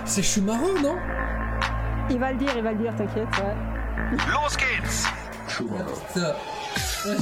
C'est 0.04 0.22
Schumacher, 0.22 0.82
non? 0.82 0.96
Il 2.10 2.18
va 2.18 2.30
le 2.32 2.36
dire, 2.36 2.50
il 2.54 2.62
va 2.62 2.72
le 2.72 2.76
dire, 2.78 2.94
t'inquiète. 2.94 3.26
Ouais. 3.38 3.56
Los 4.28 4.50
geht's. 4.58 5.06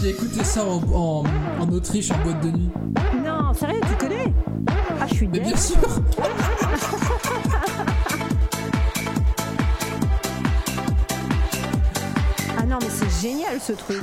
J'ai 0.02 0.08
écouté 0.10 0.42
ça 0.42 0.64
en, 0.64 0.80
en- 0.92 1.24
en 1.60 1.68
Autriche 1.72 2.10
en 2.10 2.18
boîte 2.24 2.40
de 2.40 2.50
nuit. 2.50 2.70
Non, 3.24 3.54
sérieux, 3.54 3.80
tu 3.88 3.94
connais? 4.04 4.32
Ah, 5.00 5.06
je 5.08 5.14
suis 5.14 5.28
Mais 5.28 5.38
bien 5.40 5.56
sûr 5.56 5.78
Ah 12.58 12.62
non, 12.66 12.78
mais 12.80 12.88
c'est 12.90 13.10
génial 13.28 13.60
ce 13.60 13.72
truc. 13.72 14.02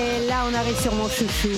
Et 0.00 0.26
là, 0.26 0.46
on 0.50 0.54
arrive 0.54 0.80
sur 0.80 0.94
mon 0.94 1.10
chouchou. 1.10 1.50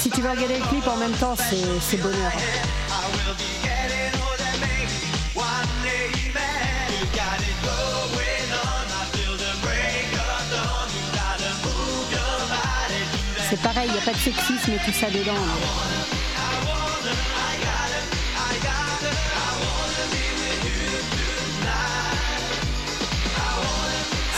Si 0.00 0.10
tu 0.10 0.20
veux 0.20 0.30
regarder 0.30 0.58
le 0.58 0.66
clip 0.66 0.86
en 0.88 0.96
même 0.96 1.12
temps, 1.12 1.36
c'est 1.36 1.96
bonheur. 1.98 2.32
C'est 13.48 13.60
pareil, 13.60 13.84
il 13.86 13.92
n'y 13.92 13.98
a 13.98 14.02
pas 14.02 14.12
de 14.12 14.18
sexisme 14.18 14.72
et 14.72 14.84
tout 14.84 14.92
ça 14.92 15.06
dedans. 15.08 15.32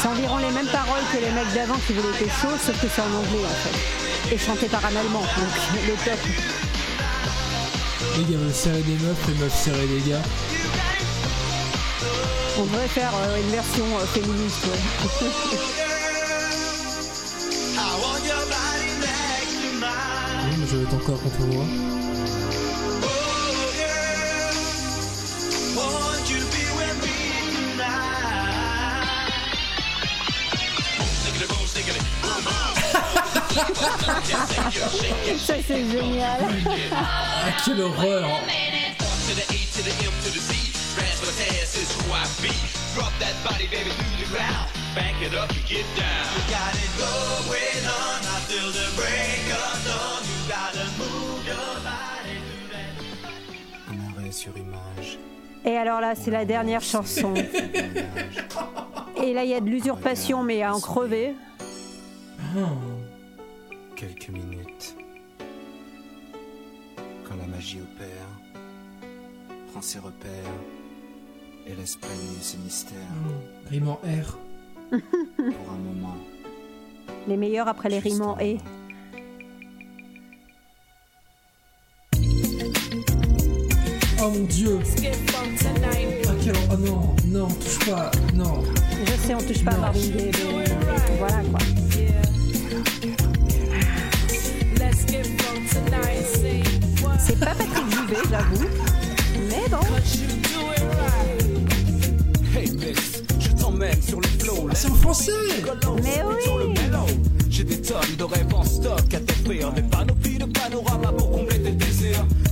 C'est 0.00 0.08
environ 0.08 0.36
les 0.36 0.50
mêmes 0.50 0.66
paroles 0.66 1.00
que 1.10 1.18
les 1.18 1.30
mecs 1.30 1.52
d'avant 1.54 1.78
qui 1.86 1.94
voulaient 1.94 2.08
être 2.20 2.34
chauds, 2.42 2.58
sauf 2.62 2.78
que 2.82 2.86
c'est 2.94 3.00
en 3.00 3.06
anglais 3.06 3.46
en 3.46 4.28
fait. 4.28 4.34
Et 4.34 4.38
chanté 4.38 4.66
par 4.66 4.84
un 4.84 4.94
allemand, 4.94 5.22
donc 5.22 5.54
le 5.86 5.94
top. 6.04 6.18
Les 8.18 8.24
gars 8.24 8.38
veulent 8.38 8.52
serrer 8.52 8.82
des 8.82 8.96
meufs, 9.04 9.26
les 9.26 9.34
meufs 9.34 9.54
serrer 9.54 9.86
des 9.86 10.10
gars. 10.10 10.22
On 12.58 12.64
devrait 12.64 12.88
faire 12.88 13.12
euh, 13.14 13.40
une 13.40 13.50
version 13.52 13.86
euh, 13.98 14.04
féministe, 14.04 14.66
ouais. 14.66 15.84
je 20.70 20.76
vais 20.76 20.82
être 20.82 20.94
encore 20.94 21.20
contre 21.22 21.40
moi. 21.46 21.64
Won't 25.74 26.28
you 26.28 26.40
be 26.52 26.64
with 26.76 26.96
me 27.02 27.14
tonight? 27.54 29.08
Stick 31.22 31.40
it, 31.40 31.48
boom, 31.48 31.66
stick 31.66 31.88
it, 31.88 31.96
boom, 32.22 32.44
boom. 32.44 32.54
Ça 35.38 35.54
c'est 35.66 35.84
génial. 35.90 36.40
Ah, 36.92 37.50
quelle 37.64 37.80
horreur. 37.80 38.22
Drop 42.94 43.12
that 43.20 43.34
body, 43.44 43.66
baby, 43.68 43.90
to 43.90 44.04
the 44.18 44.26
ground. 44.30 44.66
Back 44.94 45.14
it 45.22 45.32
up 45.32 45.50
and 45.50 45.64
get 45.68 45.86
down. 45.96 46.47
Et 55.64 55.76
alors 55.76 56.00
là, 56.00 56.14
c'est 56.14 56.30
la 56.30 56.44
dernière 56.44 56.82
chanson. 56.82 57.34
Et 59.22 59.34
là, 59.34 59.44
il 59.44 59.50
y 59.50 59.54
a 59.54 59.60
de 59.60 59.68
l'usurpation, 59.68 60.42
mais 60.42 60.62
à 60.62 60.74
en 60.74 60.80
crever. 60.80 61.34
Quelques 63.96 64.28
minutes. 64.28 64.96
Quand 67.28 67.36
la 67.36 67.46
magie 67.46 67.80
opère, 67.80 69.08
prend 69.72 69.82
ses 69.82 69.98
repères 69.98 70.30
et 71.66 71.74
laisse 71.74 71.96
planer 71.96 72.14
ses 72.40 72.56
mystères 72.58 72.96
Rime 73.68 73.88
en 73.88 73.94
R. 73.96 74.38
pour 74.90 75.72
un 75.72 75.78
moment. 75.78 76.16
Les 77.26 77.36
meilleurs 77.36 77.68
après 77.68 77.90
les 77.90 77.98
rimes 77.98 78.22
en 78.22 78.38
et. 78.38 78.58
Oh 84.20 84.30
mon 84.30 84.44
dieu 84.44 84.78
Ah 84.96 86.32
quel... 86.42 86.54
Oh 86.70 86.76
non, 86.76 87.14
non, 87.26 87.48
touche 87.48 87.78
pas, 87.88 88.10
non. 88.34 88.64
Je 89.04 89.26
sais, 89.26 89.34
on 89.34 89.38
touche 89.38 89.64
pas 89.64 89.72
à 89.72 89.76
Marvin 89.78 90.00
Gaye, 90.00 90.32
voilà 91.18 91.42
quoi. 91.50 91.58
C'est 97.18 97.38
pas 97.38 97.46
Patrick 97.46 97.90
Juvet, 97.90 98.16
j'avoue. 98.30 98.68
Mais 99.48 99.68
bon. 99.70 99.78
Hey 102.56 102.70
miss, 102.72 103.22
je 103.38 103.48
t'emmène 103.50 104.02
sur 104.02 104.20
le 104.20 104.28
flow. 104.28 104.68
C'est 104.74 104.90
en 104.90 104.94
français 104.94 105.32
Mais 106.02 106.22
oui. 106.26 106.74
J'ai 107.50 107.64
des 107.64 107.80
tonnes 107.82 108.16
de 108.16 108.24
rêves 108.24 108.54
en 108.54 108.64
stock 108.64 109.12
à 109.12 109.20
t'offrir. 109.20 109.72
Des 109.72 109.82
panoplies 109.82 110.38
de 110.38 110.44
panorama 110.44 111.12
pour 111.12 111.38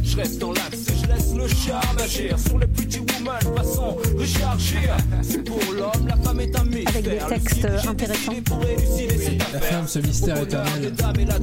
Je 0.03 0.17
reste 0.17 0.39
dans 0.39 0.53
l'axe 0.53 0.89
et 0.89 0.95
je 1.03 1.07
laisse 1.13 1.35
le 1.35 1.49
charme 1.49 1.99
agir. 1.99 2.39
Sur 2.39 2.59
le 2.59 2.67
pretty 2.67 2.99
woman, 3.01 3.57
façon 3.57 3.97
recharger. 4.19 4.77
C'est 5.23 5.43
pour 5.45 5.59
l'homme, 5.73 6.07
la 6.09 6.17
femme 6.17 6.41
est 6.41 6.57
un 6.59 6.65
mystère. 6.65 6.89
Avec 6.89 7.05
des 7.05 7.19
textes 7.29 7.65
intéressants. 7.89 8.33
Cette 8.37 9.39
La 9.39 9.59
affaire. 9.59 9.61
femme, 9.79 9.87
ce 9.89 9.99
mystère 9.99 10.41
éternel. 10.43 10.93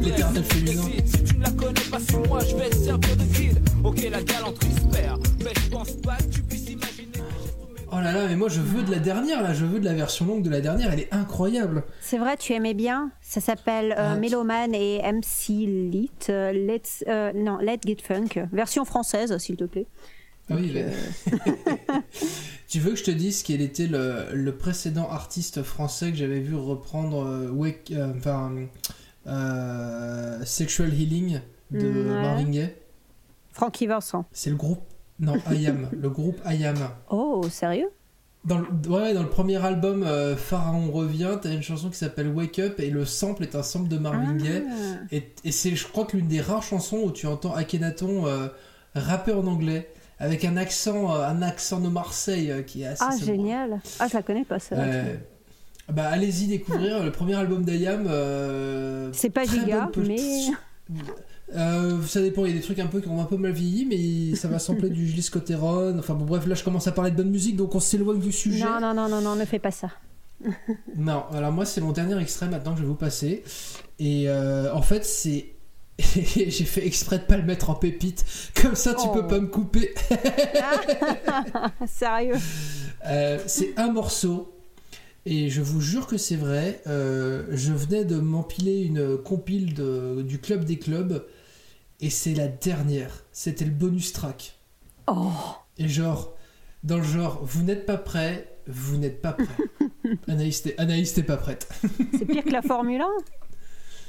L'éternel 0.01 0.43
féminin. 0.43 0.83
Si 1.05 1.23
tu 1.23 1.37
ne 1.37 1.43
la 1.43 1.51
connais 1.51 1.81
pas, 1.91 1.97
c'est 2.07 2.27
moi, 2.27 2.39
je 2.49 2.55
vais 2.55 2.69
te 2.69 2.75
servir 2.77 3.15
de 3.17 3.23
guide. 3.37 3.59
Ok, 3.83 4.01
la 4.11 4.21
galanterie 4.23 4.67
là 8.03 8.11
là, 8.13 8.27
mais 8.27 8.35
moi 8.35 8.49
je 8.49 8.61
veux 8.61 8.83
de 8.83 8.91
la 8.91 8.99
dernière 8.99 9.41
là, 9.41 9.53
je 9.53 9.65
veux 9.65 9.79
de 9.79 9.85
la 9.85 9.93
version 9.93 10.25
longue 10.25 10.43
de 10.43 10.49
la 10.49 10.61
dernière, 10.61 10.91
elle 10.93 10.99
est 10.99 11.13
incroyable. 11.13 11.83
C'est 12.01 12.17
vrai, 12.17 12.37
tu 12.37 12.53
aimais 12.53 12.73
bien. 12.73 13.11
Ça 13.21 13.41
s'appelle 13.41 13.93
euh, 13.93 14.13
Ah, 14.13 14.15
Meloman 14.17 14.73
et 14.75 14.99
MC 15.01 15.49
Lit. 15.65 16.11
euh, 16.29 16.51
let's, 16.51 17.03
euh, 17.07 17.31
non, 17.33 17.57
Let's 17.59 17.81
Get 17.85 17.97
Funk. 18.03 18.45
Version 18.51 18.85
française, 18.85 19.35
s'il 19.39 19.55
te 19.55 19.63
plaît. 19.63 19.87
Ah 20.49 20.55
oui, 20.59 20.71
mais- 20.73 20.91
tu 22.67 22.79
veux 22.79 22.91
que 22.91 22.97
je 22.97 23.03
te 23.05 23.11
dise 23.11 23.43
quel 23.43 23.61
était 23.61 23.87
le, 23.87 24.25
le 24.33 24.55
précédent 24.57 25.09
artiste 25.09 25.63
français 25.63 26.11
que 26.11 26.17
j'avais 26.17 26.39
vu 26.41 26.55
reprendre 26.55 27.25
euh, 27.25 27.49
Wake, 27.49 27.91
euh, 27.91 28.11
enfin, 28.17 28.51
euh, 29.27 30.43
Sexual 30.45 30.93
Healing 30.93 31.39
de 31.71 31.87
Ouais. 31.87 32.21
Marvin 32.21 32.49
Gaye? 32.49 32.73
Francky 33.51 33.87
Vincent. 33.87 34.25
C'est 34.31 34.49
le 34.49 34.55
groupe. 34.55 34.81
Non, 35.19 35.35
IAM. 35.51 35.89
le 35.91 36.09
groupe 36.09 36.39
IAM. 36.45 36.77
Oh, 37.09 37.43
sérieux? 37.49 37.89
Dans 38.45 38.57
le, 38.59 38.65
ouais, 38.89 39.13
dans 39.13 39.23
le 39.23 39.29
premier 39.29 39.63
album 39.63 40.03
euh, 40.03 40.35
Pharaon 40.35 40.91
revient, 40.91 41.37
t'as 41.41 41.53
une 41.53 41.61
chanson 41.63 41.89
qui 41.89 41.97
s'appelle 41.97 42.27
Wake 42.27 42.59
Up 42.59 42.79
et 42.79 42.89
le 42.89 43.05
sample 43.05 43.43
est 43.43 43.55
un 43.55 43.63
sample 43.63 43.87
de 43.87 43.97
Marvin 43.97 44.35
Ah. 44.37 44.43
Gaye. 44.43 44.63
Et, 45.11 45.31
et 45.45 45.51
c'est, 45.53 45.75
je 45.75 45.87
crois 45.87 46.03
que 46.05 46.17
l'une 46.17 46.27
des 46.27 46.41
rares 46.41 46.61
chansons 46.63 46.97
où 47.05 47.11
tu 47.11 47.25
entends 47.27 47.53
Akhenaton 47.55 48.25
euh, 48.27 48.47
rapper 48.95 49.31
en 49.31 49.47
anglais 49.47 49.89
avec 50.19 50.43
un 50.43 50.57
accent, 50.57 51.15
euh, 51.15 51.25
un 51.25 51.41
accent 51.41 51.79
de 51.79 51.87
Marseille 51.87 52.51
qui 52.67 52.81
est 52.81 52.87
assez. 52.87 53.03
Ah, 53.07 53.15
génial. 53.17 53.79
Ah, 53.99 54.07
je 54.09 54.13
la 54.15 54.23
connais 54.23 54.43
pas, 54.45 54.59
ça. 54.59 54.75
Bah 55.91 56.07
allez-y 56.07 56.47
découvrir 56.47 57.03
le 57.03 57.11
premier 57.11 57.35
album 57.35 57.65
euh, 57.69 59.09
C'est 59.13 59.29
pas 59.29 59.43
giga, 59.43 59.89
mais. 59.97 60.17
Euh, 61.55 62.01
ça 62.03 62.21
dépend, 62.21 62.45
il 62.45 62.51
y 62.51 62.53
a 62.53 62.57
des 62.57 62.63
trucs 62.63 62.79
un 62.79 62.87
peu 62.87 62.99
qui 63.01 63.07
ont 63.07 63.21
un 63.21 63.25
peu 63.25 63.37
mal 63.37 63.51
vieilli, 63.51 63.85
mais 63.85 64.35
ça 64.35 64.47
va 64.47 64.59
sampler 64.59 64.89
du 64.89 65.07
Gilles. 65.07 65.23
Enfin 65.33 66.13
bon, 66.13 66.25
bref, 66.25 66.45
là 66.47 66.55
je 66.55 66.63
commence 66.63 66.87
à 66.87 66.91
parler 66.91 67.11
de 67.11 67.15
bonne 67.17 67.29
musique, 67.29 67.55
donc 67.55 67.75
on 67.75 67.79
s'éloigne 67.79 68.19
du 68.19 68.31
sujet. 68.31 68.63
Non, 68.63 68.79
non, 68.81 68.93
non, 68.93 69.07
non, 69.09 69.21
non, 69.21 69.35
ne 69.35 69.45
fais 69.45 69.59
pas 69.59 69.71
ça. 69.71 69.89
Non, 70.97 71.23
alors 71.31 71.51
moi 71.53 71.65
c'est 71.65 71.79
mon 71.81 71.91
dernier 71.93 72.19
extrait 72.21 72.47
maintenant 72.49 72.71
que 72.73 72.77
je 72.79 72.83
vais 72.83 72.89
vous 72.89 72.95
passer. 72.95 73.43
Et 73.99 74.25
euh, 74.27 74.73
en 74.73 74.81
fait 74.81 75.05
c'est... 75.05 75.45
J'ai 75.99 76.49
fait 76.65 76.85
exprès 76.85 77.19
de 77.19 77.23
pas 77.23 77.37
le 77.37 77.43
mettre 77.43 77.69
en 77.69 77.75
pépite, 77.75 78.25
comme 78.61 78.75
ça 78.75 78.93
tu 78.95 79.05
Oh. 79.07 79.13
peux 79.13 79.27
pas 79.27 79.39
me 79.39 79.47
couper. 79.47 79.93
Sérieux. 81.87 82.35
Euh, 83.07 83.39
c'est 83.47 83.73
un 83.77 83.91
morceau. 83.91 84.49
Et 85.25 85.49
je 85.49 85.61
vous 85.61 85.79
jure 85.79 86.07
que 86.07 86.17
c'est 86.17 86.35
vrai. 86.35 86.81
je 86.85 87.71
venais 87.73 88.03
de 88.05 88.17
m'empiler 88.19 88.81
une 88.81 89.17
compile 89.17 89.73
de- 89.73 90.21
du 90.23 90.39
club 90.39 90.65
des 90.65 90.77
clubs. 90.77 91.23
Et 92.03 92.09
c'est 92.09 92.33
la 92.33 92.49
dernière. 92.49 93.23
C'était 93.31 93.63
le 93.63 93.71
bonus 93.71 94.11
track. 94.11 94.59
Oh. 95.07 95.31
Et 95.77 95.87
genre, 95.87 96.33
dans 96.83 96.97
le 96.97 97.03
genre, 97.03 97.39
vous 97.43 97.63
n'êtes 97.63 97.85
pas 97.85 97.95
prêt, 97.95 98.57
vous 98.67 98.97
n'êtes 98.97 99.21
pas 99.21 99.31
prêt. 99.31 99.47
Anaïs, 100.27 100.61
t'es- 100.63 100.75
Anaïs, 100.77 101.13
t'es 101.13 101.23
pas 101.23 101.37
prête. 101.37 101.69
C'est 102.17 102.25
pire 102.25 102.43
que 102.43 102.49
la 102.49 102.61
Formule 102.61 102.99
1 103.01 103.07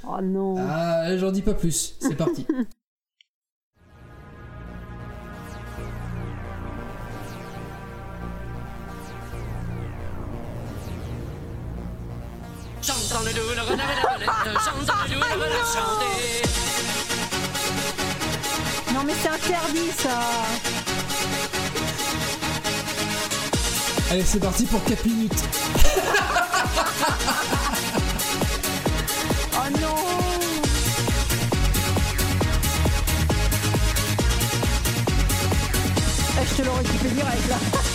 Oh 0.08 0.20
non. 0.20 0.56
Ah, 0.58 1.16
j'en 1.16 1.30
dis 1.30 1.42
pas 1.42 1.54
plus. 1.54 1.94
C'est 2.00 2.16
parti. 2.16 2.44
J'entends 12.82 13.22
le 13.24 13.30
loup, 13.30 13.54
le 13.54 13.62
renard 13.62 13.90
et 13.90 14.24
la 14.26 14.52
j'entends 14.52 15.04
le 15.08 15.14
loup, 15.14 15.20
le 15.20 15.42
renard 15.42 15.66
chanter. 15.66 16.63
Mais 19.06 19.12
c'est 19.22 19.28
interdit, 19.28 19.90
ça. 19.98 20.20
Allez, 24.10 24.24
c'est 24.24 24.40
parti 24.40 24.64
pour 24.64 24.82
4 24.84 25.04
minutes. 25.06 25.32
Oh 29.52 29.70
non. 29.80 29.94
Eh, 36.40 36.46
Je 36.46 36.54
te 36.54 36.62
l'aurais 36.66 36.84
coupé 36.84 37.08
direct, 37.08 37.48
là. 37.48 37.56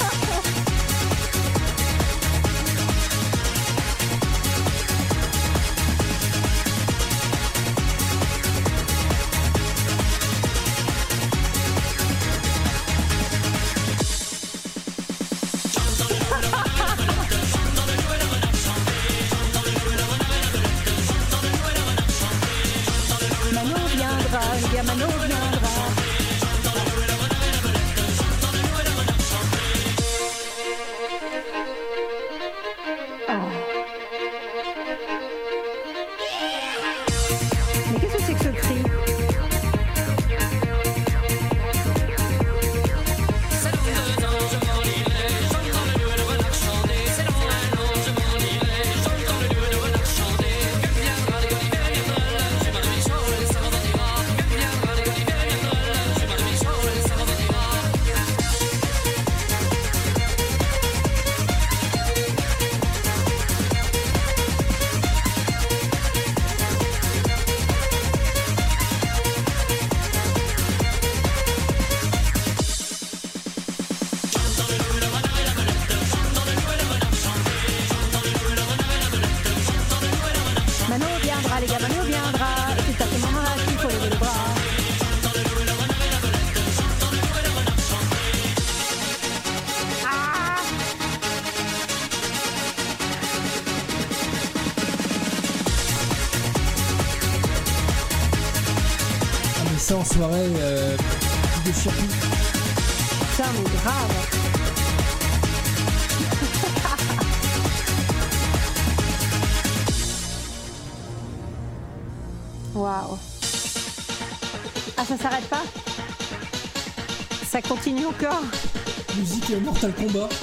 Mortal 119.60 119.91
Kombat. 119.93 120.32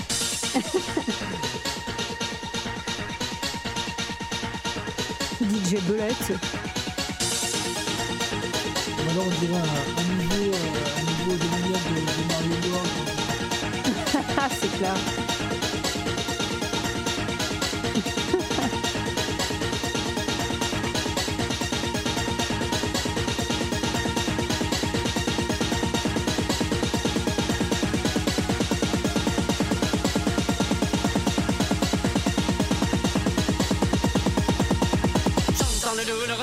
DJ 5.40 5.80
Belette. 5.88 6.55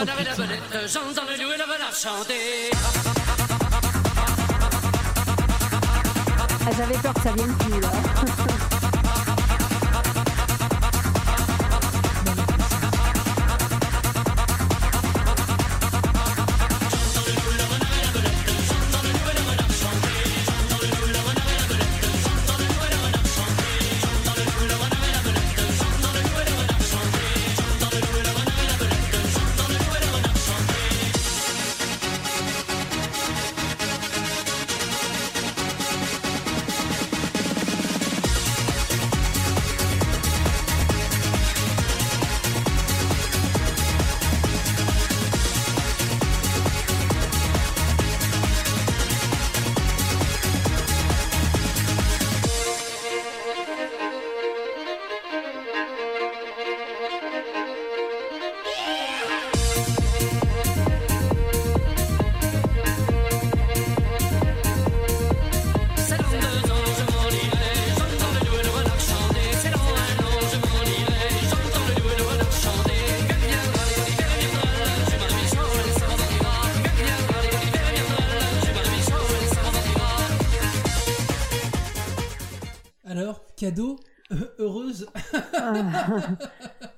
Renard 0.06 1.54
et 1.54 1.58
la 1.58 1.66
renard 1.66 1.94
chanter. 1.96 2.72
Ah, 6.66 6.72
J'avais 6.78 6.98
peur 6.98 7.14
que 7.14 7.22
ça 7.22 7.32
vienne 7.34 7.56
plus 7.58 7.80
là. 7.80 7.90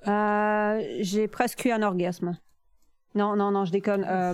Euh, 0.07 0.81
J'ai 1.01 1.27
presque 1.27 1.65
eu 1.65 1.71
un 1.71 1.81
orgasme. 1.81 2.37
Non, 3.15 3.35
non, 3.35 3.51
non, 3.51 3.65
je 3.65 3.71
déconne. 3.71 4.05
Euh, 4.07 4.33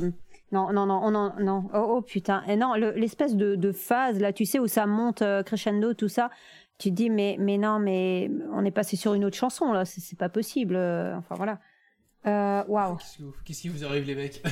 non, 0.52 0.74
non, 0.74 0.86
non, 0.86 1.10
non, 1.12 1.34
non. 1.40 1.70
Oh, 1.74 1.86
oh, 1.98 2.02
putain. 2.02 2.44
Et 2.48 2.56
non, 2.56 2.74
le- 2.76 2.92
l'espèce 2.92 3.36
de, 3.36 3.56
de 3.56 3.72
phase, 3.72 4.20
là, 4.20 4.34
tu 4.34 4.46
sais, 4.46 4.60
où 4.60 4.68
ça 4.68 4.86
monte 4.86 5.22
euh, 5.22 5.44
crescendo, 5.44 5.94
tout 5.94 6.10
ça. 6.10 6.30
Tu 6.78 6.90
te 6.90 6.96
dis, 6.96 7.10
mais, 7.10 7.38
mais 7.40 7.58
non, 7.58 7.80
mais 7.80 8.30
on 8.54 8.66
est 8.66 8.72
passé 8.72 8.96
sur 8.98 9.14
une 9.14 9.24
autre 9.24 9.38
chanson, 9.38 9.72
là. 9.72 9.86
C'est 9.86 10.18
pas 10.18 10.30
possible. 10.30 10.76
euh, 10.76 11.16
Enfin, 11.18 11.36
voilà. 11.36 11.60
Euh, 12.28 12.64
Waouh. 12.68 12.98
Qu'est-ce 12.98 13.16
qui 13.18 13.22
vous- 13.24 13.34
Qu'est-ce 13.46 13.62
qui 13.62 13.70
vous 13.70 13.86
arrive, 13.86 14.06
les 14.06 14.16
mecs? 14.16 14.44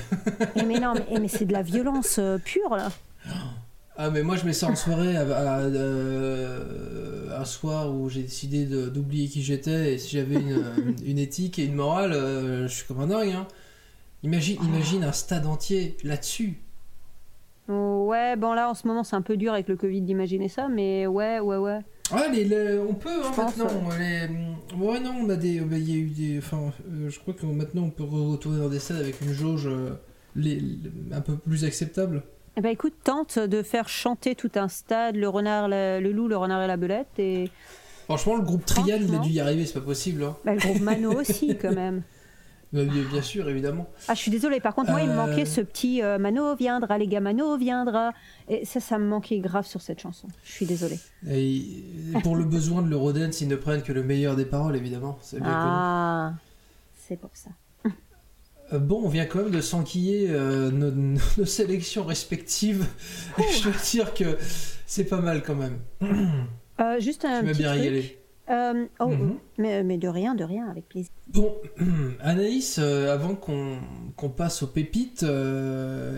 Eh, 0.55 0.63
mais 0.63 0.79
non, 0.79 0.93
mais, 0.93 1.05
eh, 1.11 1.19
mais 1.19 1.27
c'est 1.27 1.45
de 1.45 1.53
la 1.53 1.61
violence 1.63 2.17
euh, 2.19 2.37
pure, 2.37 2.75
là. 2.75 2.89
Ah, 4.01 4.09
mais 4.09 4.23
moi, 4.23 4.37
je 4.37 4.45
mets 4.45 4.53
ça 4.53 4.67
en 4.67 4.75
soirée 4.77 5.17
à, 5.17 5.23
à, 5.23 5.59
euh, 5.59 7.37
un 7.37 7.43
soir 7.43 7.93
où 7.93 8.07
j'ai 8.07 8.21
décidé 8.21 8.65
d'oublier 8.65 9.27
qui 9.27 9.41
j'étais 9.43 9.93
et 9.93 9.97
si 9.97 10.15
j'avais 10.15 10.35
une, 10.35 10.63
une 11.05 11.17
éthique 11.19 11.59
et 11.59 11.65
une 11.65 11.75
morale, 11.75 12.13
euh, 12.13 12.65
je 12.69 12.73
suis 12.75 12.85
comme 12.87 13.01
un 13.01 13.07
dingue. 13.07 13.31
Hein. 13.31 13.45
Imagine, 14.23 14.57
imagine 14.63 15.03
un 15.03 15.11
stade 15.11 15.45
entier 15.45 15.97
là-dessus. 16.05 16.59
Ouais, 17.67 18.37
bon, 18.37 18.53
là, 18.53 18.69
en 18.69 18.73
ce 18.73 18.87
moment, 18.87 19.03
c'est 19.03 19.17
un 19.17 19.21
peu 19.21 19.35
dur 19.35 19.51
avec 19.53 19.67
le 19.67 19.75
Covid 19.75 20.01
d'imaginer 20.01 20.47
ça, 20.47 20.69
mais 20.69 21.05
ouais, 21.05 21.39
ouais, 21.41 21.57
ouais. 21.57 21.79
Ouais, 22.11 22.29
les, 22.31 22.45
les- 22.45 22.79
on 22.79 22.93
peut 22.95 23.09
hein, 23.09 23.31
maintenant. 23.37 23.67
les- 23.99 24.77
ouais, 24.81 24.99
non, 25.01 25.13
on 25.23 25.29
a 25.29 25.35
des. 25.35 25.59
bah, 25.59 25.77
Il 25.77 25.89
y 25.89 25.93
a 25.93 25.97
eu 25.97 26.07
des. 26.09 26.37
Enfin, 26.39 26.71
euh, 26.89 27.09
je 27.09 27.19
crois 27.19 27.33
que 27.35 27.45
maintenant 27.45 27.83
on 27.83 27.89
peut 27.91 28.03
retourner 28.05 28.57
dans 28.59 28.69
des 28.69 28.79
stades 28.79 29.01
avec 29.01 29.21
une 29.21 29.33
jauge 29.33 29.67
euh, 29.67 29.91
les- 30.35 30.61
un 31.11 31.21
peu 31.21 31.35
plus 31.37 31.63
acceptable. 31.65 32.23
Eh 32.57 32.61
ben 32.61 32.69
écoute, 32.69 32.93
tente 33.03 33.39
de 33.39 33.63
faire 33.63 33.87
chanter 33.89 34.35
tout 34.35 34.51
un 34.55 34.67
stade, 34.67 35.15
le 35.15 35.29
renard, 35.29 35.67
la- 35.67 35.99
le 35.99 36.11
loup, 36.11 36.27
le 36.27 36.37
renard 36.37 36.61
et 36.61 36.67
la 36.67 36.77
belette, 36.77 37.07
et 37.19 37.49
Franchement, 38.05 38.35
le 38.37 38.41
groupe 38.41 38.65
Trian, 38.65 38.97
il 38.99 39.13
a 39.13 39.19
dû 39.19 39.29
y 39.29 39.39
arriver, 39.39 39.65
c'est 39.67 39.73
pas 39.79 39.85
possible. 39.85 40.23
Hein. 40.23 40.35
bah, 40.43 40.53
le 40.55 40.59
groupe 40.59 40.79
Mano 40.81 41.11
aussi, 41.19 41.55
quand 41.61 41.71
même. 41.73 42.01
Bien, 42.73 42.83
bien 42.85 43.21
sûr, 43.21 43.47
évidemment. 43.49 43.87
Ah, 44.07 44.13
je 44.15 44.19
suis 44.19 44.31
désolée, 44.31 44.59
par 44.59 44.73
contre, 44.75 44.89
moi, 44.91 45.01
il 45.01 45.07
me 45.07 45.13
Euh. 45.13 45.27
manquait 45.27 45.45
ce 45.45 45.61
petit 45.61 46.01
euh, 46.03 46.17
Mano 46.17 46.55
viendra, 46.55 46.97
les 46.97 47.07
gars, 47.07 47.19
Mano 47.19 47.55
viendra. 47.57 48.11
Et 48.47 48.65
ça, 48.65 48.79
ça 48.79 48.97
me 48.97 49.05
manquait 49.07 49.39
grave 49.39 49.65
sur 49.67 49.81
cette 49.81 49.99
chanson. 50.01 50.27
Je 50.43 50.51
suis 50.51 50.65
désolée. 50.65 50.99
Et 51.29 51.63
pour 52.23 52.35
le 52.35 52.45
besoin 52.45 52.81
de 52.81 52.89
l'Eurodance, 52.89 53.41
ils 53.41 53.47
ne 53.47 53.55
prennent 53.55 53.83
que 53.83 53.93
le 53.93 54.03
meilleur 54.03 54.35
des 54.35 54.45
paroles, 54.45 54.75
évidemment. 54.75 55.17
C'est 55.21 55.39
bien 55.39 55.47
Ah, 55.51 56.33
c'est 57.07 57.15
pour 57.19 57.29
ça. 57.33 57.49
Euh, 58.73 58.79
bon, 58.79 59.01
on 59.03 59.09
vient 59.09 59.25
quand 59.25 59.39
même 59.43 59.51
de 59.51 59.61
s'enquiller 59.61 60.27
euh, 60.29 60.69
nos, 60.71 60.91
nos 61.37 61.45
sélections 61.45 62.03
respectives. 62.03 62.85
Et 63.37 63.43
je 63.57 63.63
dois 63.63 63.73
dire 63.91 64.13
que 64.13 64.37
c'est 64.85 65.05
pas 65.05 65.21
mal 65.21 65.41
quand 65.43 65.55
même. 65.55 65.79
Euh, 66.79 66.99
juste 66.99 67.25
un 67.25 67.41
Tu 67.41 67.47
petit 67.47 67.57
bien 67.59 67.69
truc. 67.71 67.81
régalé. 67.81 68.15
Euh, 68.49 68.85
oh, 68.99 69.09
Mhm. 69.09 69.35
mais, 69.59 69.83
mais 69.83 69.97
de 69.99 70.07
rien, 70.07 70.33
de 70.33 70.43
rien, 70.43 70.67
avec 70.71 70.89
plaisir. 70.89 71.11
Bon, 71.27 71.55
Anaïs, 72.19 72.79
avant 72.79 73.35
qu'on 73.35 74.29
passe 74.29 74.63
aux 74.63 74.67
pépites, 74.67 75.23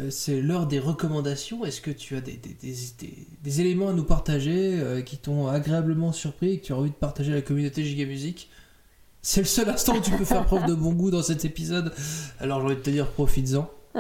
c'est 0.10 0.40
l'heure 0.42 0.66
des 0.66 0.80
recommandations. 0.80 1.66
Est-ce 1.66 1.82
que 1.82 1.92
tu 1.92 2.16
as 2.16 2.22
des, 2.22 2.34
des- 2.38 2.56
des- 2.62 3.28
des- 3.44 3.60
éléments 3.62 3.90
à 3.90 3.94
nous 3.94 4.06
partager 4.06 4.80
qui 5.06 5.18
t'ont 5.18 5.48
agréablement 5.48 6.14
surpris 6.14 6.52
et 6.54 6.60
que 6.60 6.66
tu 6.68 6.72
as 6.74 6.78
envie 6.78 6.90
de 6.92 6.96
partager 6.96 7.34
à 7.34 7.36
la 7.36 7.42
communauté 7.42 7.84
Giga 7.84 8.06
Music? 8.06 8.50
C'est 9.22 9.42
le 9.42 9.48
seul 9.48 9.70
instant 9.70 9.96
où 9.96 10.02
tu 10.02 10.12
peux 10.12 10.26
faire 10.26 10.46
preuve 10.46 10.66
de 10.66 10.74
bon 10.74 10.94
goût 10.94 11.12
dans 11.12 11.22
cet 11.22 11.46
épisode. 11.46 11.94
Alors 12.40 12.60
j'ai 12.60 12.66
envie 12.66 12.76
de 12.76 12.82
te 12.82 12.90
dire, 12.90 13.08
profites-en. 13.08 13.70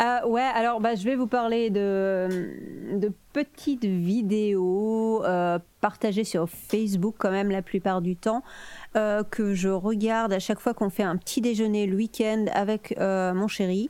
Euh, 0.00 0.26
ouais, 0.26 0.42
alors 0.42 0.80
bah, 0.80 0.96
je 0.96 1.04
vais 1.04 1.14
vous 1.14 1.28
parler 1.28 1.70
de, 1.70 2.98
de 2.98 3.12
petites 3.32 3.84
vidéos 3.84 5.24
euh, 5.24 5.58
partagées 5.80 6.24
sur 6.24 6.48
Facebook 6.48 7.14
quand 7.18 7.30
même 7.30 7.50
la 7.50 7.62
plupart 7.62 8.00
du 8.02 8.16
temps, 8.16 8.42
euh, 8.96 9.22
que 9.22 9.54
je 9.54 9.68
regarde 9.68 10.32
à 10.32 10.40
chaque 10.40 10.58
fois 10.58 10.74
qu'on 10.74 10.90
fait 10.90 11.04
un 11.04 11.16
petit 11.16 11.40
déjeuner 11.40 11.86
le 11.86 11.96
week-end 11.96 12.46
avec 12.52 12.98
mon 12.98 13.46
chéri. 13.46 13.88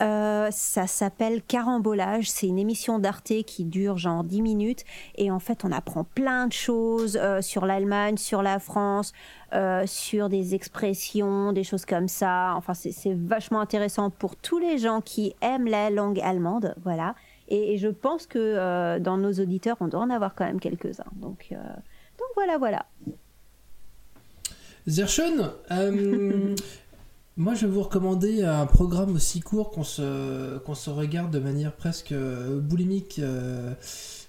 Euh, 0.00 0.48
ça 0.50 0.88
s'appelle 0.88 1.40
Carambolage, 1.40 2.28
c'est 2.28 2.48
une 2.48 2.58
émission 2.58 2.98
d'Arte 2.98 3.44
qui 3.46 3.64
dure 3.64 3.96
genre 3.96 4.24
10 4.24 4.42
minutes 4.42 4.84
et 5.14 5.30
en 5.30 5.38
fait 5.38 5.64
on 5.64 5.70
apprend 5.70 6.02
plein 6.02 6.48
de 6.48 6.52
choses 6.52 7.16
euh, 7.16 7.40
sur 7.40 7.64
l'Allemagne, 7.64 8.16
sur 8.16 8.42
la 8.42 8.58
France, 8.58 9.12
euh, 9.52 9.84
sur 9.86 10.28
des 10.28 10.56
expressions, 10.56 11.52
des 11.52 11.62
choses 11.62 11.84
comme 11.84 12.08
ça. 12.08 12.54
Enfin 12.56 12.74
c'est 12.74 13.14
vachement 13.14 13.60
intéressant 13.60 14.10
pour 14.10 14.34
tous 14.34 14.58
les 14.58 14.78
gens 14.78 15.00
qui 15.00 15.32
aiment 15.40 15.68
la 15.68 15.90
langue 15.90 16.18
allemande, 16.18 16.74
voilà. 16.82 17.14
Et, 17.46 17.74
et 17.74 17.78
je 17.78 17.88
pense 17.88 18.26
que 18.26 18.98
dans 18.98 19.16
nos 19.16 19.32
auditeurs 19.34 19.76
on 19.78 19.86
doit 19.86 20.00
en 20.00 20.10
avoir 20.10 20.34
quand 20.34 20.44
même 20.44 20.60
quelques-uns. 20.60 21.04
Donc, 21.14 21.50
donc 21.50 22.28
voilà, 22.34 22.58
voilà. 22.58 22.86
Zershon, 24.86 25.50
euh, 25.70 26.54
moi 27.36 27.54
je 27.54 27.66
vais 27.66 27.72
vous 27.72 27.82
recommander 27.82 28.44
un 28.44 28.66
programme 28.66 29.14
aussi 29.14 29.40
court 29.40 29.70
qu'on 29.70 29.84
se, 29.84 30.58
qu'on 30.58 30.74
se 30.74 30.90
regarde 30.90 31.32
de 31.32 31.40
manière 31.40 31.72
presque 31.72 32.12
euh, 32.12 32.60
boulimique 32.60 33.18
euh, 33.18 33.74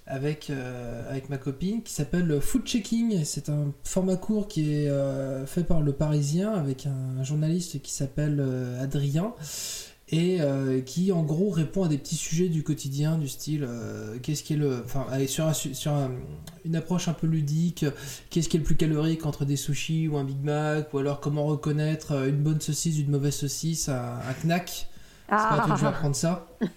avec, 0.06 0.50
euh, 0.50 1.08
avec 1.08 1.28
ma 1.28 1.38
copine 1.38 1.82
qui 1.82 1.92
s'appelle 1.92 2.40
Food 2.40 2.64
Checking. 2.64 3.24
C'est 3.24 3.48
un 3.48 3.72
format 3.84 4.16
court 4.16 4.48
qui 4.48 4.72
est 4.72 4.90
fait 5.46 5.64
par 5.64 5.82
le 5.82 5.92
Parisien 5.92 6.52
avec 6.52 6.86
un 6.86 7.22
journaliste 7.22 7.80
qui 7.82 7.92
s'appelle 7.92 8.44
Adrien 8.80 9.34
et 10.08 10.40
euh, 10.40 10.80
qui 10.82 11.10
en 11.10 11.22
gros 11.24 11.50
répond 11.50 11.82
à 11.84 11.88
des 11.88 11.98
petits 11.98 12.14
sujets 12.14 12.48
du 12.48 12.62
quotidien 12.62 13.18
du 13.18 13.26
style 13.28 13.64
euh, 13.68 14.18
qu'est-ce 14.22 14.44
qui 14.44 14.52
est 14.52 14.56
le 14.56 14.82
enfin 14.84 15.04
allez, 15.10 15.26
sur, 15.26 15.46
un 15.48 15.52
su- 15.52 15.74
sur 15.74 15.92
un- 15.92 16.12
une 16.64 16.76
approche 16.76 17.08
un 17.08 17.12
peu 17.12 17.26
ludique 17.26 17.84
qu'est-ce 18.30 18.48
qui 18.48 18.56
est 18.56 18.60
le 18.60 18.64
plus 18.64 18.76
calorique 18.76 19.26
entre 19.26 19.44
des 19.44 19.56
sushis 19.56 20.06
ou 20.06 20.16
un 20.16 20.22
Big 20.22 20.40
Mac 20.44 20.94
ou 20.94 20.98
alors 20.98 21.18
comment 21.18 21.44
reconnaître 21.46 22.12
euh, 22.12 22.28
une 22.28 22.36
bonne 22.36 22.60
saucisse 22.60 22.94
d'une 22.94 23.10
mauvaise 23.10 23.34
saucisse 23.34 23.88
un, 23.88 23.94
un 24.28 24.34
knack. 24.44 24.88
C'est 25.28 25.32
pas 25.34 25.48
Ah. 25.50 25.62
toi 25.66 25.74
que 25.74 25.80
je 25.80 25.84
vais 25.84 25.88
apprendre 25.88 26.14
ça. 26.14 26.46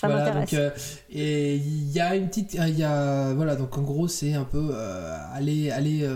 Ça 0.00 0.08
voilà, 0.08 0.30
donc, 0.40 0.52
euh, 0.54 0.70
et 1.12 1.54
il 1.54 1.92
y 1.92 2.00
a 2.00 2.16
une 2.16 2.26
petite, 2.26 2.54
il 2.54 2.76
y 2.78 2.82
a, 2.82 3.32
voilà, 3.34 3.54
donc 3.54 3.78
en 3.78 3.82
gros 3.82 4.08
c'est 4.08 4.32
un 4.34 4.42
peu 4.44 4.74
aller, 5.34 5.70
aller 5.70 6.08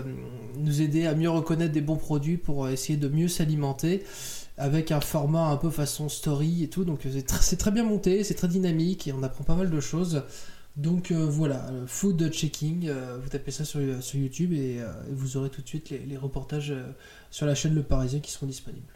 nous 0.57 0.81
aider 0.81 1.05
à 1.05 1.15
mieux 1.15 1.29
reconnaître 1.29 1.71
des 1.71 1.79
bons 1.81 1.95
produits 1.95 2.35
pour 2.37 2.67
essayer 2.67 2.97
de 2.97 3.07
mieux 3.07 3.27
s'alimenter 3.29 4.03
avec 4.57 4.91
un 4.91 5.01
format 5.01 5.47
un 5.47 5.57
peu 5.57 5.69
façon 5.69 6.09
story 6.09 6.63
et 6.63 6.69
tout. 6.69 6.85
Donc 6.85 7.01
c'est 7.03 7.27
tr- 7.29 7.41
c'est 7.41 7.57
très 7.57 7.71
bien 7.71 7.83
monté, 7.83 8.23
c'est 8.23 8.35
très 8.35 8.47
dynamique 8.47 9.07
et 9.07 9.13
on 9.13 9.21
apprend 9.23 9.43
pas 9.43 9.55
mal 9.55 9.69
de 9.69 9.79
choses. 9.79 10.23
Donc 10.75 11.11
euh, 11.11 11.25
voilà, 11.25 11.67
euh, 11.71 11.85
food 11.87 12.29
checking, 12.31 12.89
euh, 12.89 13.17
vous 13.21 13.29
tapez 13.29 13.51
ça 13.51 13.63
sur, 13.63 13.79
sur 14.01 14.19
YouTube 14.19 14.51
et, 14.51 14.81
euh, 14.81 14.91
et 15.09 15.13
vous 15.13 15.37
aurez 15.37 15.49
tout 15.49 15.61
de 15.61 15.67
suite 15.67 15.89
les, 15.89 15.99
les 15.99 16.17
reportages 16.17 16.71
euh, 16.71 16.83
sur 17.31 17.45
la 17.45 17.55
chaîne 17.55 17.73
Le 17.73 17.83
Parisien 17.83 18.19
qui 18.19 18.31
seront 18.31 18.45
disponibles. 18.45 18.93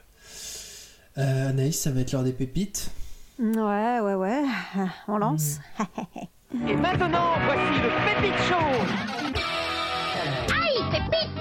Euh, 1.17 1.49
Anaïs, 1.49 1.79
ça 1.79 1.91
va 1.91 2.01
être 2.01 2.11
l'heure 2.11 2.23
des 2.23 2.33
pépites. 2.33 2.91
Ouais, 3.39 3.99
ouais, 4.01 4.15
ouais. 4.15 4.43
On 5.07 5.17
lance. 5.17 5.59
Hmm. 6.53 6.67
Et 6.67 6.75
maintenant, 6.75 7.35
voici 7.45 7.79
le 7.81 7.89
Pépite 8.05 8.39
Show 8.49 8.65
Aïe, 10.51 10.83
Pépito 10.91 11.38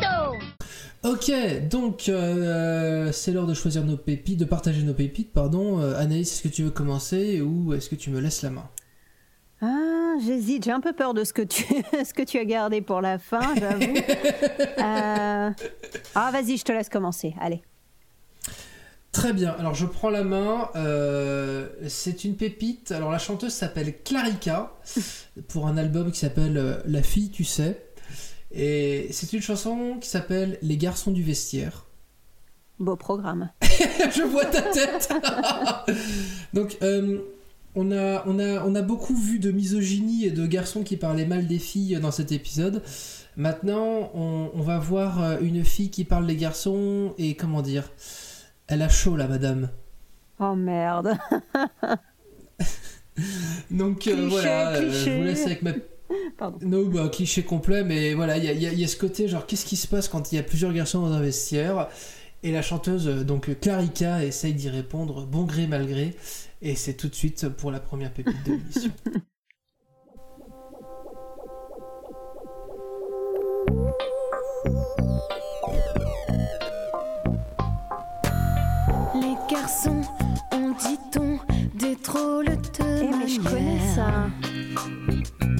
Ok, 1.04 1.30
donc 1.70 2.08
euh, 2.08 3.12
c'est 3.12 3.30
l'heure 3.32 3.46
de 3.46 3.54
choisir 3.54 3.84
nos 3.84 3.96
pépites, 3.96 4.38
de 4.38 4.44
partager 4.44 4.82
nos 4.82 4.94
pépites, 4.94 5.32
pardon. 5.32 5.80
Euh, 5.80 5.96
Anaïs, 5.96 6.32
est-ce 6.32 6.42
que 6.42 6.48
tu 6.48 6.64
veux 6.64 6.70
commencer 6.70 7.40
ou 7.40 7.72
est-ce 7.72 7.88
que 7.88 7.94
tu 7.94 8.10
me 8.10 8.18
laisses 8.20 8.42
la 8.42 8.50
main? 8.50 8.68
Ah, 9.62 10.14
j'hésite. 10.24 10.64
J'ai 10.64 10.72
un 10.72 10.80
peu 10.80 10.92
peur 10.92 11.14
de 11.14 11.22
ce 11.22 11.32
que 11.32 11.42
tu, 11.42 11.64
ce 12.04 12.12
que 12.12 12.22
tu 12.22 12.38
as 12.38 12.44
gardé 12.44 12.80
pour 12.80 13.00
la 13.00 13.18
fin, 13.18 13.54
j'avoue. 13.56 13.94
Euh, 14.80 15.50
Ah, 16.14 16.30
vas-y, 16.32 16.56
je 16.56 16.64
te 16.64 16.72
laisse 16.72 16.88
commencer. 16.88 17.34
Allez. 17.40 17.62
Très 19.10 19.32
bien, 19.32 19.54
alors 19.58 19.74
je 19.74 19.86
prends 19.86 20.10
la 20.10 20.22
main. 20.22 20.68
euh, 20.76 21.66
c'est 21.88 22.24
une 22.24 22.36
pépite. 22.36 22.92
Alors 22.92 23.10
la 23.10 23.18
chanteuse 23.18 23.52
s'appelle 23.52 24.02
Clarica 24.02 24.72
pour 25.48 25.66
un 25.66 25.76
album 25.76 26.12
qui 26.12 26.18
s'appelle 26.20 26.82
La 26.86 27.02
fille, 27.02 27.30
tu 27.30 27.42
sais. 27.44 27.88
Et 28.52 29.08
c'est 29.10 29.32
une 29.32 29.42
chanson 29.42 29.98
qui 30.00 30.08
s'appelle 30.08 30.58
Les 30.62 30.76
garçons 30.76 31.10
du 31.10 31.22
vestiaire. 31.22 31.84
Beau 32.78 32.96
programme. 32.96 33.50
je 33.62 34.22
vois 34.22 34.44
ta 34.46 34.62
tête. 34.62 35.12
Donc, 36.54 36.78
euh, 36.82 37.18
on, 37.74 37.90
a, 37.92 38.22
on, 38.26 38.38
a, 38.38 38.64
on 38.64 38.74
a 38.74 38.82
beaucoup 38.82 39.16
vu 39.16 39.38
de 39.38 39.50
misogynie 39.50 40.24
et 40.24 40.30
de 40.30 40.46
garçons 40.46 40.82
qui 40.82 40.96
parlaient 40.96 41.26
mal 41.26 41.46
des 41.46 41.58
filles 41.58 41.98
dans 42.00 42.10
cet 42.12 42.32
épisode. 42.32 42.82
Maintenant, 43.36 44.10
on, 44.14 44.50
on 44.54 44.62
va 44.62 44.78
voir 44.78 45.22
euh, 45.22 45.38
une 45.40 45.64
fille 45.64 45.90
qui 45.90 46.04
parle 46.04 46.26
des 46.26 46.36
garçons 46.36 47.14
et 47.18 47.34
comment 47.34 47.62
dire 47.62 47.90
Elle 48.66 48.82
a 48.82 48.88
chaud, 48.88 49.16
la 49.16 49.28
madame. 49.28 49.68
Oh 50.40 50.54
merde. 50.54 51.16
Donc 53.70 54.06
euh, 54.06 54.12
Cliché, 54.14 54.28
voilà, 54.28 54.68
euh, 54.70 54.82
je 54.82 54.86
cliché. 55.04 55.16
vous 55.18 55.24
laisse 55.24 55.46
avec 55.46 55.62
ma. 55.62 55.72
Pardon. 56.36 56.59
No, 56.66 56.85
bah, 56.86 57.09
cliché 57.09 57.43
complet, 57.43 57.85
mais 57.85 58.14
voilà, 58.14 58.39
il 58.39 58.44
y 58.44 58.85
a, 58.85 58.89
ce 58.89 58.97
côté, 58.97 59.28
genre, 59.28 59.47
qu'est-ce 59.47 59.66
qui 59.66 59.76
se 59.76 59.86
passe 59.86 60.09
quand 60.09 60.32
il 60.32 60.36
y 60.36 60.39
a 60.39 60.43
plusieurs 60.43 60.72
garçons 60.72 61.02
dans 61.02 61.12
un 61.12 61.20
vestiaire? 61.20 61.89
Et 62.43 62.52
la 62.52 62.62
chanteuse, 62.62 63.09
euh, 63.09 63.24
donc 63.24 63.48
euh, 63.48 63.55
Clarica, 63.55 64.24
essaye 64.24 64.55
d'y 64.55 64.68
répondre 64.68 65.26
bon 65.26 65.43
gré, 65.43 65.66
mal 65.66 65.86
gré, 65.86 66.14
et 66.62 66.76
c'est 66.76 66.94
tout 66.94 67.09
de 67.09 67.14
suite 67.14 67.48
pour 67.48 67.72
la 67.72 67.80
première 67.80 68.12
pépite 68.12 68.36
de 68.47 68.52
l'émission. 68.52 68.93
Les 79.14 79.35
garçons 79.51 80.02
ont, 80.52 80.70
dit-on, 80.70 81.39
des 81.74 81.97
trolls 81.97 82.44
de 82.47 82.85
hey, 82.85 83.10
mais 83.18 83.26
je 83.26 83.40
connais 83.40 83.94
ça 83.94 84.28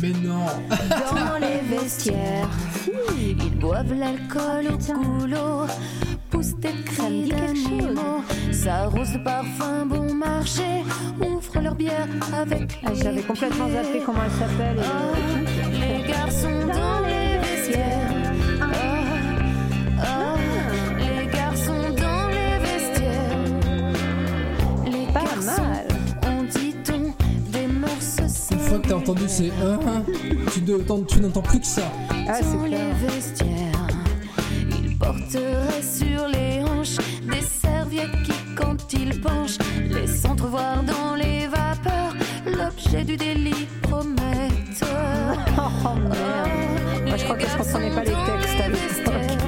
mais 0.01 0.11
non 0.11 0.47
Dans 0.71 1.39
les 1.41 1.77
vestiaires, 1.77 2.49
ils 3.19 3.59
boivent 3.59 3.95
l'alcool 3.95 4.69
au 4.73 4.77
goulot, 4.95 5.67
poussent 6.31 6.55
des 6.57 6.73
cris 6.85 7.29
d'animaux, 7.29 8.23
s'arrosent 8.53 9.13
de 9.15 9.19
parfum 9.19 9.87
bon 9.87 10.15
marché, 10.15 10.85
ouvrent 11.21 11.61
leur 11.61 11.75
bière 11.75 12.07
avec 12.33 12.79
Ah, 12.87 12.91
J'avais 12.95 13.23
complètement 13.23 13.69
zappé 13.69 14.03
comment 14.07 14.21
elle 14.25 14.31
s'appelle. 14.31 14.77
Oh, 14.79 15.17
les 15.81 16.09
garçons 16.09 16.67
dans 16.67 17.01
les 17.07 17.39
vestiaires. 17.39 18.13
Oh, 18.63 18.75
oh, 20.01 20.39
les 20.99 21.27
garçons 21.33 21.91
dans 21.97 22.29
les 22.29 22.59
vestiaires. 22.65 23.39
Les 24.87 25.13
Pas 25.13 25.25
garçons 25.25 25.63
mal. 25.63 25.78
Une 28.51 28.59
fois 28.59 28.79
que 28.79 28.89
t'as 28.89 28.95
entendu 28.95 29.23
ces 29.29 29.51
1, 29.51 30.03
tu 30.53 30.63
n'entends- 30.63 31.03
tu 31.03 31.21
n'entends 31.21 31.43
plus 31.43 31.61
que 31.61 31.67
ça. 31.67 31.83
Ah, 32.29 32.41
dans 32.41 32.47
c'est 32.63 32.67
clair. 32.69 32.81
les 33.01 33.07
vestiaires. 33.07 33.87
Ils 34.83 34.97
porteraient 34.99 35.83
sur 35.83 36.29
les 36.29 36.63
hanches 36.65 36.97
des 37.31 37.43
serviettes 37.43 38.23
qui, 38.25 38.33
quand 38.57 38.93
ils 38.93 39.21
penchent, 39.21 39.59
laissent 39.91 40.25
entrevoir 40.25 40.83
dans 40.83 41.15
les 41.15 41.47
vapeurs 41.47 42.15
l'objet 42.47 43.05
du 43.05 43.17
délit 43.17 43.67
promettent. 43.83 44.15
Oh 45.61 45.95
merde. 45.95 47.07
Moi, 47.07 47.17
je 47.17 47.25
crois 47.25 47.37
que 47.37 47.47
je 47.47 47.57
comprenais 47.57 47.91
pas 47.91 48.05
les 48.05 48.11
textes 48.13 48.61
à 48.61 48.69
l'époque. 48.69 49.39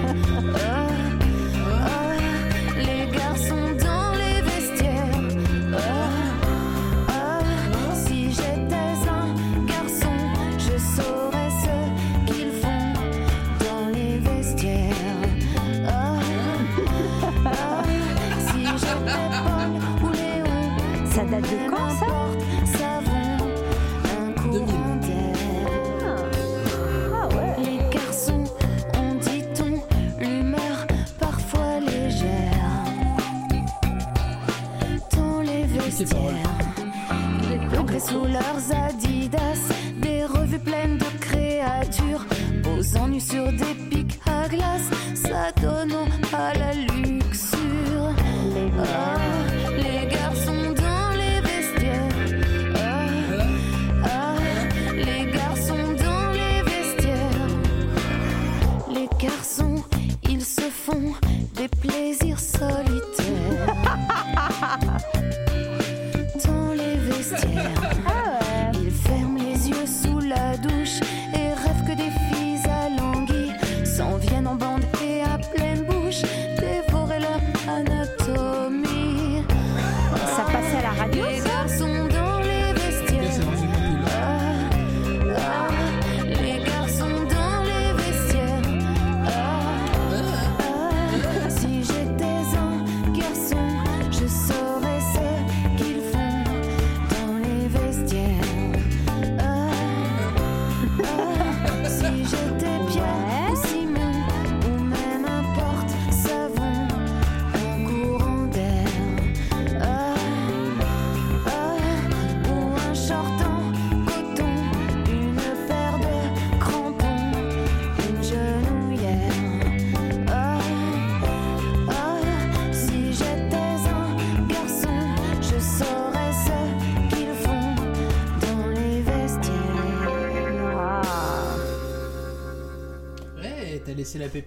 Les 35.42 35.64
vestiaires, 35.64 36.32
ils 37.52 37.68
planqueraient 37.68 38.00
sous 38.00 38.24
leurs 38.24 38.62
adidas 38.86 39.74
des 40.00 40.24
revues 40.24 40.58
pleines 40.58 40.98
de 40.98 41.18
créatures, 41.20 42.24
posant 42.62 43.08
nus 43.08 43.20
sur 43.20 43.46
des 43.52 43.74
pics 43.90 44.20
à 44.26 44.48
glace, 44.48 44.90
s'adonnant 45.14 46.06
à 46.32 46.52
la 46.58 46.72
luxure. 46.72 48.14
Ah, 48.78 49.16
les 49.34 49.39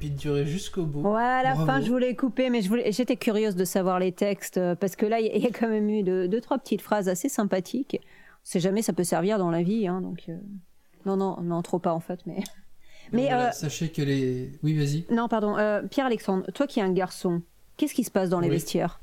pépite 0.03 0.19
durer 0.19 0.45
jusqu'au 0.45 0.85
bout. 0.85 1.01
Ouais, 1.01 1.21
à 1.21 1.43
la 1.43 1.53
Bravo. 1.55 1.65
fin, 1.65 1.81
je 1.81 1.89
voulais 1.91 2.15
couper, 2.15 2.49
mais 2.49 2.61
j'étais 2.91 3.15
curieuse 3.15 3.55
de 3.55 3.65
savoir 3.65 3.99
les 3.99 4.11
textes, 4.11 4.57
euh, 4.57 4.75
parce 4.75 4.95
que 4.95 5.05
là, 5.05 5.19
il 5.19 5.27
y, 5.27 5.29
a- 5.29 5.35
il 5.35 5.43
y 5.43 5.47
a 5.47 5.51
quand 5.51 5.69
même 5.69 5.89
eu 5.89 6.03
deux, 6.03 6.27
deux, 6.27 6.41
trois 6.41 6.57
petites 6.57 6.81
phrases 6.81 7.07
assez 7.09 7.29
sympathiques. 7.29 7.99
On 8.01 8.45
sait 8.45 8.59
jamais, 8.59 8.81
ça 8.81 8.93
peut 8.93 9.03
servir 9.05 9.37
dans 9.37 9.51
la 9.51 9.63
vie, 9.63 9.87
hein, 9.87 10.01
donc... 10.01 10.25
euh, 10.29 10.37
Non, 11.05 11.15
non, 11.17 11.41
non, 11.41 11.61
trop 11.61 11.79
pas 11.79 11.93
en 11.93 11.99
fait, 11.99 12.19
mais... 12.25 12.37
Mais, 13.11 13.23
Voilà, 13.25 13.49
euh, 13.49 13.51
Sachez 13.51 13.89
que 13.89 14.01
les. 14.01 14.51
Oui, 14.63 14.75
vas-y. 14.77 15.05
non, 15.13 15.27
pardon, 15.27 15.57
euh, 15.57 15.83
Pierre-Alexandre, 15.83 16.49
toi 16.53 16.65
qui 16.67 16.79
es 16.79 16.83
un 16.83 16.91
garçon, 16.93 17.41
qu'est-ce 17.77 17.93
qui 17.93 18.03
se 18.05 18.09
passe 18.11 18.29
dans 18.29 18.39
les 18.39 18.47
Oui. 18.47 18.55
vestiaires? 18.55 19.01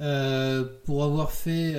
Euh, 0.00 0.64
pour 0.84 1.04
avoir 1.04 1.30
fait 1.30 1.74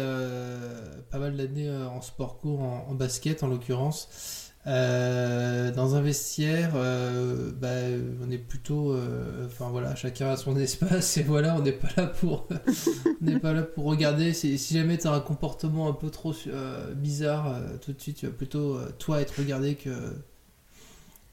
pas 1.11 1.17
mal 1.19 1.35
d'années 1.35 1.69
en 1.69 2.01
sport 2.01 2.37
court, 2.39 2.61
en, 2.61 2.85
en 2.89 2.93
basket 2.93 3.43
en 3.43 3.47
l'occurrence, 3.47 4.44
euh, 4.67 5.71
dans 5.71 5.95
un 5.95 6.01
vestiaire, 6.01 6.71
euh, 6.75 7.51
bah, 7.59 7.69
on 8.25 8.31
est 8.31 8.37
plutôt, 8.37 8.93
euh, 8.93 9.45
enfin 9.45 9.69
voilà, 9.69 9.95
chacun 9.95 10.29
a 10.29 10.37
son 10.37 10.57
espace 10.57 11.17
et 11.17 11.23
voilà, 11.23 11.55
on 11.55 11.61
n'est 11.61 11.71
pas 11.71 11.89
là 11.97 12.07
pour, 12.07 12.47
on 13.21 13.25
n'est 13.25 13.39
pas 13.39 13.53
là 13.53 13.61
pour 13.63 13.85
regarder. 13.85 14.33
Si, 14.33 14.57
si 14.57 14.73
jamais 14.73 14.97
tu 14.97 15.07
as 15.07 15.11
un 15.11 15.19
comportement 15.19 15.87
un 15.87 15.93
peu 15.93 16.09
trop 16.09 16.33
euh, 16.47 16.93
bizarre, 16.93 17.59
tout 17.81 17.93
de 17.93 18.01
suite, 18.01 18.17
tu 18.17 18.25
vas 18.25 18.31
plutôt 18.31 18.79
toi 18.99 19.21
être 19.21 19.35
regardé 19.37 19.75
que. 19.75 19.89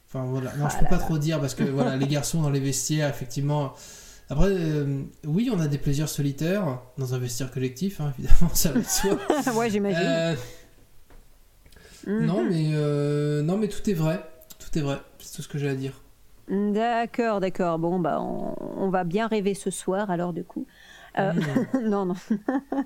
Enfin 0.08 0.26
voilà, 0.26 0.54
non, 0.56 0.68
je 0.68 0.76
Ah 0.76 0.78
peux 0.78 0.84
là 0.84 0.90
pas 0.90 0.96
là. 0.98 1.02
trop 1.04 1.16
dire 1.18 1.40
parce 1.40 1.54
que 1.54 1.64
voilà, 1.64 1.96
les 1.96 2.06
garçons 2.06 2.42
dans 2.42 2.50
les 2.50 2.60
vestiaires, 2.60 3.08
effectivement. 3.08 3.72
Après, 4.28 4.48
euh, 4.48 5.02
oui, 5.24 5.50
on 5.52 5.58
a 5.60 5.68
des 5.68 5.78
plaisirs 5.78 6.08
solitaires 6.08 6.80
dans 6.96 7.14
un 7.14 7.18
vestiaire 7.18 7.50
collectif, 7.50 8.00
hein, 8.00 8.12
évidemment, 8.18 8.50
ça 8.54 8.72
va 8.72 8.80
de 8.80 8.84
soi. 8.86 9.18
Ouais, 9.54 9.68
j'imagine. 9.70 10.00
Euh, 10.02 10.34
Mhm. 12.06 12.26
Non, 12.26 12.44
mais 12.44 12.70
euh, 12.74 13.42
non, 13.42 13.56
mais 13.56 13.68
tout 13.68 13.88
est 13.88 13.94
vrai, 13.94 14.20
tout 14.58 14.78
est 14.78 14.82
vrai. 14.82 14.98
C'est 15.18 15.36
tout 15.36 15.42
ce 15.42 15.48
que 15.48 15.58
j'ai 15.58 15.68
à 15.68 15.74
dire. 15.74 16.00
D'accord, 16.48 17.40
d'accord. 17.40 17.78
Bon, 17.78 17.98
bah, 18.00 18.18
on, 18.20 18.54
on 18.76 18.88
va 18.90 19.04
bien 19.04 19.26
rêver 19.26 19.54
ce 19.54 19.70
soir, 19.70 20.10
alors, 20.10 20.32
du 20.32 20.44
coup. 20.44 20.66
Euh, 21.18 21.32
non, 21.82 22.06
non. 22.06 22.14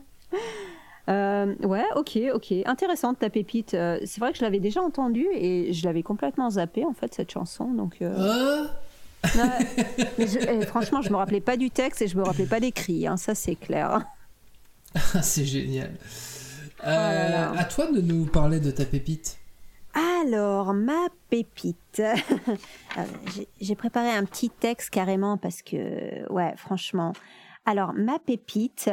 Euh, 1.08 1.54
ouais, 1.62 1.84
ok, 1.94 2.18
ok. 2.34 2.52
Intéressante 2.64 3.20
ta 3.20 3.30
pépite. 3.30 3.70
C'est 3.70 4.18
vrai 4.18 4.32
que 4.32 4.38
je 4.38 4.42
l'avais 4.42 4.58
déjà 4.58 4.82
entendue 4.82 5.28
et 5.34 5.72
je 5.72 5.84
l'avais 5.86 6.02
complètement 6.02 6.50
zappée, 6.50 6.84
en 6.84 6.94
fait, 6.94 7.14
cette 7.14 7.30
chanson. 7.30 7.66
Donc, 7.72 7.98
ouais. 8.00 8.08
Mais 10.18 10.26
je- 10.26 10.38
eh, 10.40 10.66
franchement, 10.66 11.02
je 11.02 11.10
me 11.10 11.16
rappelais 11.16 11.40
pas 11.40 11.56
du 11.56 11.70
texte 11.70 12.02
et 12.02 12.08
je 12.08 12.16
me 12.16 12.24
rappelais 12.24 12.46
pas 12.46 12.58
des 12.58 12.72
cris, 12.72 13.06
hein, 13.06 13.16
ça 13.16 13.36
c'est 13.36 13.54
clair. 13.54 14.04
C'est 15.22 15.44
génial. 15.44 15.90
Euh, 16.86 16.90
Oh 16.90 16.90
là 16.90 17.28
là. 17.28 17.52
À 17.58 17.64
toi 17.64 17.90
de 17.90 18.00
nous 18.00 18.26
parler 18.26 18.60
de 18.60 18.70
ta 18.70 18.84
pépite. 18.84 19.38
Alors, 19.94 20.74
ma 20.74 21.06
pépite. 21.30 22.02
Euh, 22.98 23.02
j'ai- 23.60 23.74
préparé 23.74 24.10
un 24.10 24.24
petit 24.24 24.48
texte 24.48 24.88
carrément 24.88 25.36
parce 25.36 25.60
que, 25.60 26.26
ouais, 26.32 26.54
franchement. 26.56 27.12
Alors, 27.66 27.92
ma 27.92 28.18
pépite, 28.18 28.90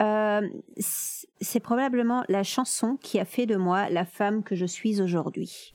euh, 0.00 0.48
c'est 0.78 1.58
probablement 1.60 2.22
la 2.28 2.44
chanson 2.44 2.96
qui 3.00 3.18
a 3.18 3.24
fait 3.24 3.46
de 3.46 3.56
moi 3.56 3.88
la 3.90 4.04
femme 4.04 4.44
que 4.44 4.54
je 4.54 4.66
suis 4.66 5.00
aujourd'hui. 5.02 5.74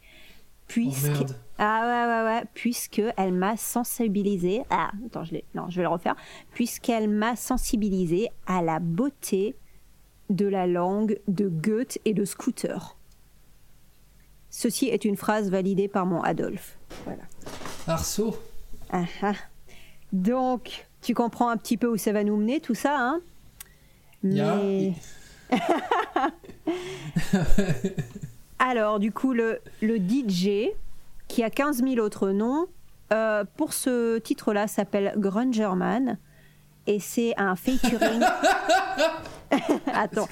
puisque 0.69 1.11
Oh, 1.21 1.34
ah 1.59 1.81
ouais 1.84 2.11
ouais 2.11 2.23
ouais 2.39 2.43
puisque 2.53 3.01
elle 3.17 3.34
m'a 3.34 3.55
sensibilisée 3.57 4.63
ah 4.69 4.91
attends 5.05 5.23
je 5.23 5.35
non 5.55 5.69
je 5.69 5.77
vais 5.77 5.84
le 5.84 5.88
refaire 5.89 6.15
puisqu'elle 6.53 7.09
m'a 7.09 7.35
sensibilisée 7.38 8.27
à 8.47 8.61
la 8.61 8.79
beauté 8.79 9.55
de 10.29 10.45
la 10.45 10.67
langue 10.67 11.19
de 11.27 11.47
Goethe 11.47 11.99
et 12.05 12.13
de 12.13 12.25
Scooter. 12.25 12.95
Ceci 14.49 14.87
est 14.87 15.05
une 15.05 15.17
phrase 15.17 15.49
validée 15.49 15.87
par 15.87 16.05
mon 16.05 16.21
Adolphe. 16.21 16.77
Voilà. 17.05 17.23
Arceau. 17.87 18.35
Ah, 18.91 19.03
ah. 19.21 19.33
Donc, 20.13 20.87
tu 21.01 21.13
comprends 21.13 21.49
un 21.49 21.57
petit 21.57 21.77
peu 21.77 21.87
où 21.87 21.97
ça 21.97 22.11
va 22.11 22.23
nous 22.23 22.37
mener, 22.37 22.59
tout 22.59 22.75
ça, 22.75 22.95
hein? 22.97 23.21
Mais- 24.23 24.93
Alors, 28.59 28.99
du 28.99 29.11
coup, 29.11 29.33
le, 29.33 29.59
le 29.81 29.97
DJ, 29.97 30.69
qui 31.27 31.43
a 31.43 31.49
15 31.49 31.83
000 31.83 31.97
autres 31.99 32.29
noms, 32.31 32.67
euh, 33.13 33.43
pour 33.57 33.73
ce 33.73 34.17
titre-là, 34.17 34.67
s'appelle 34.67 35.13
Grungerman. 35.17 36.17
Et 36.87 36.99
c'est 36.99 37.33
un 37.37 37.55
featuring. 37.55 38.21
Attends. 39.93 40.27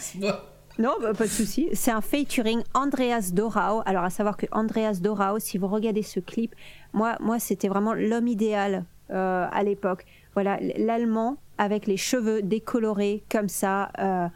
Non, 0.78 0.92
bah, 1.02 1.14
pas 1.14 1.24
de 1.24 1.30
souci. 1.30 1.70
C'est 1.74 1.92
un 1.92 2.02
featuring 2.02 2.62
Andreas 2.74 3.32
Dorau. 3.32 3.82
Alors, 3.86 4.04
à 4.04 4.10
savoir 4.10 4.36
que 4.36 4.46
Andreas 4.52 5.00
Dorau, 5.02 5.40
si 5.40 5.58
vous 5.58 5.68
regardez 5.68 6.02
ce 6.02 6.20
clip, 6.20 6.54
moi, 6.94 7.16
moi 7.22 7.40
c'était 7.40 7.70
vraiment 7.70 7.94
l'homme 7.94 8.28
idéal 8.28 8.86
euh, 9.12 9.48
à 9.52 9.64
l'époque. 9.64 10.06
Voilà, 10.34 10.60
l'allemand 10.78 11.38
avec 11.58 11.88
les 11.88 11.98
cheveux 11.98 12.42
décolorés 12.42 13.24
comme 13.30 13.48
ça. 13.48 13.92
Euh, 14.00 14.28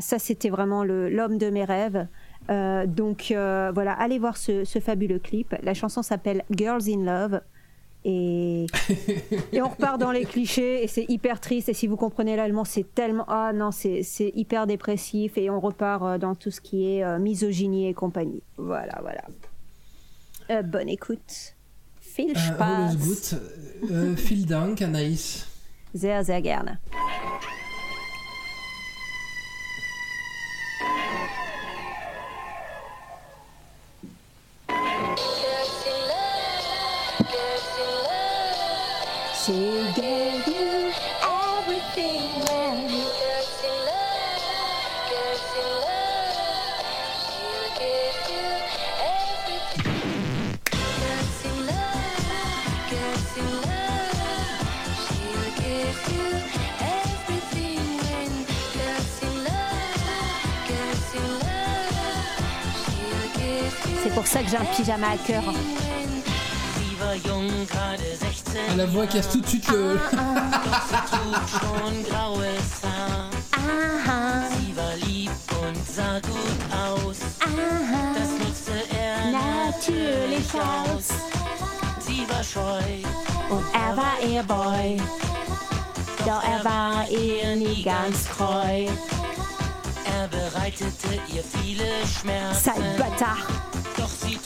ça, 0.00 0.18
c'était 0.18 0.50
vraiment 0.50 0.82
l'homme 0.84 1.38
de 1.38 1.50
mes 1.50 1.64
rêves. 1.64 2.06
Euh, 2.50 2.86
donc, 2.86 3.30
euh, 3.30 3.70
voilà, 3.74 3.92
allez 3.92 4.18
voir 4.18 4.36
ce, 4.36 4.64
ce 4.64 4.78
fabuleux 4.78 5.18
clip. 5.18 5.54
La 5.62 5.74
chanson 5.74 6.02
s'appelle 6.02 6.44
Girls 6.50 6.88
in 6.88 7.04
Love. 7.04 7.40
Et, 8.10 8.64
et 9.52 9.60
on 9.60 9.68
repart 9.68 10.00
dans 10.00 10.12
les 10.12 10.24
clichés 10.24 10.82
et 10.82 10.86
c'est 10.86 11.04
hyper 11.10 11.40
triste. 11.40 11.68
Et 11.68 11.74
si 11.74 11.86
vous 11.86 11.96
comprenez 11.96 12.36
l'allemand, 12.36 12.64
c'est 12.64 12.94
tellement. 12.94 13.26
Ah 13.28 13.52
non, 13.52 13.70
c'est 13.70 14.32
hyper 14.34 14.66
dépressif 14.66 15.36
et 15.36 15.50
on 15.50 15.60
repart 15.60 16.02
euh, 16.02 16.18
dans 16.18 16.34
tout 16.34 16.50
ce 16.50 16.62
qui 16.62 16.88
est 16.88 17.04
euh, 17.04 17.18
misogynie 17.18 17.86
et 17.86 17.92
compagnie. 17.92 18.42
Voilà, 18.56 18.98
voilà. 19.02 19.24
Euh, 20.50 20.62
bonne 20.62 20.88
écoute. 20.88 21.54
Viel 22.16 22.36
Spaß. 22.36 22.60
alles 22.60 22.96
gut. 22.96 23.36
Vielen 24.16 24.46
Dank, 24.46 24.80
Anaïs. 24.80 25.46
Sehr, 25.94 26.24
sehr 26.24 26.40
gerne. 26.40 26.78
C'est 39.48 39.54
pour 64.14 64.26
ça 64.26 64.42
que 64.42 64.50
j'ai 64.50 64.56
un 64.56 64.64
pyjama 64.64 65.08
à 65.08 65.16
cœur. 65.16 65.42
Sie 66.76 66.96
war 67.00 67.14
jung, 67.24 67.66
gerade 67.66 68.00
16. 68.00 68.37
Ah, 68.56 68.76
la 68.76 68.86
voix 68.86 69.06
casse 69.06 69.28
tout 69.30 69.40
de 69.40 69.46
suite 69.46 69.68
le. 69.70 69.98
Doch 70.10 70.82
sie 70.88 71.00
trug 71.10 71.48
schon 71.60 72.04
graues 72.04 72.70
Haar. 74.06 74.42
Sie 74.58 74.76
war 74.76 74.96
lieb 75.06 75.30
und 75.62 75.76
sah 75.94 76.18
gut 76.20 76.60
aus. 76.72 77.18
Das 78.14 78.30
nutzte 78.38 78.78
er 78.96 79.30
Natürlich 79.32 80.48
aus. 80.54 81.08
Sie 82.00 82.26
war 82.28 82.42
scheu. 82.42 82.82
Und 83.50 83.64
er 83.74 83.96
war 83.96 84.16
ihr 84.26 84.42
Boy. 84.42 84.96
Doch 86.24 86.42
er 86.42 86.64
war 86.64 87.08
ihr 87.10 87.56
nie 87.56 87.82
ganz 87.82 88.24
treu. 88.24 88.86
Er 90.04 90.28
bereitete 90.28 91.20
ihr 91.32 91.44
viele 91.44 91.86
Schmerzen. 92.06 92.72
Bâtard. 92.98 93.46
Doch 93.96 94.08
sie 94.08 94.37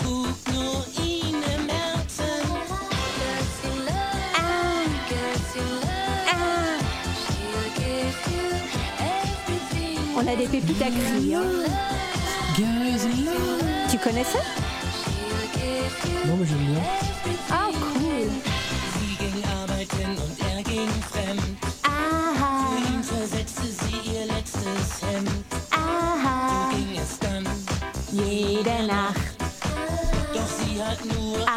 On 10.25 10.33
a 10.33 10.37
des 10.37 10.47
pépites 10.47 10.81
à 10.81 10.87
crier. 10.87 11.37
Tu 13.91 13.99
connais 13.99 14.23
ça? 14.23 14.39
Non, 16.27 16.37
mais 16.39 16.47
j'aime 16.47 16.59
bien. 16.59 16.83
Ah, 17.51 17.69
cool. 17.73 18.29
Jede 28.15 28.87
Nacht 28.87 29.17
Doch 30.35 30.47
sie 30.47 30.83
hat 30.83 31.03
nur 31.05 31.52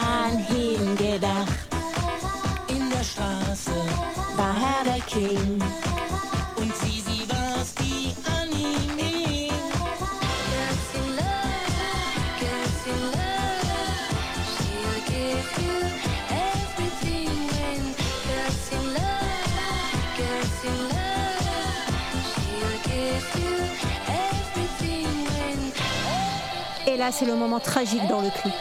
Et 26.95 26.97
là, 26.97 27.11
c'est 27.11 27.25
le 27.25 27.35
moment 27.35 27.59
tragique 27.59 28.07
dans 28.07 28.21
le 28.21 28.29
clip. 28.29 28.53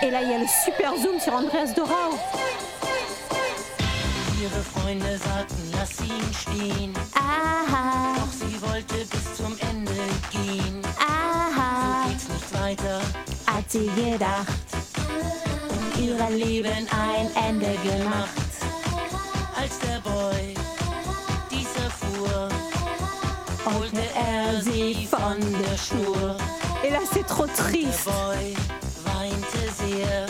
Et 0.00 0.10
là, 0.12 0.22
il 0.22 0.30
y 0.30 0.34
a 0.34 0.38
le 0.38 0.46
super 0.64 0.92
zoom 0.96 1.18
sur 1.18 1.34
Andreas 1.34 1.72
Dorau. 1.74 2.16
Ihre 4.40 4.62
Freunde 4.62 5.18
sagten, 5.18 5.72
lass 5.72 5.98
ihn 6.02 6.32
stehen. 6.32 6.94
Aha. 7.16 8.14
Doch 8.14 8.32
sie 8.32 8.62
wollte 8.62 8.94
bis 8.94 9.34
zum 9.34 9.58
Ende 9.72 9.90
gehen. 10.30 10.82
Aha. 11.00 12.04
So 12.04 12.10
geht's 12.10 12.28
nicht 12.28 12.62
weiter. 12.62 13.00
Hat 13.48 13.68
sie 13.68 13.90
gedacht. 13.96 14.46
Und 15.68 16.00
Ihr 16.00 16.30
Leben 16.30 16.86
ein 16.92 17.44
Ende 17.44 17.76
gemacht. 17.82 18.41
Als 20.12 20.20
der 20.20 20.28
Boy 20.30 20.54
dies 21.50 21.68
erfuhr, 21.76 22.48
Holte 23.64 24.02
er 24.14 24.60
sie 24.60 25.06
von 25.06 25.38
der 25.40 25.78
Schnur. 25.78 26.36
Et 26.84 26.90
là, 26.90 26.98
c'est 27.12 27.26
trop 27.26 27.46
der 27.46 27.54
triste. 27.56 28.10
Boy 28.10 28.54
weinte 29.04 29.72
sehr. 29.78 30.26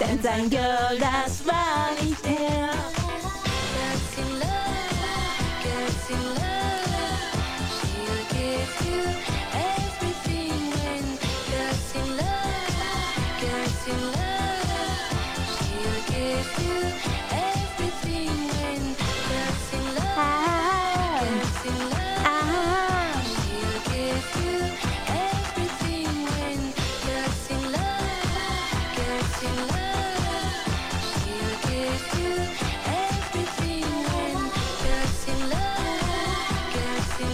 Denn 0.00 0.22
sein 0.22 0.50
Girl, 0.50 0.98
das 0.98 1.46
war 1.46 1.90
nicht 2.02 2.24
er. 2.26 2.70
Ah. 2.70 2.98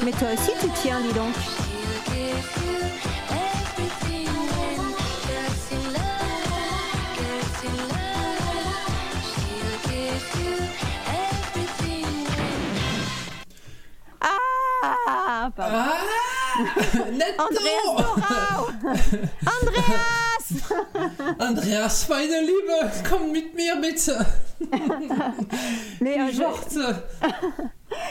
Mais 0.05 0.11
toi 0.11 0.29
aussi, 0.35 0.51
tu 0.61 0.69
tiens, 0.83 1.01
dis 1.01 1.15
donc. 1.15 1.33
Ah, 14.21 15.51
pardon. 15.57 15.79
Ah 15.79 16.14
Andreas 17.39 17.97
Dorau 17.99 18.69
Andreas 19.63 20.71
Andreas, 21.39 22.07
meine 22.09 22.41
Liebe, 22.43 22.91
komm 23.09 23.33
mit 23.33 23.55
mir 23.55 23.77
bitte. 23.81 24.13
Mais 26.01 26.19
euh, 26.21 26.31
je, 26.33 26.43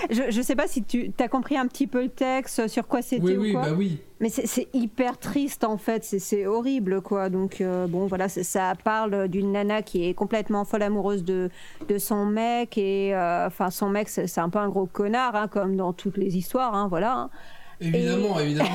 je, 0.10 0.32
je 0.32 0.41
sais 0.41 0.56
pas 0.56 0.68
si 0.68 0.84
tu 0.84 1.11
as 1.20 1.28
compris 1.28 1.57
un 1.57 1.68
petit 1.68 1.88
peu 1.88 2.02
le 2.03 2.10
texte, 2.10 2.68
sur 2.68 2.88
quoi 2.88 3.02
c'était 3.02 3.24
Oui, 3.24 3.38
ou 3.38 3.41
oui, 3.41 3.52
quoi. 3.53 3.61
bah 3.61 3.68
oui. 3.78 3.99
Mais 4.20 4.30
c'est- 4.30 4.68
hyper 4.74 5.18
triste 5.20 5.64
en 5.64 5.78
fait, 5.78 6.03
c'est- 6.03 6.45
horrible 6.45 7.02
quoi. 7.02 7.30
Donc 7.30 7.61
euh, 7.61 7.88
bon 7.88 8.07
voilà, 8.07 8.28
ça 8.30 8.74
parle 8.84 9.28
d'une 9.28 9.52
nana 9.53 9.82
qui 9.82 10.07
est 10.07 10.14
complètement 10.14 10.65
folle 10.65 10.84
amoureuse 10.84 11.24
de, 11.24 11.49
de 11.88 11.98
son 11.98 12.26
mec 12.26 12.78
et 12.78 13.14
euh, 13.15 13.48
enfin 13.48 13.70
son 13.70 13.90
mec 13.90 14.10
c'est 14.10 14.28
c'est 14.28 14.41
un 14.41 14.49
peu 14.49 14.60
un 14.60 14.70
gros 14.70 14.86
connard 14.86 15.36
hein, 15.36 15.48
comme 15.48 15.76
dans 15.76 15.94
toutes 15.94 16.18
les 16.18 16.36
histoires, 16.38 16.74
hein, 16.76 16.88
voilà. 16.90 17.14
hein. 17.14 17.30
Évidemment, 17.79 18.39
Et- 18.39 18.43
évidemment. 18.45 18.69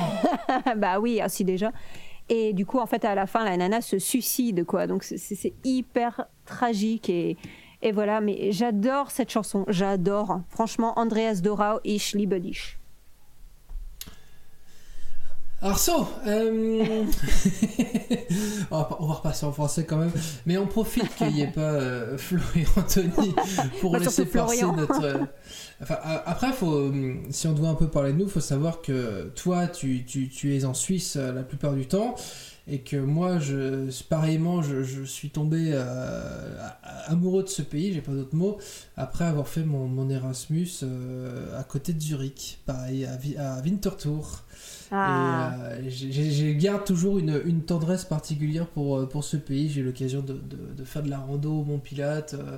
bah 0.77 0.99
oui, 0.99 1.21
ainsi 1.21 1.43
déjà. 1.43 1.71
Et 2.29 2.53
du 2.53 2.65
coup, 2.65 2.79
en 2.79 2.85
fait, 2.85 3.05
à 3.05 3.15
la 3.15 3.25
fin, 3.27 3.43
la 3.43 3.57
nana 3.57 3.81
se 3.81 3.97
suicide, 3.99 4.63
quoi. 4.65 4.87
Donc, 4.87 5.03
c'est- 5.03 5.53
hyper 5.63 6.25
tragique 6.45 7.09
et, 7.09 7.37
et 7.81 7.91
voilà. 7.91 8.21
Mais 8.21 8.51
j'adore 8.51 9.11
cette 9.11 9.29
chanson, 9.31 9.65
j'adore. 9.67 10.41
Franchement, 10.49 10.93
Andreas 10.97 11.41
Dorau, 11.43 11.79
Ich 11.83 12.13
liebe 12.13 12.35
dich. 12.39 12.78
So, 15.75 16.07
euh, 16.25 17.03
on, 18.71 18.77
va, 18.77 18.97
on 19.01 19.07
va 19.07 19.13
repasser 19.15 19.45
en 19.45 19.51
français 19.51 19.83
quand 19.85 19.97
même, 19.97 20.11
mais 20.45 20.57
on 20.57 20.65
profite 20.67 21.13
qu'il 21.15 21.33
n'y 21.33 21.41
ait 21.41 21.47
pas 21.51 21.61
euh, 21.73 22.17
Flo 22.17 22.39
et 22.55 22.65
Anthony 22.77 23.35
pour 23.81 23.91
Bah, 23.91 23.99
laisser 23.99 24.25
passer 24.25 24.63
notre. 24.71 25.03
euh, 25.03 25.25
enfin, 25.81 25.97
après, 26.25 26.53
faut, 26.53 26.73
euh, 26.73 27.15
si 27.31 27.47
on 27.47 27.53
doit 27.53 27.67
un 27.69 27.75
peu 27.75 27.89
parler 27.89 28.13
de 28.13 28.17
nous, 28.19 28.25
il 28.25 28.29
faut 28.31 28.39
savoir 28.39 28.81
que 28.81 29.31
toi, 29.35 29.67
tu, 29.67 30.05
tu, 30.05 30.29
tu 30.29 30.55
es 30.55 30.63
en 30.63 30.73
Suisse 30.73 31.17
la 31.17 31.43
plupart 31.43 31.73
du 31.73 31.87
temps. 31.87 32.15
Et 32.71 32.81
que 32.81 32.97
moi, 32.97 33.39
je, 33.39 33.89
pareillement, 34.03 34.61
je, 34.61 34.83
je 34.83 35.03
suis 35.03 35.29
tombé 35.31 35.73
amoureux 37.07 37.41
de 37.43 37.49
ce 37.49 37.63
pays, 37.63 37.93
j'ai 37.93 38.01
pas 38.01 38.11
d'autre 38.11 38.35
mot, 38.35 38.59
après 38.95 39.25
avoir 39.25 39.47
fait 39.47 39.63
mon, 39.63 39.87
mon 39.87 40.07
Erasmus 40.09 40.69
à 41.57 41.63
côté 41.63 41.93
de 41.93 41.99
Zurich, 41.99 42.59
pareil, 42.67 43.05
à, 43.05 43.55
à 43.55 43.61
Winterthur. 43.61 44.43
Ah. 44.91 45.53
Euh, 45.55 45.81
j'ai- 45.87 46.55
garde 46.55 46.83
toujours 46.85 47.19
une, 47.19 47.41
une 47.45 47.61
tendresse 47.61 48.05
particulière 48.05 48.65
pour, 48.67 48.97
euh, 48.97 49.05
pour 49.05 49.23
ce 49.23 49.37
pays. 49.37 49.69
J'ai 49.69 49.81
eu 49.81 49.83
l'occasion 49.83 50.21
de, 50.21 50.33
de- 50.33 50.73
de 50.77 50.83
faire 50.83 51.03
de 51.03 51.09
la 51.09 51.19
rando 51.19 51.51
au 51.59 51.63
Mont 51.63 51.79
Pilate, 51.79 52.33
euh, 52.33 52.57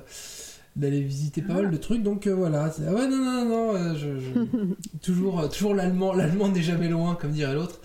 d'aller 0.76 1.02
visiter 1.02 1.42
pas 1.42 1.54
mal 1.54 1.70
de 1.70 1.76
trucs. 1.76 2.02
Donc 2.02 2.26
euh, 2.26 2.34
voilà. 2.34 2.70
ah 2.88 2.92
ouais, 2.94 3.08
non, 3.08 3.16
non, 3.18 3.44
non, 3.44 3.94
je, 3.94 4.18
je- 4.18 4.98
toujours, 5.02 5.48
toujours 5.50 5.74
l'allemand. 5.74 6.14
L'allemand 6.14 6.48
n'est 6.48 6.62
jamais 6.62 6.88
loin, 6.88 7.14
comme 7.20 7.32
dirait 7.32 7.54
l'autre. 7.54 7.80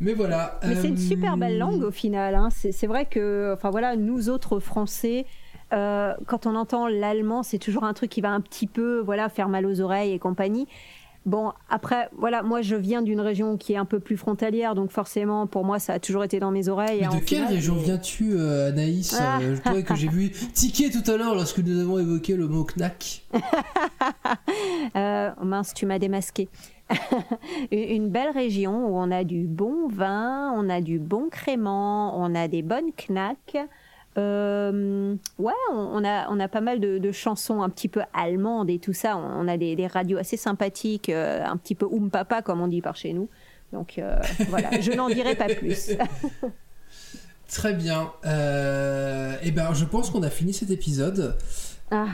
Mais 0.00 0.12
voilà. 0.12 0.60
Mais 0.66 0.74
c'est 0.76 0.88
une 0.88 0.98
super 0.98 1.36
belle 1.36 1.58
langue 1.58 1.82
au 1.82 1.90
final. 1.90 2.34
hein. 2.34 2.48
C'est 2.54 2.70
c'est 2.70 2.86
vrai 2.86 3.06
que, 3.06 3.52
enfin 3.54 3.70
voilà, 3.70 3.96
nous 3.96 4.28
autres 4.28 4.60
Français, 4.60 5.24
euh, 5.72 6.12
quand 6.26 6.46
on 6.46 6.54
entend 6.54 6.86
l'allemand, 6.86 7.42
c'est 7.42 7.58
toujours 7.58 7.82
un 7.84 7.94
truc 7.94 8.10
qui 8.10 8.20
va 8.20 8.30
un 8.30 8.40
petit 8.42 8.66
peu, 8.66 9.00
voilà, 9.00 9.28
faire 9.30 9.48
mal 9.48 9.64
aux 9.66 9.80
oreilles 9.80 10.12
et 10.12 10.18
compagnie. 10.18 10.68
Bon, 11.26 11.52
après, 11.68 12.08
voilà, 12.16 12.44
moi 12.44 12.62
je 12.62 12.76
viens 12.76 13.02
d'une 13.02 13.20
région 13.20 13.56
qui 13.56 13.72
est 13.72 13.76
un 13.76 13.84
peu 13.84 13.98
plus 13.98 14.16
frontalière, 14.16 14.76
donc 14.76 14.92
forcément, 14.92 15.48
pour 15.48 15.64
moi, 15.64 15.80
ça 15.80 15.94
a 15.94 15.98
toujours 15.98 16.22
été 16.22 16.38
dans 16.38 16.52
mes 16.52 16.68
oreilles. 16.68 17.00
Mais 17.00 17.18
de 17.18 17.24
quelle 17.24 17.38
final, 17.38 17.54
région 17.54 17.74
viens-tu, 17.74 18.34
euh, 18.34 18.68
Anaïs 18.68 19.16
Ah. 19.20 19.40
Euh, 19.42 19.56
Je 19.56 19.60
trouvais 19.60 19.82
que 19.82 19.96
j'ai 19.96 20.06
vu 20.06 20.30
ticker 20.30 20.88
tout 20.88 21.10
à 21.10 21.16
l'heure 21.16 21.34
lorsque 21.34 21.58
nous 21.58 21.80
avons 21.80 21.98
évoqué 21.98 22.36
le 22.36 22.46
mot 22.46 22.64
knack. 22.64 23.24
Euh, 24.94 25.30
mince, 25.42 25.74
tu 25.74 25.84
m'as 25.84 25.98
démasqué. 25.98 26.48
Une 27.72 27.78
une 28.06 28.08
belle 28.08 28.30
région 28.30 28.86
où 28.86 28.96
on 28.96 29.10
a 29.10 29.24
du 29.24 29.44
bon 29.44 29.88
vin, 29.88 30.52
on 30.56 30.70
a 30.70 30.80
du 30.80 30.98
bon 30.98 31.28
crément, 31.28 32.18
on 32.18 32.34
a 32.34 32.46
des 32.48 32.62
bonnes 32.62 32.92
knacks. 32.92 33.58
Euh, 34.18 35.14
ouais, 35.38 35.52
on, 35.72 36.02
a, 36.04 36.28
on 36.30 36.40
a 36.40 36.48
pas 36.48 36.60
mal 36.62 36.80
de, 36.80 36.98
de 36.98 37.12
chansons 37.12 37.60
un 37.62 37.68
petit 37.68 37.88
peu 37.88 38.00
allemandes 38.14 38.70
et 38.70 38.78
tout 38.78 38.92
ça. 38.94 39.16
On, 39.16 39.46
a 39.48 39.56
des, 39.58 39.76
des 39.76 39.86
radios 39.86 40.18
assez 40.18 40.36
sympathiques, 40.36 41.08
euh, 41.10 41.44
un 41.44 41.56
petit 41.56 41.74
peu 41.74 41.86
oum 41.86 42.10
papa 42.10 42.40
comme 42.42 42.60
on 42.60 42.68
dit 42.68 42.80
par 42.82 42.96
chez 42.96 43.12
nous. 43.12 43.28
Donc 43.72 43.98
euh, 43.98 44.18
voilà, 44.48 44.80
je 44.80 44.92
n'en 44.92 45.08
dirai 45.08 45.34
pas 45.34 45.46
plus. 45.48 45.90
Très 47.48 47.74
bien. 47.74 48.10
Et 48.24 49.50
ben, 49.52 49.72
je 49.74 49.84
pense 49.84 50.10
qu'on 50.10 50.22
a 50.22 50.30
fini 50.30 50.52
cet 50.52 50.70
épisode. 50.70 51.36
ah, 51.90 52.06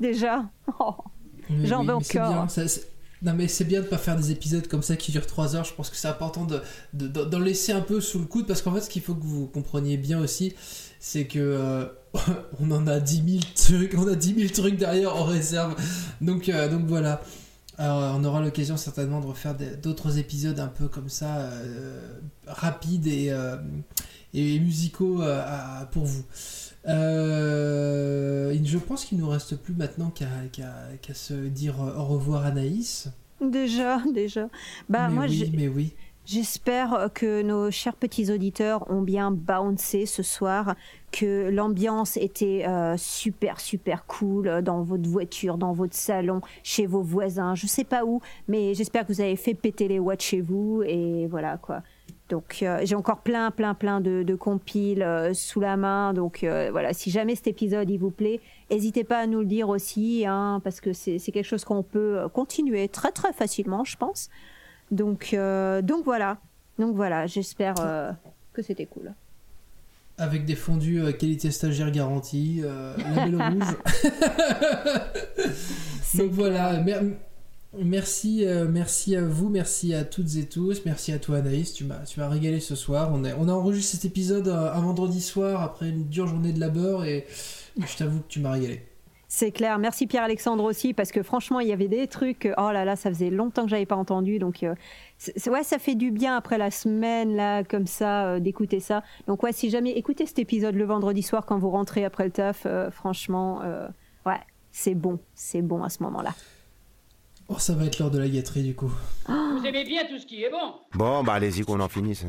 déjà, 0.00 0.44
Oh, 0.78 0.94
j'en 1.64 1.82
veux 1.84 1.94
encore. 1.94 2.02
bien, 2.32 2.48
ça- 2.48 2.68
c'est- 2.68 2.88
Non 3.22 3.34
mais 3.34 3.46
c'est 3.48 3.64
bien 3.64 3.80
de 3.80 3.86
pas 3.86 3.98
faire 3.98 4.16
des 4.16 4.30
épisodes 4.32 4.66
comme 4.68 4.82
ça 4.82 4.96
qui 4.96 5.12
durent 5.12 5.26
3 5.26 5.54
heures. 5.56 5.64
Je 5.64 5.74
pense 5.74 5.90
que 5.90 5.96
c'est 5.96 6.08
important 6.08 6.44
de, 6.44 6.60
de- 6.92 7.08
de- 7.08 7.24
d'en 7.24 7.38
laisser 7.38 7.72
un 7.72 7.80
peu 7.80 8.00
sous 8.00 8.18
le 8.18 8.24
coude 8.26 8.46
parce 8.46 8.62
qu'en 8.62 8.72
fait 8.72 8.80
ce 8.80 8.90
qu'il 8.90 9.02
faut 9.02 9.14
que 9.14 9.24
vous 9.24 9.46
compreniez 9.46 9.96
bien 9.96 10.20
aussi, 10.20 10.54
c'est 11.04 11.24
que 11.24 11.40
euh, 11.40 11.84
on 12.60 12.70
en 12.70 12.86
a 12.86 13.00
10 13.00 13.40
000 13.40 13.42
trucs, 13.56 13.94
on 13.98 14.06
a 14.06 14.14
10 14.14 14.34
000 14.36 14.48
trucs 14.54 14.76
derrière 14.78 15.16
en 15.16 15.24
réserve. 15.24 15.74
Donc 16.20 16.48
euh, 16.48 16.68
donc 16.68 16.86
voilà. 16.86 17.20
Alors, 17.78 18.16
on 18.20 18.22
aura 18.24 18.40
l'occasion 18.42 18.76
certainement 18.76 19.20
de 19.20 19.26
refaire 19.26 19.56
d'autres 19.82 20.18
épisodes 20.18 20.60
un 20.60 20.68
peu 20.68 20.86
comme 20.88 21.08
ça, 21.08 21.38
euh, 21.38 22.00
rapides 22.46 23.06
et, 23.08 23.30
euh, 23.32 23.56
et 24.34 24.60
musicaux 24.60 25.22
euh, 25.22 25.42
à- 25.44 25.86
pour 25.86 26.04
vous. 26.04 26.22
Euh, 26.86 28.54
je 28.62 28.78
pense 28.78 29.04
qu'il 29.04 29.18
nous 29.18 29.28
reste 29.28 29.56
plus 29.56 29.74
maintenant 29.74 30.10
qu'à 30.10 31.14
se 31.14 31.34
dire 31.34 31.80
au 31.80 32.04
revoir 32.04 32.44
Anaïs. 32.44 33.08
Déjà, 33.40 34.00
déjà. 34.14 34.48
Bah 34.88 35.08
mais 35.08 35.14
moi, 35.14 35.24
oui, 35.28 35.36
j'ai- 35.50 35.56
mais 35.56 35.68
oui. 35.68 35.94
J'espère 36.24 37.08
que 37.14 37.42
nos 37.42 37.72
chers 37.72 37.96
petits 37.96 38.30
auditeurs 38.30 38.88
ont 38.88 39.02
bien 39.02 39.32
bouncé 39.32 40.06
ce 40.06 40.22
soir, 40.22 40.76
que 41.10 41.50
l'ambiance 41.50 42.16
était 42.16 42.64
euh, 42.64 42.96
super 42.96 43.58
super 43.58 44.06
cool 44.06 44.62
dans 44.62 44.82
votre 44.82 45.08
voiture, 45.08 45.58
dans 45.58 45.72
votre 45.72 45.96
salon, 45.96 46.40
chez 46.62 46.86
vos 46.86 47.02
voisins, 47.02 47.56
je 47.56 47.66
sais 47.66 47.82
pas 47.82 48.04
où, 48.04 48.20
mais 48.46 48.72
j'espère 48.74 49.04
que 49.04 49.12
vous 49.12 49.20
avez 49.20 49.34
fait 49.34 49.54
péter 49.54 49.88
les 49.88 49.98
watts 49.98 50.22
chez 50.22 50.40
vous 50.40 50.84
et 50.86 51.26
voilà 51.26 51.56
quoi. 51.56 51.82
Donc 52.28 52.60
euh, 52.62 52.78
j'ai 52.84 52.94
encore 52.94 53.22
plein 53.22 53.50
plein 53.50 53.74
plein 53.74 54.00
de, 54.00 54.22
de 54.22 54.34
compiles 54.36 55.02
euh, 55.02 55.34
sous 55.34 55.58
la 55.58 55.76
main, 55.76 56.14
donc 56.14 56.46
voilà, 56.70 56.92
si 56.92 57.10
jamais 57.10 57.34
cet 57.34 57.48
épisode 57.48 57.90
il 57.90 57.98
vous 57.98 58.12
plaît, 58.12 58.40
n'hésitez 58.70 59.02
pas 59.02 59.18
à 59.18 59.26
nous 59.26 59.40
le 59.40 59.46
dire 59.46 59.68
aussi, 59.68 60.24
hein, 60.24 60.60
parce 60.62 60.80
que 60.80 60.92
c'est 60.92 61.18
quelque 61.18 61.42
chose 61.42 61.64
qu'on 61.64 61.82
peut 61.82 62.28
continuer 62.32 62.86
très 62.86 63.10
très 63.10 63.32
facilement, 63.32 63.82
je 63.82 63.96
pense. 63.96 64.30
Donc, 64.92 65.30
euh, 65.34 65.82
donc 65.82 66.04
voilà. 66.04 66.38
Donc 66.78 66.94
voilà, 66.94 67.26
j'espère 67.26 67.74
euh, 67.80 68.12
que 68.52 68.62
c'était 68.62 68.86
cool. 68.86 69.12
Avec 70.18 70.44
des 70.44 70.54
fondus 70.54 71.00
euh, 71.02 71.10
qualité 71.12 71.50
stagiaire 71.50 71.90
garantie, 71.90 72.62
label 73.16 73.36
rouge. 73.42 73.76
Donc 76.14 76.30
voilà, 76.32 76.78
mer- 76.80 77.02
merci, 77.78 78.46
euh, 78.46 78.66
merci 78.68 79.16
à 79.16 79.22
vous, 79.22 79.48
merci 79.48 79.94
à 79.94 80.04
toutes 80.04 80.36
et 80.36 80.44
tous, 80.46 80.82
merci 80.84 81.12
à 81.12 81.18
toi 81.18 81.38
Anaïs, 81.38 81.72
tu 81.72 81.84
m'as, 81.84 82.00
tu 82.00 82.20
m'as 82.20 82.28
régalé 82.28 82.60
ce 82.60 82.74
soir. 82.74 83.10
On 83.12 83.24
a, 83.24 83.34
on 83.36 83.48
a 83.48 83.52
enregistré 83.52 83.96
cet 83.96 84.04
épisode 84.04 84.48
euh, 84.48 84.72
un 84.72 84.80
vendredi 84.80 85.20
soir 85.22 85.62
après 85.62 85.88
une 85.88 86.04
dure 86.08 86.26
journée 86.26 86.52
de 86.52 86.60
labeur 86.60 87.04
et 87.04 87.26
je 87.78 87.96
t'avoue 87.96 88.20
que 88.20 88.28
tu 88.28 88.40
m'as 88.40 88.50
régalé. 88.52 88.82
C'est 89.34 89.50
clair. 89.50 89.78
Merci 89.78 90.06
Pierre-Alexandre 90.06 90.62
aussi, 90.62 90.92
parce 90.92 91.10
que 91.10 91.22
franchement, 91.22 91.58
il 91.60 91.66
y 91.66 91.72
avait 91.72 91.88
des 91.88 92.06
trucs. 92.06 92.44
euh, 92.44 92.52
Oh 92.58 92.70
là 92.70 92.84
là, 92.84 92.96
ça 92.96 93.08
faisait 93.08 93.30
longtemps 93.30 93.62
que 93.64 93.70
j'avais 93.70 93.86
pas 93.86 93.96
entendu. 93.96 94.38
Donc, 94.38 94.62
euh, 94.62 94.74
ouais, 95.46 95.62
ça 95.62 95.78
fait 95.78 95.94
du 95.94 96.10
bien 96.10 96.36
après 96.36 96.58
la 96.58 96.70
semaine, 96.70 97.34
là, 97.34 97.64
comme 97.64 97.86
ça, 97.86 98.26
euh, 98.26 98.40
d'écouter 98.40 98.78
ça. 98.78 99.02
Donc, 99.26 99.42
ouais, 99.42 99.54
si 99.54 99.70
jamais 99.70 99.92
écoutez 99.92 100.26
cet 100.26 100.38
épisode 100.38 100.74
le 100.74 100.84
vendredi 100.84 101.22
soir 101.22 101.46
quand 101.46 101.56
vous 101.56 101.70
rentrez 101.70 102.04
après 102.04 102.24
le 102.26 102.30
taf, 102.30 102.66
euh, 102.66 102.90
franchement, 102.90 103.62
euh, 103.64 103.88
ouais, 104.26 104.38
c'est 104.70 104.94
bon. 104.94 105.18
C'est 105.34 105.62
bon 105.62 105.82
à 105.82 105.88
ce 105.88 106.02
moment-là. 106.02 106.34
Oh, 107.48 107.58
ça 107.58 107.72
va 107.72 107.86
être 107.86 107.98
l'heure 108.00 108.10
de 108.10 108.18
la 108.18 108.28
gâterie 108.28 108.62
du 108.64 108.74
coup. 108.74 108.92
Vous 109.28 109.64
aimez 109.64 109.84
bien 109.84 110.04
tout 110.10 110.18
ce 110.18 110.26
qui 110.26 110.44
est 110.44 110.50
bon 110.50 110.74
Bon, 110.92 111.24
bah 111.24 111.32
allez-y 111.32 111.62
qu'on 111.62 111.80
en 111.80 111.88
finisse. 111.88 112.26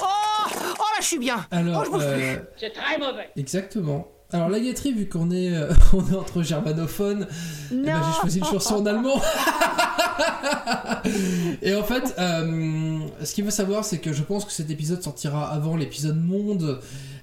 Oh 0.00 0.04
Oh 0.04 0.84
là, 0.96 1.00
je 1.00 1.06
suis 1.06 1.18
bien 1.20 1.46
Alors, 1.52 1.84
Oh, 1.88 1.98
je 2.00 2.04
euh, 2.04 2.36
C'est 2.56 2.70
très 2.72 2.98
mauvais 2.98 3.30
Exactement. 3.36 4.08
Alors 4.32 4.48
la 4.48 4.60
gâterie, 4.60 4.92
vu 4.92 5.08
qu'on 5.08 5.30
est, 5.30 5.54
euh, 5.54 5.72
on 5.92 6.06
est 6.10 6.16
entre 6.16 6.42
germanophones, 6.42 7.26
eh 7.70 7.74
ben, 7.76 8.02
j'ai 8.14 8.20
choisi 8.20 8.38
une 8.38 8.44
chanson 8.44 8.76
en 8.76 8.86
allemand. 8.86 9.20
Et 11.62 11.74
en 11.74 11.82
fait, 11.82 12.14
euh, 12.18 12.98
ce 13.24 13.34
qu'il 13.34 13.44
faut 13.44 13.50
savoir, 13.50 13.84
c'est 13.84 13.98
que 13.98 14.12
je 14.12 14.22
pense 14.22 14.44
que 14.44 14.52
cet 14.52 14.70
épisode 14.70 15.02
sortira 15.02 15.50
avant 15.52 15.76
l'épisode 15.76 16.16
monde 16.22 16.80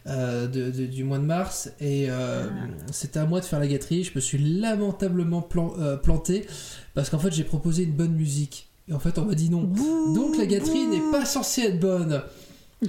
euh, 0.07 0.47
de- 0.47 0.69
de- 0.71 0.85
du 0.85 1.03
mois 1.03 1.17
de 1.19 1.23
mars. 1.25 1.71
Et 1.79 2.07
euh, 2.09 2.47
c'était 2.91 3.19
à 3.19 3.25
moi 3.25 3.39
de 3.39 3.45
faire 3.45 3.59
la 3.59 3.67
gâterie. 3.67 4.03
Je 4.03 4.11
me 4.15 4.19
suis 4.21 4.37
lamentablement 4.37 5.41
plan- 5.41 5.73
euh, 5.79 5.97
planté 5.97 6.45
parce 6.93 7.09
qu'en 7.09 7.19
fait, 7.19 7.33
j'ai 7.33 7.43
proposé 7.43 7.83
une 7.83 7.93
bonne 7.93 8.13
musique. 8.13 8.69
Et 8.87 8.93
en 8.93 8.99
fait, 8.99 9.17
on 9.19 9.25
m'a 9.25 9.35
dit 9.35 9.49
non. 9.49 9.69
Donc 10.15 10.37
la 10.37 10.45
gâterie 10.45 10.87
n'est 10.87 11.11
pas 11.11 11.25
censée 11.25 11.61
être 11.63 11.79
bonne. 11.79 12.21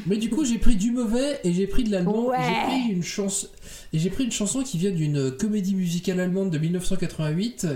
Mais 0.06 0.16
du 0.18 0.30
coup, 0.30 0.44
j'ai 0.44 0.58
pris 0.58 0.76
du 0.76 0.92
mauvais 0.92 1.40
et 1.42 1.52
j'ai 1.52 1.66
pris 1.66 1.82
de 1.84 1.90
l'allemand. 1.90 2.32
et 2.32 2.36
J'ai 2.38 2.66
pris 2.68 2.92
une 2.94 3.02
chanson 3.02 3.48
et 3.92 3.98
j'ai 3.98 4.10
pris 4.10 4.24
une 4.24 4.30
chanson 4.32 4.62
qui 4.62 4.78
vient 4.78 4.92
d'une 4.92 5.32
comédie 5.32 5.74
musicale 5.74 6.20
allemande 6.20 6.50
de 6.50 6.58
1988 6.58 7.66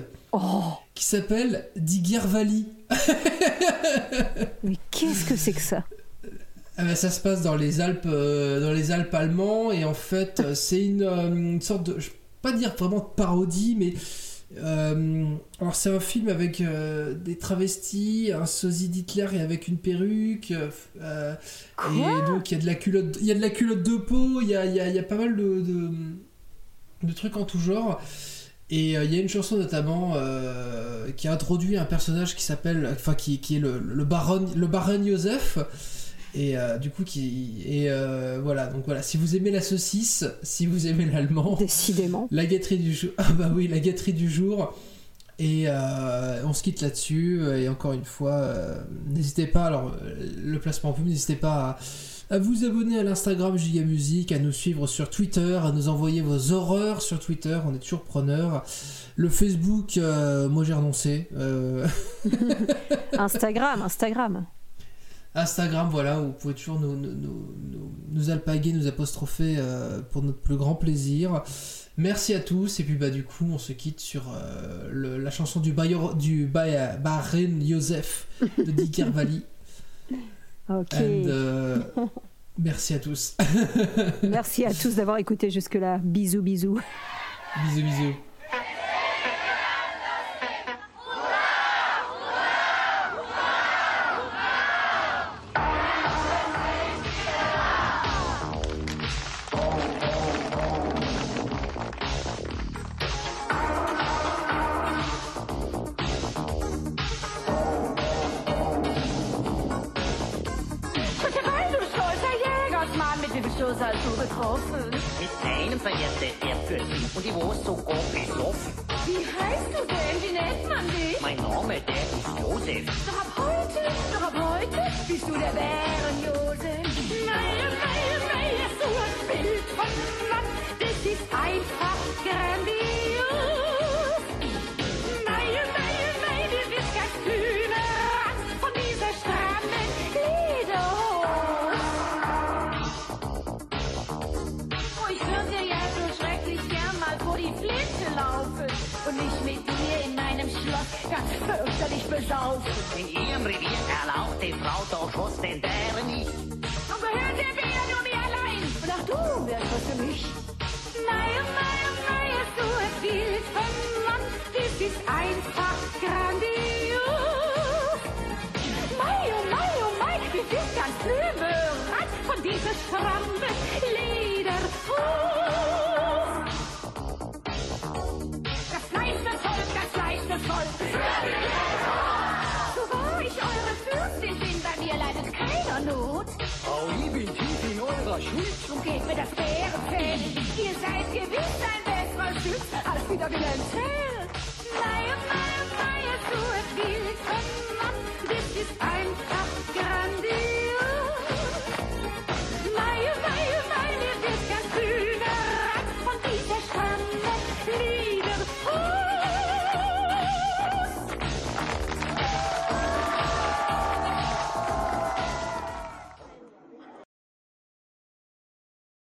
qui 0.94 1.04
s'appelle 1.04 1.68
Die 1.76 2.04
Gervali. 2.04 2.66
Mais 4.62 4.76
qu'est-ce 4.90 5.24
que 5.24 5.36
c'est 5.36 5.52
que 5.52 5.60
ça? 5.60 5.84
Ah 6.76 6.84
bah, 6.84 6.96
ça 6.96 7.10
se 7.10 7.20
passe 7.20 7.42
dans 7.42 7.54
les 7.54 7.80
Alpes, 7.80 8.06
euh, 8.06 8.60
dans 8.60 8.72
les 8.72 8.90
Alpes 8.90 9.14
allemands, 9.14 9.70
et 9.70 9.84
en 9.84 9.94
fait, 9.94 10.40
euh, 10.40 10.54
c'est 10.56 10.84
une, 10.84 11.02
euh, 11.04 11.28
une 11.32 11.60
sorte 11.60 11.84
de, 11.86 12.00
je 12.00 12.10
peux 12.10 12.16
pas 12.42 12.52
dire 12.52 12.74
vraiment 12.76 12.98
de 12.98 13.14
parodie, 13.16 13.76
mais 13.78 13.94
euh, 14.58 15.24
alors 15.60 15.74
c'est 15.74 15.90
un 15.94 16.00
film 16.00 16.28
avec 16.28 16.60
euh, 16.60 17.14
des 17.14 17.36
travestis, 17.38 18.30
un 18.32 18.46
sosie 18.46 18.88
d'Hitler 18.88 19.26
et 19.34 19.40
avec 19.40 19.68
une 19.68 19.78
perruque, 19.78 20.52
euh, 21.00 21.34
et 21.92 22.26
donc 22.26 22.50
il 22.50 22.54
y 22.54 22.56
a 22.58 22.60
de 22.60 22.66
la 22.66 22.74
culotte, 22.74 23.16
il 23.20 23.26
y 23.26 23.30
a 23.32 23.34
de 23.34 23.40
la 23.40 23.50
culotte 23.50 23.82
de 23.82 23.96
peau, 23.96 24.40
il 24.42 24.48
y 24.48 24.56
a, 24.56 24.64
il 24.66 24.74
y 24.74 24.80
a- 24.80 24.88
y 24.88 24.98
a 24.98 25.02
pas 25.02 25.16
mal 25.16 25.36
de, 25.36 25.60
de, 25.60 25.90
de 27.02 27.12
trucs 27.12 27.36
en 27.36 27.44
tout 27.44 27.58
genre. 27.60 28.00
Et 28.70 28.92
il 28.94 29.14
y 29.14 29.18
a 29.18 29.20
une 29.20 29.28
chanson 29.28 29.58
notamment 29.58 30.14
qui 31.16 31.28
a 31.28 31.32
introduit 31.32 31.76
un 31.76 31.84
personnage 31.84 32.34
qui 32.34 32.42
s'appelle, 32.42 32.88
enfin 32.92 33.14
qui, 33.14 33.38
qui 33.38 33.56
est 33.56 33.60
le, 33.60 33.78
le 33.78 34.04
baron, 34.04 34.46
le 34.56 34.66
baron 34.66 35.04
Joseph. 35.06 35.58
Et 36.34 36.58
euh, 36.58 36.78
du 36.78 36.90
coup, 36.90 37.04
qui. 37.04 37.62
Et 37.64 37.90
euh, 37.90 38.40
voilà, 38.42 38.66
donc 38.66 38.84
voilà, 38.86 39.02
si 39.02 39.16
vous 39.16 39.36
aimez 39.36 39.50
la 39.50 39.62
saucisse, 39.62 40.24
si 40.42 40.66
vous 40.66 40.86
aimez 40.86 41.06
l'allemand. 41.06 41.56
Décidément. 41.58 42.28
La 42.30 42.46
gâterie 42.46 42.78
du 42.78 42.92
jour. 42.92 43.10
Ah 43.18 43.32
bah 43.32 43.50
oui, 43.54 43.68
la 43.68 43.78
gâterie 43.78 44.12
du 44.12 44.28
jour. 44.28 44.76
Et 45.38 45.64
euh, 45.66 46.42
on 46.44 46.52
se 46.52 46.62
quitte 46.62 46.80
là-dessus. 46.80 47.40
Et 47.56 47.68
encore 47.68 47.92
une 47.92 48.04
fois, 48.04 48.52
n'hésitez 49.06 49.46
pas, 49.46 49.64
alors 49.64 49.96
le 50.42 50.58
placement 50.58 50.92
pub, 50.92 51.06
n'hésitez 51.06 51.36
pas 51.36 51.78
à, 52.30 52.34
à 52.34 52.38
vous 52.38 52.64
abonner 52.64 52.98
à 52.98 53.02
l'Instagram 53.02 53.56
Giga 53.56 53.82
Music, 53.82 54.30
à 54.32 54.38
nous 54.38 54.52
suivre 54.52 54.86
sur 54.86 55.10
Twitter, 55.10 55.60
à 55.62 55.72
nous 55.72 55.88
envoyer 55.88 56.20
vos 56.20 56.52
horreurs 56.52 57.02
sur 57.02 57.18
Twitter, 57.18 57.58
on 57.66 57.74
est 57.74 57.80
toujours 57.80 58.02
preneurs. 58.02 58.64
Le 59.16 59.28
Facebook, 59.28 59.98
moi 59.98 60.62
j'ai 60.62 60.72
renoncé. 60.72 61.28
Instagram, 63.18 63.82
Instagram. 63.82 64.46
Instagram, 65.34 65.88
voilà, 65.90 66.20
où 66.20 66.26
vous 66.26 66.32
pouvez 66.32 66.54
toujours 66.54 66.78
nous, 66.78 66.96
nous, 66.96 67.12
nous, 67.12 67.92
nous- 68.10 68.30
alpaguer, 68.30 68.72
nous 68.72 68.86
apostropher 68.86 69.56
euh, 69.58 70.00
pour 70.00 70.22
notre 70.22 70.38
plus 70.40 70.56
grand 70.56 70.74
plaisir. 70.76 71.42
Merci 71.96 72.34
à 72.34 72.40
tous, 72.40 72.80
et 72.80 72.84
puis 72.84 72.94
bah 72.94 73.10
du 73.10 73.24
coup, 73.24 73.46
on 73.52 73.58
se 73.58 73.72
quitte 73.72 74.00
sur 74.00 74.22
euh, 74.34 74.88
le- 74.90 75.18
la 75.18 75.30
chanson 75.30 75.60
du, 75.60 75.72
Bayor, 75.72 76.14
du 76.14 76.46
Ba- 76.46 76.96
Bahreïn 76.96 77.60
Yosef 77.62 78.26
de 78.58 78.70
Dick 78.70 78.92
Kervali. 78.94 79.42
Ok. 80.70 80.94
And, 80.94 81.00
euh, 81.26 81.78
merci 82.58 82.94
à 82.94 82.98
tous. 82.98 83.36
Merci 84.22 84.64
à 84.64 84.72
tous 84.72 84.94
d'avoir 84.94 85.18
écouté 85.18 85.50
jusque-là. 85.50 85.98
Bisous, 86.02 86.40
bisous. 86.40 86.80
bisous, 87.68 87.82
bisous. 87.82 88.14